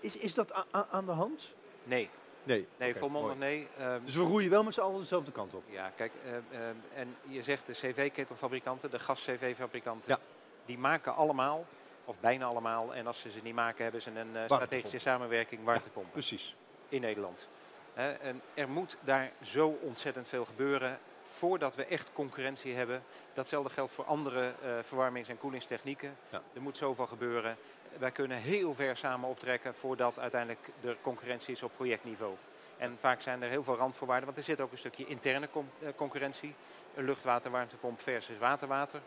is, 0.00 0.16
is 0.16 0.34
dat 0.34 0.66
aan 0.90 1.06
de 1.06 1.12
hand? 1.12 1.54
Nee, 1.84 2.08
Nee. 2.42 2.66
nee 2.76 2.94
volmondig 2.96 3.36
nee. 3.38 3.68
Ehm, 3.78 4.00
Dus 4.04 4.14
we 4.14 4.22
roeien 4.22 4.50
wel 4.50 4.62
met 4.64 4.74
z'n 4.74 4.80
allen 4.80 5.00
dezelfde 5.00 5.32
kant 5.32 5.54
op. 5.54 5.62
Ja, 5.66 5.92
kijk, 5.96 6.12
eh, 6.24 6.36
eh, 6.36 6.68
en 6.94 7.16
je 7.22 7.42
zegt 7.42 7.66
de 7.66 7.72
cv-ketelfabrikanten, 7.72 8.90
de 8.90 8.98
gas-cv-fabrikanten, 8.98 10.08
Ja. 10.08 10.18
die 10.66 10.78
maken 10.78 11.14
allemaal, 11.14 11.66
of 12.04 12.16
bijna 12.20 12.44
allemaal, 12.46 12.94
en 12.94 13.06
als 13.06 13.20
ze 13.20 13.30
ze 13.30 13.38
niet 13.42 13.54
maken, 13.54 13.82
hebben 13.82 14.02
ze 14.02 14.10
een 14.10 14.36
eh, 14.36 14.44
strategische 14.44 14.98
samenwerking 14.98 15.64
warmtepompen 15.64 16.12
Precies. 16.12 16.56
in 16.88 17.00
Nederland. 17.00 17.48
En 17.94 18.42
er 18.54 18.68
moet 18.68 18.96
daar 19.04 19.32
zo 19.42 19.78
ontzettend 19.82 20.28
veel 20.28 20.44
gebeuren 20.44 20.98
voordat 21.22 21.74
we 21.74 21.84
echt 21.84 22.12
concurrentie 22.12 22.74
hebben. 22.74 23.02
Datzelfde 23.32 23.70
geldt 23.70 23.92
voor 23.92 24.04
andere 24.04 24.52
eh, 24.62 24.70
verwarmings- 24.82 25.28
en 25.28 25.38
koelingstechnieken. 25.38 26.16
Ja. 26.30 26.42
Er 26.52 26.60
moet 26.62 26.76
zoveel 26.76 27.06
gebeuren. 27.06 27.56
Wij 27.98 28.10
kunnen 28.10 28.36
heel 28.36 28.74
ver 28.74 28.96
samen 28.96 29.28
optrekken 29.28 29.74
voordat 29.74 30.18
uiteindelijk 30.18 30.70
de 30.80 30.96
concurrentie 31.02 31.52
is 31.54 31.62
op 31.62 31.72
projectniveau. 31.76 32.34
En 32.76 32.96
vaak 33.00 33.20
zijn 33.22 33.42
er 33.42 33.48
heel 33.48 33.64
veel 33.64 33.76
randvoorwaarden, 33.76 34.24
want 34.26 34.38
er 34.38 34.44
zit 34.44 34.60
ook 34.60 34.72
een 34.72 34.78
stukje 34.78 35.06
interne 35.06 35.48
eh, 35.78 35.88
concurrentie. 35.96 36.54
Een 36.94 37.04
luchtwaterwarmtepomp 37.04 38.00
versus 38.00 38.38
waterwater, 38.38 39.00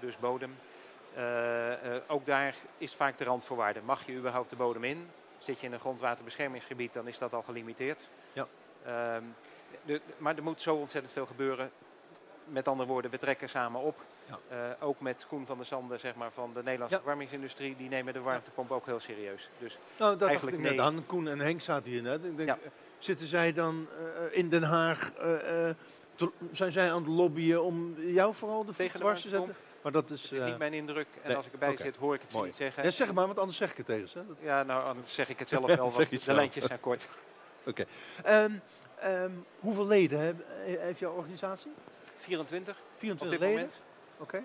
dus 0.00 0.18
bodem. 0.18 0.56
Eh, 1.14 1.72
eh, 1.96 2.02
ook 2.06 2.26
daar 2.26 2.54
is 2.78 2.94
vaak 2.94 3.18
de 3.18 3.24
randvoorwaarde. 3.24 3.80
Mag 3.84 4.06
je 4.06 4.12
überhaupt 4.12 4.50
de 4.50 4.56
bodem 4.56 4.84
in? 4.84 5.10
Zit 5.38 5.60
je 5.60 5.66
in 5.66 5.72
een 5.72 5.80
grondwaterbeschermingsgebied, 5.80 6.92
dan 6.92 7.08
is 7.08 7.18
dat 7.18 7.32
al 7.32 7.42
gelimiteerd. 7.42 8.08
Ja. 8.32 8.46
Ehm, 8.84 9.22
de- 9.84 10.00
maar 10.16 10.36
er 10.36 10.42
moet 10.42 10.60
zo 10.62 10.74
ontzettend 10.74 11.12
veel 11.12 11.26
gebeuren. 11.26 11.70
Met 12.44 12.68
andere 12.68 12.88
woorden, 12.88 13.10
we 13.10 13.18
trekken 13.18 13.48
samen 13.48 13.80
op. 13.80 14.04
Ja. 14.50 14.56
Eh, 14.78 14.86
ook 14.86 15.00
met 15.00 15.26
Koen 15.28 15.46
van 15.46 15.56
der 15.56 15.66
Sande 15.66 15.98
zeg 15.98 16.14
maar, 16.14 16.30
van 16.32 16.50
de 16.54 16.62
Nederlandse 16.62 16.94
Ja. 16.94 17.00
verwarmingsindustrie. 17.02 17.76
Die 17.76 17.88
nemen 17.88 18.12
de 18.12 18.20
warmtepomp 18.20 18.70
ook 18.70 18.86
heel 18.86 19.00
serieus. 19.00 19.50
Dus 19.58 19.78
Nou, 19.98 20.16
dat 20.18 20.28
Eigenlijk 20.28 20.56
ik 20.56 20.62
nee. 20.62 20.70
net 20.72 20.80
aan. 20.80 21.06
Koen 21.06 21.28
en 21.28 21.40
Henk 21.40 21.60
zaten 21.60 21.90
hier 21.90 22.02
net. 22.02 22.24
Ik 22.24 22.36
denk, 22.36 22.48
Ja. 22.48 22.58
eh, 22.64 22.70
Zitten 22.98 23.26
zij 23.26 23.52
dan 23.52 23.86
eh, 23.98 24.38
in 24.38 24.48
Den 24.48 24.62
Haag, 24.62 25.12
zijn 26.52 26.72
zij 26.72 26.90
aan 26.92 26.98
het 27.02 27.06
lobbyen 27.12 27.62
om 27.62 27.94
jou 28.00 28.34
vooral 28.34 28.64
de 28.64 28.72
Tegen 28.72 29.00
dwars 29.00 29.22
te 29.22 29.28
zetten? 29.28 29.54
Maar 29.82 29.92
dat 29.92 30.10
is... 30.10 30.30
niet 30.30 30.58
mijn 30.58 30.72
indruk. 30.72 31.06
En 31.22 31.28
nee, 31.28 31.36
als 31.36 31.46
ik 31.46 31.52
erbij 31.52 31.68
oké. 31.68 31.82
zit, 31.82 31.96
hoor 31.96 32.14
ik 32.14 32.20
het 32.20 32.30
ze 32.30 32.36
Mooi. 32.36 32.48
niet 32.48 32.58
zeggen. 32.58 32.82
ja, 32.84 32.90
zeg 32.90 33.12
maar, 33.12 33.26
want 33.26 33.38
anders 33.38 33.58
zeg 33.58 33.70
ik 33.70 33.76
het 33.76 33.86
tegen 33.86 34.08
ze. 34.08 34.26
Dat- 34.26 34.36
Ja, 34.40 34.62
nou, 34.62 34.84
anders 34.84 35.14
zeg 35.14 35.28
ik 35.28 35.38
het 35.38 35.48
zelf 35.58 35.66
wel, 35.66 35.90
want 35.90 36.10
de 36.10 36.16
zelf. 36.16 36.36
lijntjes 36.36 36.64
zijn 36.64 36.80
kort. 36.80 37.08
Ehm, 38.22 38.52
ehm, 38.98 39.30
hoeveel 39.60 39.86
leden 39.86 40.40
heeft 40.64 40.98
jouw 40.98 41.12
organisatie? 41.12 41.70
24 42.18 42.76
op 42.76 42.82
24 42.96 43.38
dit 43.38 43.48
leden? 43.48 43.54
moment. 43.62 43.80
Oké. 44.20 44.44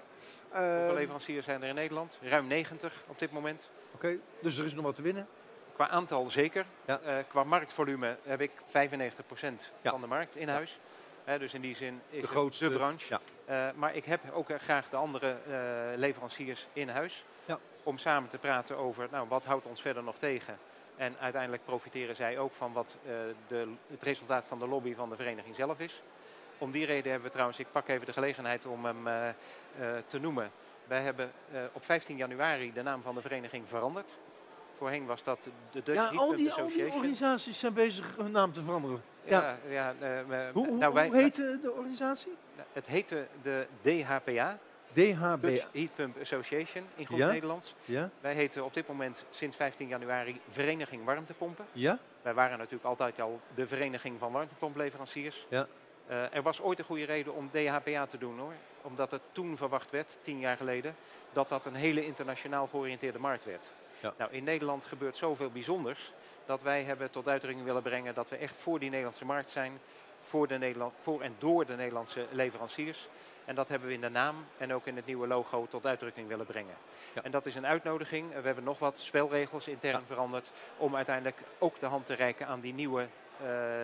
Hoeveel 0.49 0.85
Ehm, 0.87 0.93
leveranciers 0.93 1.45
zijn 1.45 1.61
er 1.61 1.67
in 1.69 1.75
Nederland? 1.75 2.17
Ruim 2.21 2.47
90 2.47 3.03
op 3.07 3.19
dit 3.19 3.31
moment. 3.31 3.69
Oké, 3.91 4.17
dus 4.39 4.57
er 4.57 4.65
is 4.65 4.73
nog 4.73 4.83
wat 4.85 4.95
te 4.95 5.01
winnen. 5.01 5.27
Qua 5.73 5.87
aantal 5.89 6.29
zeker. 6.29 6.65
Ja. 6.85 6.99
Eh, 6.99 7.15
qua 7.27 7.43
marktvolume 7.43 8.17
heb 8.23 8.41
ik 8.41 8.51
95% 8.65 9.71
Ja. 9.81 9.91
van 9.91 10.01
de 10.01 10.07
markt 10.07 10.35
in 10.35 10.49
huis. 10.49 10.79
Dus 11.39 11.53
in 11.53 11.61
die 11.61 11.75
zin 11.75 12.01
is 12.09 12.15
De 12.15 12.21
het 12.21 12.29
grootste. 12.29 12.69
de 12.69 12.75
branche. 12.75 13.05
Ja. 13.13 13.19
Eh, 13.67 13.73
maar 13.75 13.95
ik 13.95 14.05
heb 14.05 14.21
ook 14.33 14.49
eh, 14.49 14.59
graag 14.59 14.89
de 14.89 14.95
andere 14.95 15.37
leveranciers 15.95 16.67
in 16.73 16.89
huis. 16.89 17.23
Ja. 17.45 17.59
Om 17.83 17.97
samen 17.97 18.29
te 18.29 18.37
praten 18.37 18.77
over 18.77 19.07
nou, 19.11 19.27
wat 19.27 19.43
houdt 19.45 19.65
ons 19.65 19.81
verder 19.81 20.03
nog 20.03 20.15
tegen. 20.17 20.57
En 20.95 21.15
uiteindelijk 21.19 21.65
profiteren 21.65 22.15
zij 22.15 22.37
ook 22.39 22.53
van 22.53 22.73
wat 22.73 22.95
de, 23.47 23.67
het 23.87 24.03
resultaat 24.03 24.45
van 24.47 24.59
de 24.59 24.67
lobby 24.67 24.95
van 24.95 25.09
de 25.09 25.15
vereniging 25.15 25.55
zelf 25.55 25.79
is. 25.79 26.01
Om 26.57 26.71
die 26.71 26.85
reden 26.85 27.05
hebben 27.11 27.23
we 27.27 27.31
trouwens, 27.33 27.59
ik 27.59 27.67
pak 27.71 27.87
even 27.87 28.05
de 28.05 28.13
gelegenheid 28.13 28.65
om 28.65 28.85
hem 28.85 29.07
eh, 29.07 29.27
eh, 29.29 29.35
te 30.07 30.19
noemen. 30.19 30.51
Wij 30.87 31.01
hebben 31.01 31.31
eh, 31.51 31.59
op 31.73 31.85
15 31.85 32.17
januari 32.17 32.73
de 32.73 32.81
naam 32.83 33.01
van 33.01 33.15
de 33.15 33.21
vereniging 33.21 33.63
veranderd. 33.67 34.09
Voorheen 34.73 35.05
was 35.05 35.23
dat 35.23 35.47
de 35.71 35.83
Dutch 35.83 36.11
Ja, 36.11 36.17
al 36.17 36.35
die, 36.35 36.51
al 36.51 36.67
die 36.67 36.85
organisaties 36.93 37.59
zijn 37.59 37.73
bezig 37.73 38.15
hun 38.17 38.31
naam 38.31 38.51
te 38.51 38.63
veranderen. 38.63 39.01
ja, 39.23 39.57
ja, 39.67 39.93
we- 39.99 40.49
Hoe, 40.53 40.67
hoe, 40.67 40.77
nou, 40.77 40.93
wij, 40.93 41.07
hoe 41.07 41.15
heet 41.17 41.35
de, 41.35 41.59
de 41.61 41.71
organisatie? 41.71 42.33
Het 42.73 42.85
heette 42.87 43.27
de 43.41 43.67
DHPA, 43.81 44.57
DHB. 44.93 45.41
Dutch 45.41 45.67
Heat 45.71 45.93
Pump 45.95 46.19
Association 46.21 46.85
in 46.95 47.05
goed 47.05 47.17
Ja. 47.17 47.31
Nederlands. 47.31 47.73
Ja? 47.85 48.09
Wij 48.21 48.33
heten 48.33 48.65
op 48.65 48.73
dit 48.73 48.87
moment 48.87 49.23
sinds 49.29 49.55
15 49.57 49.87
januari 49.87 50.41
Vereniging 50.49 51.05
Warmtepompen. 51.05 51.65
Ja? 51.71 51.99
Wij 52.21 52.33
waren 52.33 52.57
natuurlijk 52.57 52.85
altijd 52.85 53.21
al 53.21 53.39
de 53.53 53.67
vereniging 53.67 54.19
van 54.19 54.31
warmtepompleveranciers. 54.31 55.45
Ja. 55.49 55.67
Eh, 56.07 56.35
er 56.35 56.41
was 56.41 56.61
ooit 56.61 56.79
een 56.79 56.85
goede 56.85 57.05
reden 57.05 57.33
om 57.33 57.49
DHPA 57.51 58.05
te 58.05 58.17
doen 58.17 58.39
hoor. 58.39 58.53
Omdat 58.81 59.11
het 59.11 59.21
toen 59.31 59.57
verwacht 59.57 59.91
werd, 59.91 60.17
tien 60.21 60.39
jaar 60.39 60.57
geleden, 60.57 60.95
dat 61.33 61.49
dat 61.49 61.65
een 61.65 61.75
hele 61.75 62.05
internationaal 62.05 62.67
georiënteerde 62.67 63.19
markt 63.19 63.45
werd. 63.45 63.65
Ja. 63.99 64.13
Nou, 64.17 64.31
in 64.31 64.43
Nederland 64.43 64.85
gebeurt 64.85 65.17
zoveel 65.17 65.49
bijzonders 65.49 66.11
dat 66.45 66.61
wij 66.61 66.83
hebben 66.83 67.11
tot 67.11 67.27
uitdrukking 67.27 67.65
willen 67.65 67.81
brengen 67.81 68.13
dat 68.13 68.29
we 68.29 68.35
echt 68.35 68.55
voor 68.57 68.79
die 68.79 68.89
Nederlandse 68.89 69.25
markt 69.25 69.49
zijn. 69.49 69.79
Voor, 70.21 70.47
de 70.47 70.57
Nederland, 70.57 70.93
voor 71.01 71.21
en 71.21 71.35
door 71.39 71.65
de 71.65 71.75
Nederlandse 71.75 72.25
leveranciers. 72.31 73.07
En 73.45 73.55
dat 73.55 73.67
hebben 73.67 73.87
we 73.87 73.93
in 73.93 74.01
de 74.01 74.09
naam 74.09 74.35
en 74.57 74.73
ook 74.73 74.85
in 74.85 74.95
het 74.95 75.05
nieuwe 75.05 75.27
logo 75.27 75.67
tot 75.69 75.85
uitdrukking 75.85 76.27
willen 76.27 76.45
brengen. 76.45 76.75
Ja. 77.13 77.23
En 77.23 77.31
dat 77.31 77.45
is 77.45 77.55
een 77.55 77.65
uitnodiging. 77.65 78.27
We 78.29 78.41
hebben 78.45 78.63
nog 78.63 78.79
wat 78.79 78.99
spelregels 78.99 79.67
intern 79.67 79.99
Ja. 79.99 80.05
veranderd 80.05 80.51
om 80.77 80.95
uiteindelijk 80.95 81.37
ook 81.57 81.79
de 81.79 81.85
hand 81.85 82.05
te 82.05 82.13
reiken 82.13 82.47
aan 82.47 82.59
die 82.59 82.73
nieuwe 82.73 83.07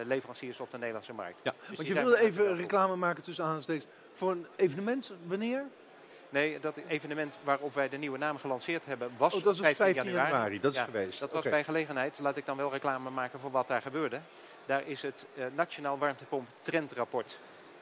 leveranciers 0.06 0.60
op 0.60 0.72
de 0.72 0.78
Nederlandse 0.78 1.14
markt. 1.14 1.40
Ja, 1.44 1.54
Dus 1.68 1.78
want 1.78 1.88
je 1.88 1.94
wilde 1.94 2.20
even 2.20 2.56
reclame 2.56 2.96
maken 2.96 3.24
tussen 3.24 3.44
aanhalingstekens 3.44 3.92
voor 4.14 4.32
een 4.32 4.48
evenement. 4.56 5.12
Wanneer? 5.26 5.64
Nee, 6.30 6.60
dat 6.60 6.76
evenement 6.88 7.38
waarop 7.44 7.74
wij 7.76 7.90
de 7.90 7.98
nieuwe 7.98 8.18
naam 8.18 8.38
gelanceerd 8.38 8.86
hebben 8.86 9.12
was 9.18 9.34
Oh, 9.34 9.44
dat 9.44 9.54
is 9.54 9.60
15, 9.60 9.86
15 9.86 10.12
januari. 10.12 10.60
Dat 10.60 10.72
is 10.72 10.78
Ja, 10.78 10.84
geweest. 10.86 11.20
Dat 11.20 11.32
was 11.32 11.44
bij 11.44 11.64
gelegenheid, 11.64 12.20
laat 12.20 12.38
ik 12.38 12.46
dan 12.46 12.58
wel 12.58 12.72
reclame 12.72 13.10
maken 13.10 13.40
voor 13.40 13.52
wat 13.52 13.68
daar 13.68 13.82
gebeurde. 13.82 14.22
Daar 14.66 14.88
is 14.88 15.02
het 15.02 15.26
eh, 15.36 15.46
Nationaal 15.56 15.98
Warmtepomp 15.98 16.48
Trendrapport 16.62 17.38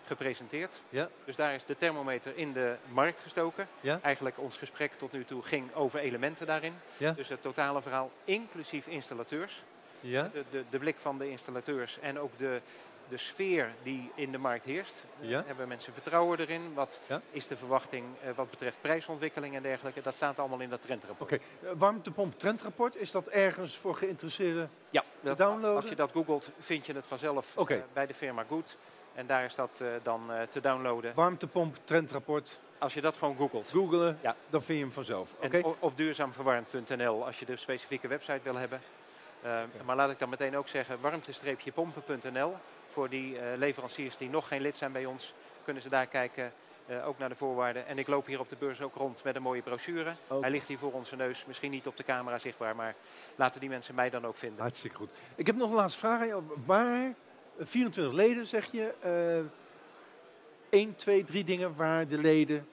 gepresenteerd. 0.05 0.81
Ja. 0.89 1.09
Dus 1.25 1.35
daar 1.35 1.53
is 1.53 1.65
de 1.65 1.75
thermometer 1.75 2.31
in 2.37 2.53
de 2.53 2.75
markt 2.87 3.19
gestoken. 3.19 3.67
Ja. 3.81 3.99
Eigenlijk 4.01 4.39
ons 4.39 4.57
gesprek 4.57 4.91
tot 4.97 5.11
nu 5.11 5.25
toe 5.25 5.41
ging 5.41 5.73
over 5.73 5.99
elementen 5.99 6.45
daarin. 6.47 6.73
Ja. 6.97 7.11
Dus 7.11 7.29
het 7.29 7.41
totale 7.41 7.81
verhaal, 7.81 8.11
inclusief 8.23 8.87
installateurs. 8.87 9.63
Ja? 9.99 10.29
De, 10.33 10.43
de, 10.51 10.63
de 10.69 10.77
blik 10.79 10.95
van 10.99 11.17
de 11.17 11.29
installateurs 11.29 11.99
en 11.99 12.19
ook 12.19 12.37
de, 12.37 12.61
de 13.09 13.17
sfeer 13.17 13.73
die 13.83 14.11
in 14.15 14.31
de 14.31 14.37
markt 14.37 14.65
heerst. 14.65 15.03
Eh, 15.21 15.29
Ja. 15.29 15.43
hebben 15.45 15.67
mensen 15.67 15.93
vertrouwen 15.93 16.39
erin? 16.39 16.73
Wat 16.73 16.99
Ja. 17.07 17.21
is 17.31 17.47
de 17.47 17.57
verwachting 17.57 18.05
eh, 18.23 18.29
wat 18.35 18.49
betreft 18.49 18.77
prijsontwikkeling 18.81 19.55
en 19.55 19.61
dergelijke? 19.61 20.01
Dat 20.01 20.13
staat 20.15 20.39
allemaal 20.39 20.59
in 20.59 20.69
dat 20.69 20.81
trendrapport. 20.81 21.31
Oké. 21.33 21.41
Eh, 21.63 21.69
Warmtepomp 21.77 22.39
trendrapport, 22.39 22.95
is 22.95 23.11
dat 23.11 23.27
ergens 23.27 23.77
voor 23.77 23.95
geïnteresseerden? 23.95 24.69
Ja, 24.89 25.03
dat, 25.21 25.37
downloaden? 25.37 25.75
als 25.75 25.89
je 25.89 25.95
dat 25.95 26.11
googelt, 26.11 26.49
vind 26.59 26.85
je 26.85 26.93
het 26.93 27.05
vanzelf 27.05 27.55
bij 27.93 28.05
de 28.05 28.13
firma 28.13 28.43
Good. 28.47 28.77
En 29.13 29.27
daar 29.27 29.45
is 29.45 29.55
dat 29.55 29.83
dan 30.03 30.31
te 30.49 30.61
downloaden. 30.61 31.11
Warmtepomp 31.15 31.75
trendrapport, 31.83 32.59
Als 32.77 32.93
je 32.93 33.01
dat 33.01 33.17
gewoon 33.17 33.35
googelt. 33.35 33.69
googelen, 33.69 34.19
Ja. 34.21 34.35
dan 34.49 34.63
vind 34.63 34.77
je 34.77 34.83
hem 34.83 34.93
vanzelf. 34.93 35.33
Oké? 35.41 35.57
En 35.57 35.75
op 35.79 35.97
duurzaamverwarmd.nl 35.97 37.25
als 37.25 37.39
je 37.39 37.45
de 37.45 37.55
specifieke 37.55 38.07
website 38.07 38.39
wil 38.43 38.55
hebben. 38.55 38.81
Eh, 39.41 39.61
Maar 39.85 39.95
laat 39.95 40.09
ik 40.11 40.19
dan 40.19 40.29
meteen 40.29 40.57
ook 40.57 40.67
zeggen, 40.67 40.99
warmte-pompen.nl. 41.01 42.55
Voor 42.87 43.09
die 43.09 43.39
eh, 43.39 43.57
leveranciers 43.57 44.17
die 44.17 44.29
nog 44.29 44.47
geen 44.47 44.61
lid 44.61 44.77
zijn 44.77 44.91
bij 44.91 45.05
ons, 45.05 45.33
kunnen 45.63 45.83
ze 45.83 45.89
daar 45.89 46.07
kijken. 46.07 46.53
eh, 46.85 47.07
ook 47.07 47.17
naar 47.17 47.29
de 47.29 47.35
voorwaarden. 47.35 47.87
En 47.87 47.97
ik 47.97 48.07
loop 48.07 48.25
hier 48.25 48.39
op 48.39 48.49
de 48.49 48.55
beurs 48.59 48.81
ook 48.81 48.95
rond 48.95 49.23
met 49.23 49.35
een 49.35 49.41
mooie 49.41 49.61
brochure. 49.61 50.13
Hij 50.41 50.49
ligt 50.49 50.67
hier 50.67 50.77
voor 50.77 50.91
onze 50.93 51.15
neus. 51.15 51.45
Misschien 51.45 51.71
niet 51.71 51.87
op 51.87 51.97
de 51.97 52.03
camera 52.03 52.37
zichtbaar, 52.37 52.75
maar 52.75 52.95
laten 53.35 53.59
die 53.59 53.69
mensen 53.69 53.95
mij 53.95 54.09
dan 54.09 54.25
ook 54.25 54.35
vinden. 54.37 54.61
Hartstikke 54.61 54.95
goed. 54.95 55.09
Ik 55.35 55.45
heb 55.47 55.55
nog 55.55 55.69
een 55.69 55.75
laatste 55.75 55.99
vraag. 55.99 56.27
Waar, 56.65 57.05
eh, 57.05 57.65
24 57.65 58.13
leden 58.13 58.47
zeg 58.47 58.71
je, 58.71 58.93
eh 60.69 60.79
1, 60.79 60.95
2, 60.95 61.23
3 61.23 61.43
dingen 61.43 61.75
waar 61.75 62.07
de 62.07 62.17
leden 62.17 62.67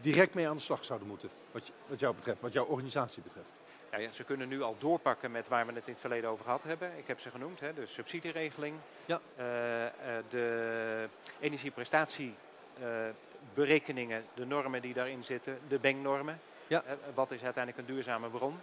direct 0.00 0.34
mee 0.34 0.48
aan 0.48 0.56
de 0.56 0.62
slag 0.62 0.84
zouden 0.84 1.08
moeten. 1.08 1.28
Wat, 1.52 1.70
wat 1.86 2.00
jou 2.00 2.14
betreft, 2.14 2.40
wat 2.40 2.52
jouw 2.52 2.64
organisatie 2.66 3.22
betreft. 3.22 3.46
Nou 3.92 4.04
ja, 4.04 4.10
ze 4.12 4.24
kunnen 4.24 4.48
nu 4.48 4.62
al 4.62 4.76
doorpakken 4.78 5.30
met 5.30 5.48
waar 5.48 5.66
we 5.66 5.72
het 5.72 5.86
in 5.86 5.92
het 5.92 6.00
verleden 6.00 6.30
over 6.30 6.44
gehad 6.44 6.62
hebben. 6.62 6.98
Ik 6.98 7.06
heb 7.06 7.20
ze 7.20 7.30
genoemd, 7.30 7.60
hè, 7.60 7.74
de 7.74 7.86
subsidieregeling, 7.86 8.76
Ja. 9.04 9.20
eh, 9.36 9.86
eh, 9.86 9.92
de 10.28 11.08
energieprestatieberekeningen, 11.40 14.24
de 14.34 14.46
normen 14.46 14.82
die 14.82 14.94
daarin 14.94 15.24
zitten, 15.24 15.58
de 15.68 15.78
BENG-normen. 15.78 16.40
Ja. 16.66 16.82
Eh, 16.86 16.92
wat 17.14 17.30
is 17.30 17.42
uiteindelijk 17.42 17.88
een 17.88 17.94
duurzame 17.94 18.28
bron? 18.28 18.56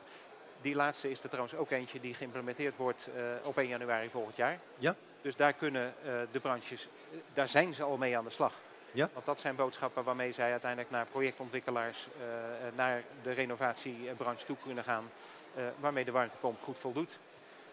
Die 0.62 0.76
laatste 0.76 1.10
is 1.10 1.24
er 1.24 1.30
trouwens 1.30 1.56
ook 1.56 1.72
eentje 1.72 2.00
die 2.00 2.14
geïmplementeerd 2.14 2.78
wordt 2.78 3.10
op 3.44 3.58
1 3.58 3.68
januari 3.68 4.10
volgend 4.10 4.36
jaar. 4.36 4.60
Ja. 4.78 4.96
Dus 5.22 5.36
daar 5.36 5.54
kunnen 5.54 5.94
de 6.32 6.40
branches, 6.40 6.88
daar 7.34 7.48
zijn 7.48 7.74
ze 7.74 7.84
al 7.84 7.98
mee 7.98 8.18
aan 8.18 8.24
de 8.24 8.30
slag. 8.30 8.54
Ja. 8.92 9.10
Want 9.14 9.26
dat 9.26 9.40
zijn 9.40 9.56
boodschappen 9.56 10.04
waarmee 10.04 10.32
zij 10.32 10.52
uiteindelijk 10.52 10.92
naar 10.92 11.06
projectontwikkelaars, 11.06 12.08
eh, 12.20 12.68
eh, 12.68 12.74
naar 12.76 13.04
de 13.24 13.32
renovatiebranche 13.32 14.46
toe 14.46 14.58
kunnen 14.64 14.84
gaan, 14.84 15.10
eh, 15.56 15.64
waarmee 15.80 16.06
de 16.06 16.12
warmtepomp 16.12 16.62
goed 16.62 16.78
voldoet. 16.78 17.20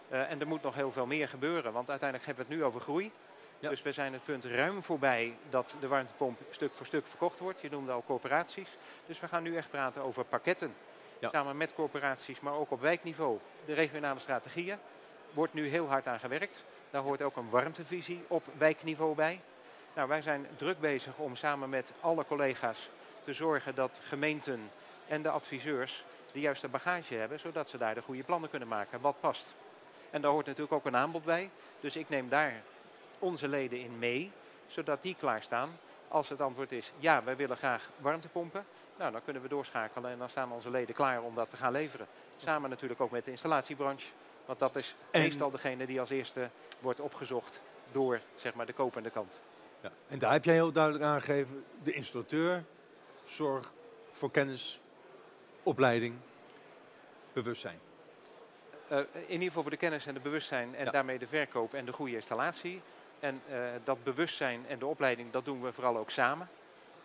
En 0.08 0.40
er 0.40 0.46
moet 0.46 0.62
nog 0.62 0.74
heel 0.74 0.92
veel 0.92 1.06
meer 1.06 1.28
gebeuren, 1.28 1.72
want 1.72 1.90
uiteindelijk 1.90 2.28
hebben 2.28 2.46
we 2.46 2.52
het 2.52 2.60
nu 2.60 2.66
over 2.66 2.80
groei. 2.80 3.12
Ja. 3.58 3.68
Dus 3.68 3.82
we 3.82 3.92
zijn 3.92 4.12
het 4.12 4.24
punt 4.24 4.44
ruim 4.44 4.82
voorbij 4.82 5.36
dat 5.48 5.74
de 5.80 5.88
warmtepomp 5.88 6.38
stuk 6.50 6.74
voor 6.74 6.86
stuk 6.86 7.06
verkocht 7.06 7.38
wordt. 7.38 7.60
Je 7.60 7.70
noemde 7.70 7.92
al 7.92 8.02
corporaties. 8.06 8.68
Dus 9.06 9.20
we 9.20 9.28
gaan 9.28 9.42
nu 9.42 9.56
echt 9.56 9.70
praten 9.70 10.02
over 10.02 10.24
pakketten. 10.24 10.74
Ja. 11.18 11.30
Samen 11.30 11.56
met 11.56 11.74
corporaties, 11.74 12.40
maar 12.40 12.52
ook 12.52 12.70
op 12.70 12.80
wijkniveau. 12.80 13.38
De 13.64 13.74
regionale 13.74 14.20
strategieën 14.20 14.78
wordt 15.32 15.54
nu 15.54 15.68
heel 15.68 15.88
hard 15.88 16.06
aan 16.06 16.20
gewerkt. 16.20 16.64
Daar 16.90 17.02
hoort 17.02 17.22
ook 17.22 17.36
een 17.36 17.50
warmtevisie 17.50 18.24
op 18.28 18.44
wijkniveau 18.58 19.14
bij. 19.14 19.40
Nou, 19.96 20.08
wij 20.08 20.22
zijn 20.22 20.46
druk 20.56 20.80
bezig 20.80 21.16
om 21.16 21.36
samen 21.36 21.68
met 21.68 21.92
alle 22.00 22.24
collega's 22.26 22.88
te 23.24 23.32
zorgen 23.32 23.74
dat 23.74 24.00
gemeenten 24.02 24.70
en 25.08 25.22
de 25.22 25.30
adviseurs 25.30 26.04
de 26.32 26.40
juiste 26.40 26.68
bagage 26.68 27.14
hebben, 27.14 27.40
zodat 27.40 27.68
ze 27.68 27.78
daar 27.78 27.94
de 27.94 28.02
goede 28.02 28.22
plannen 28.22 28.50
kunnen 28.50 28.68
maken, 28.68 29.00
wat 29.00 29.20
past. 29.20 29.54
En 30.10 30.20
daar 30.20 30.30
hoort 30.30 30.46
natuurlijk 30.46 30.72
ook 30.72 30.84
een 30.84 30.96
aanbod 30.96 31.24
bij. 31.24 31.50
Dus 31.80 31.96
ik 31.96 32.08
neem 32.08 32.28
daar 32.28 32.62
onze 33.18 33.48
leden 33.48 33.80
in 33.80 33.98
mee, 33.98 34.32
zodat 34.66 35.02
die 35.02 35.16
klaarstaan. 35.18 35.78
Als 36.08 36.28
het 36.28 36.40
antwoord 36.40 36.72
is 36.72 36.92
ja, 36.98 37.24
wij 37.24 37.36
willen 37.36 37.56
graag 37.56 37.90
warmtepompen, 37.98 38.66
nou, 38.96 39.12
dan 39.12 39.24
kunnen 39.24 39.42
we 39.42 39.48
doorschakelen 39.48 40.10
en 40.10 40.18
dan 40.18 40.30
staan 40.30 40.52
onze 40.52 40.70
leden 40.70 40.94
klaar 40.94 41.22
om 41.22 41.34
dat 41.34 41.50
te 41.50 41.56
gaan 41.56 41.72
leveren. 41.72 42.06
Samen 42.36 42.70
natuurlijk 42.70 43.00
ook 43.00 43.10
met 43.10 43.24
de 43.24 43.30
installatiebranche, 43.30 44.08
want 44.46 44.58
dat 44.58 44.76
is 44.76 44.94
En- 45.10 45.20
meestal 45.22 45.50
degene 45.50 45.86
die 45.86 46.00
als 46.00 46.10
eerste 46.10 46.50
wordt 46.80 47.00
opgezocht 47.00 47.60
door 47.92 48.20
zeg 48.36 48.54
maar, 48.54 48.66
de 48.66 48.72
kopende 48.72 49.10
kant. 49.10 49.40
Ja. 49.86 49.92
En 50.08 50.18
daar 50.18 50.32
heb 50.32 50.44
jij 50.44 50.54
heel 50.54 50.72
duidelijk 50.72 51.04
aangegeven, 51.04 51.64
de 51.82 51.92
installateur, 51.92 52.64
zorg 53.24 53.72
voor 54.10 54.30
kennis, 54.30 54.80
opleiding, 55.62 56.14
bewustzijn. 57.32 57.78
Eh, 58.88 58.98
in 58.98 59.30
ieder 59.32 59.46
geval 59.46 59.62
voor 59.62 59.70
de 59.70 59.76
kennis 59.76 60.06
en 60.06 60.14
de 60.14 60.20
bewustzijn 60.20 60.74
en 60.74 60.84
Ja. 60.84 60.90
daarmee 60.90 61.18
de 61.18 61.26
verkoop 61.26 61.74
en 61.74 61.84
de 61.84 61.92
goede 61.92 62.14
installatie. 62.14 62.82
En 63.20 63.42
eh, 63.48 63.58
dat 63.84 64.04
bewustzijn 64.04 64.66
en 64.68 64.78
de 64.78 64.86
opleiding, 64.86 65.32
dat 65.32 65.44
doen 65.44 65.62
we 65.62 65.72
vooral 65.72 65.96
ook 65.96 66.10
samen. 66.10 66.48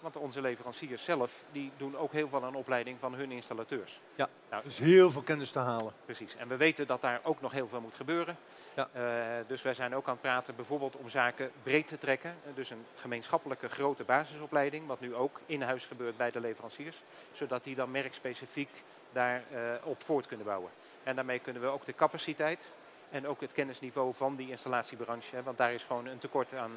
Want 0.01 0.17
onze 0.17 0.41
leveranciers 0.41 1.03
zelf, 1.03 1.43
die 1.51 1.71
doen 1.77 1.97
ook 1.97 2.11
heel 2.11 2.29
veel 2.29 2.43
aan 2.43 2.55
opleiding 2.55 2.99
van 2.99 3.13
hun 3.13 3.31
installateurs. 3.31 3.99
Ja. 4.15 4.29
Nou, 4.49 4.63
Dus 4.63 4.77
heel 4.77 5.11
veel 5.11 5.21
kennis 5.21 5.51
te 5.51 5.59
halen. 5.59 5.93
Precies. 6.05 6.35
En 6.35 6.47
we 6.47 6.57
weten 6.57 6.87
dat 6.87 7.01
daar 7.01 7.19
ook 7.23 7.41
nog 7.41 7.51
heel 7.51 7.67
veel 7.67 7.81
moet 7.81 7.95
gebeuren. 7.95 8.37
Ja. 8.73 8.89
Eh, 8.93 9.03
dus 9.47 9.61
wij 9.61 9.73
zijn 9.73 9.95
ook 9.95 10.05
aan 10.05 10.13
het 10.13 10.21
praten 10.21 10.55
bijvoorbeeld 10.55 10.95
om 10.95 11.09
zaken 11.09 11.51
breed 11.63 11.87
te 11.87 11.97
trekken. 11.97 12.29
Eh, 12.29 12.55
dus 12.55 12.69
een 12.69 12.85
gemeenschappelijke 12.95 13.69
grote 13.69 14.03
basisopleiding, 14.03 14.87
wat 14.87 14.99
nu 14.99 15.15
ook 15.15 15.39
in 15.45 15.61
huis 15.61 15.85
gebeurt 15.85 16.17
bij 16.17 16.31
de 16.31 16.39
leveranciers. 16.39 16.97
Zodat 17.31 17.63
die 17.63 17.75
dan 17.75 17.91
merkspecifiek 17.91 18.69
daar 19.11 19.43
eh, 19.51 19.59
op 19.83 20.03
voort 20.03 20.27
kunnen 20.27 20.45
bouwen. 20.45 20.71
En 21.03 21.15
daarmee 21.15 21.39
kunnen 21.39 21.61
we 21.61 21.67
ook 21.67 21.85
de 21.85 21.95
capaciteit 21.95 22.69
en 23.09 23.27
ook 23.27 23.41
het 23.41 23.51
kennisniveau 23.51 24.13
van 24.13 24.35
die 24.35 24.49
installatiebranche. 24.49 25.35
Hè, 25.35 25.43
want 25.43 25.57
daar 25.57 25.73
is 25.73 25.83
gewoon 25.83 26.05
een 26.05 26.17
tekort 26.17 26.53
aan 26.53 26.71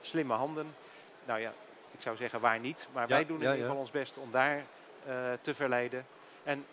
slimme 0.00 0.34
handen. 0.34 0.74
Nou 1.24 1.40
ja, 1.40 1.52
ik 1.92 2.00
zou 2.02 2.16
zeggen 2.16 2.40
waar 2.40 2.58
niet. 2.60 2.88
Maar 2.92 3.02
Ja, 3.08 3.14
wij 3.14 3.26
doen 3.26 3.36
in 3.36 3.42
ja, 3.42 3.48
ieder 3.48 3.58
ja. 3.64 3.66
geval 3.66 3.80
ons 3.82 3.90
best 3.90 4.18
om 4.18 4.30
daar 4.30 4.56
eh, 5.06 5.14
te 5.40 5.54
verleiden. 5.54 6.06
En 6.44 6.64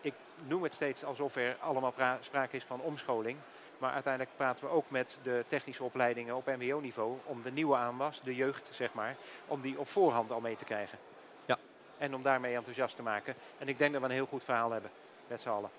ik 0.00 0.14
noem 0.46 0.62
het 0.62 0.74
steeds 0.74 1.04
alsof 1.04 1.36
er 1.36 1.56
allemaal 1.60 1.92
pra- 1.92 2.18
sprake 2.20 2.56
is 2.56 2.64
van 2.64 2.80
omscholing. 2.80 3.38
Maar 3.78 3.92
uiteindelijk 3.92 4.36
praten 4.36 4.64
we 4.64 4.70
ook 4.70 4.90
met 4.90 5.18
de 5.22 5.44
technische 5.48 5.84
opleidingen 5.84 6.36
op 6.36 6.46
mbo-niveau 6.46 7.18
om 7.24 7.42
de 7.42 7.50
nieuwe 7.50 7.76
aanwas, 7.76 8.20
de 8.22 8.34
jeugd 8.34 8.68
zeg 8.72 8.92
maar, 8.94 9.16
om 9.46 9.60
die 9.60 9.78
op 9.78 9.88
voorhand 9.88 10.32
al 10.32 10.40
mee 10.40 10.56
te 10.56 10.64
krijgen. 10.64 10.98
Ja. 11.46 11.58
En 11.98 12.14
om 12.14 12.22
daarmee 12.22 12.54
enthousiast 12.54 12.96
te 12.96 13.02
maken. 13.02 13.34
En 13.58 13.68
ik 13.68 13.78
denk 13.78 13.92
dat 13.92 14.00
we 14.00 14.06
een 14.08 14.14
heel 14.14 14.26
goed 14.26 14.44
verhaal 14.44 14.70
hebben, 14.70 14.90
met 15.26 15.40
z'n 15.40 15.48
allen. 15.48 15.70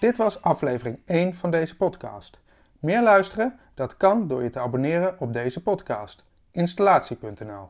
Dit 0.00 0.16
was 0.16 0.42
aflevering 0.42 1.00
1 1.06 1.34
van 1.34 1.50
deze 1.50 1.76
podcast. 1.76 2.40
Meer 2.78 3.02
luisteren? 3.02 3.58
Dat 3.74 3.96
kan 3.96 4.28
door 4.28 4.42
je 4.42 4.50
te 4.50 4.60
abonneren 4.60 5.20
op 5.20 5.32
deze 5.32 5.62
podcast. 5.62 6.24
installatie.nl. 6.50 7.68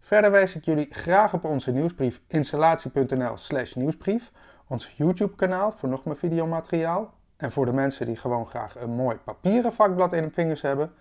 Verder 0.00 0.30
wijs 0.30 0.54
ik 0.54 0.64
jullie 0.64 0.86
graag 0.90 1.32
op 1.34 1.44
onze 1.44 1.70
nieuwsbrief 1.70 2.20
installatie.nl/slash 2.28 3.74
nieuwsbrief, 3.74 4.30
ons 4.66 4.94
YouTube-kanaal 4.96 5.72
voor 5.72 5.88
nog 5.88 6.04
meer 6.04 6.16
videomateriaal 6.16 7.14
en 7.36 7.52
voor 7.52 7.66
de 7.66 7.72
mensen 7.72 8.06
die 8.06 8.16
gewoon 8.16 8.46
graag 8.46 8.76
een 8.76 8.90
mooi 8.90 9.18
papieren 9.18 9.72
vakblad 9.72 10.12
in 10.12 10.22
hun 10.22 10.32
vingers 10.32 10.62
hebben, 10.62 10.92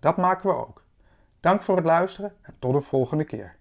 dat 0.00 0.16
maken 0.16 0.48
we 0.48 0.56
ook. 0.56 0.82
Dank 1.40 1.62
voor 1.62 1.76
het 1.76 1.84
luisteren 1.84 2.34
en 2.42 2.54
tot 2.58 2.72
de 2.72 2.80
volgende 2.80 3.24
keer. 3.24 3.56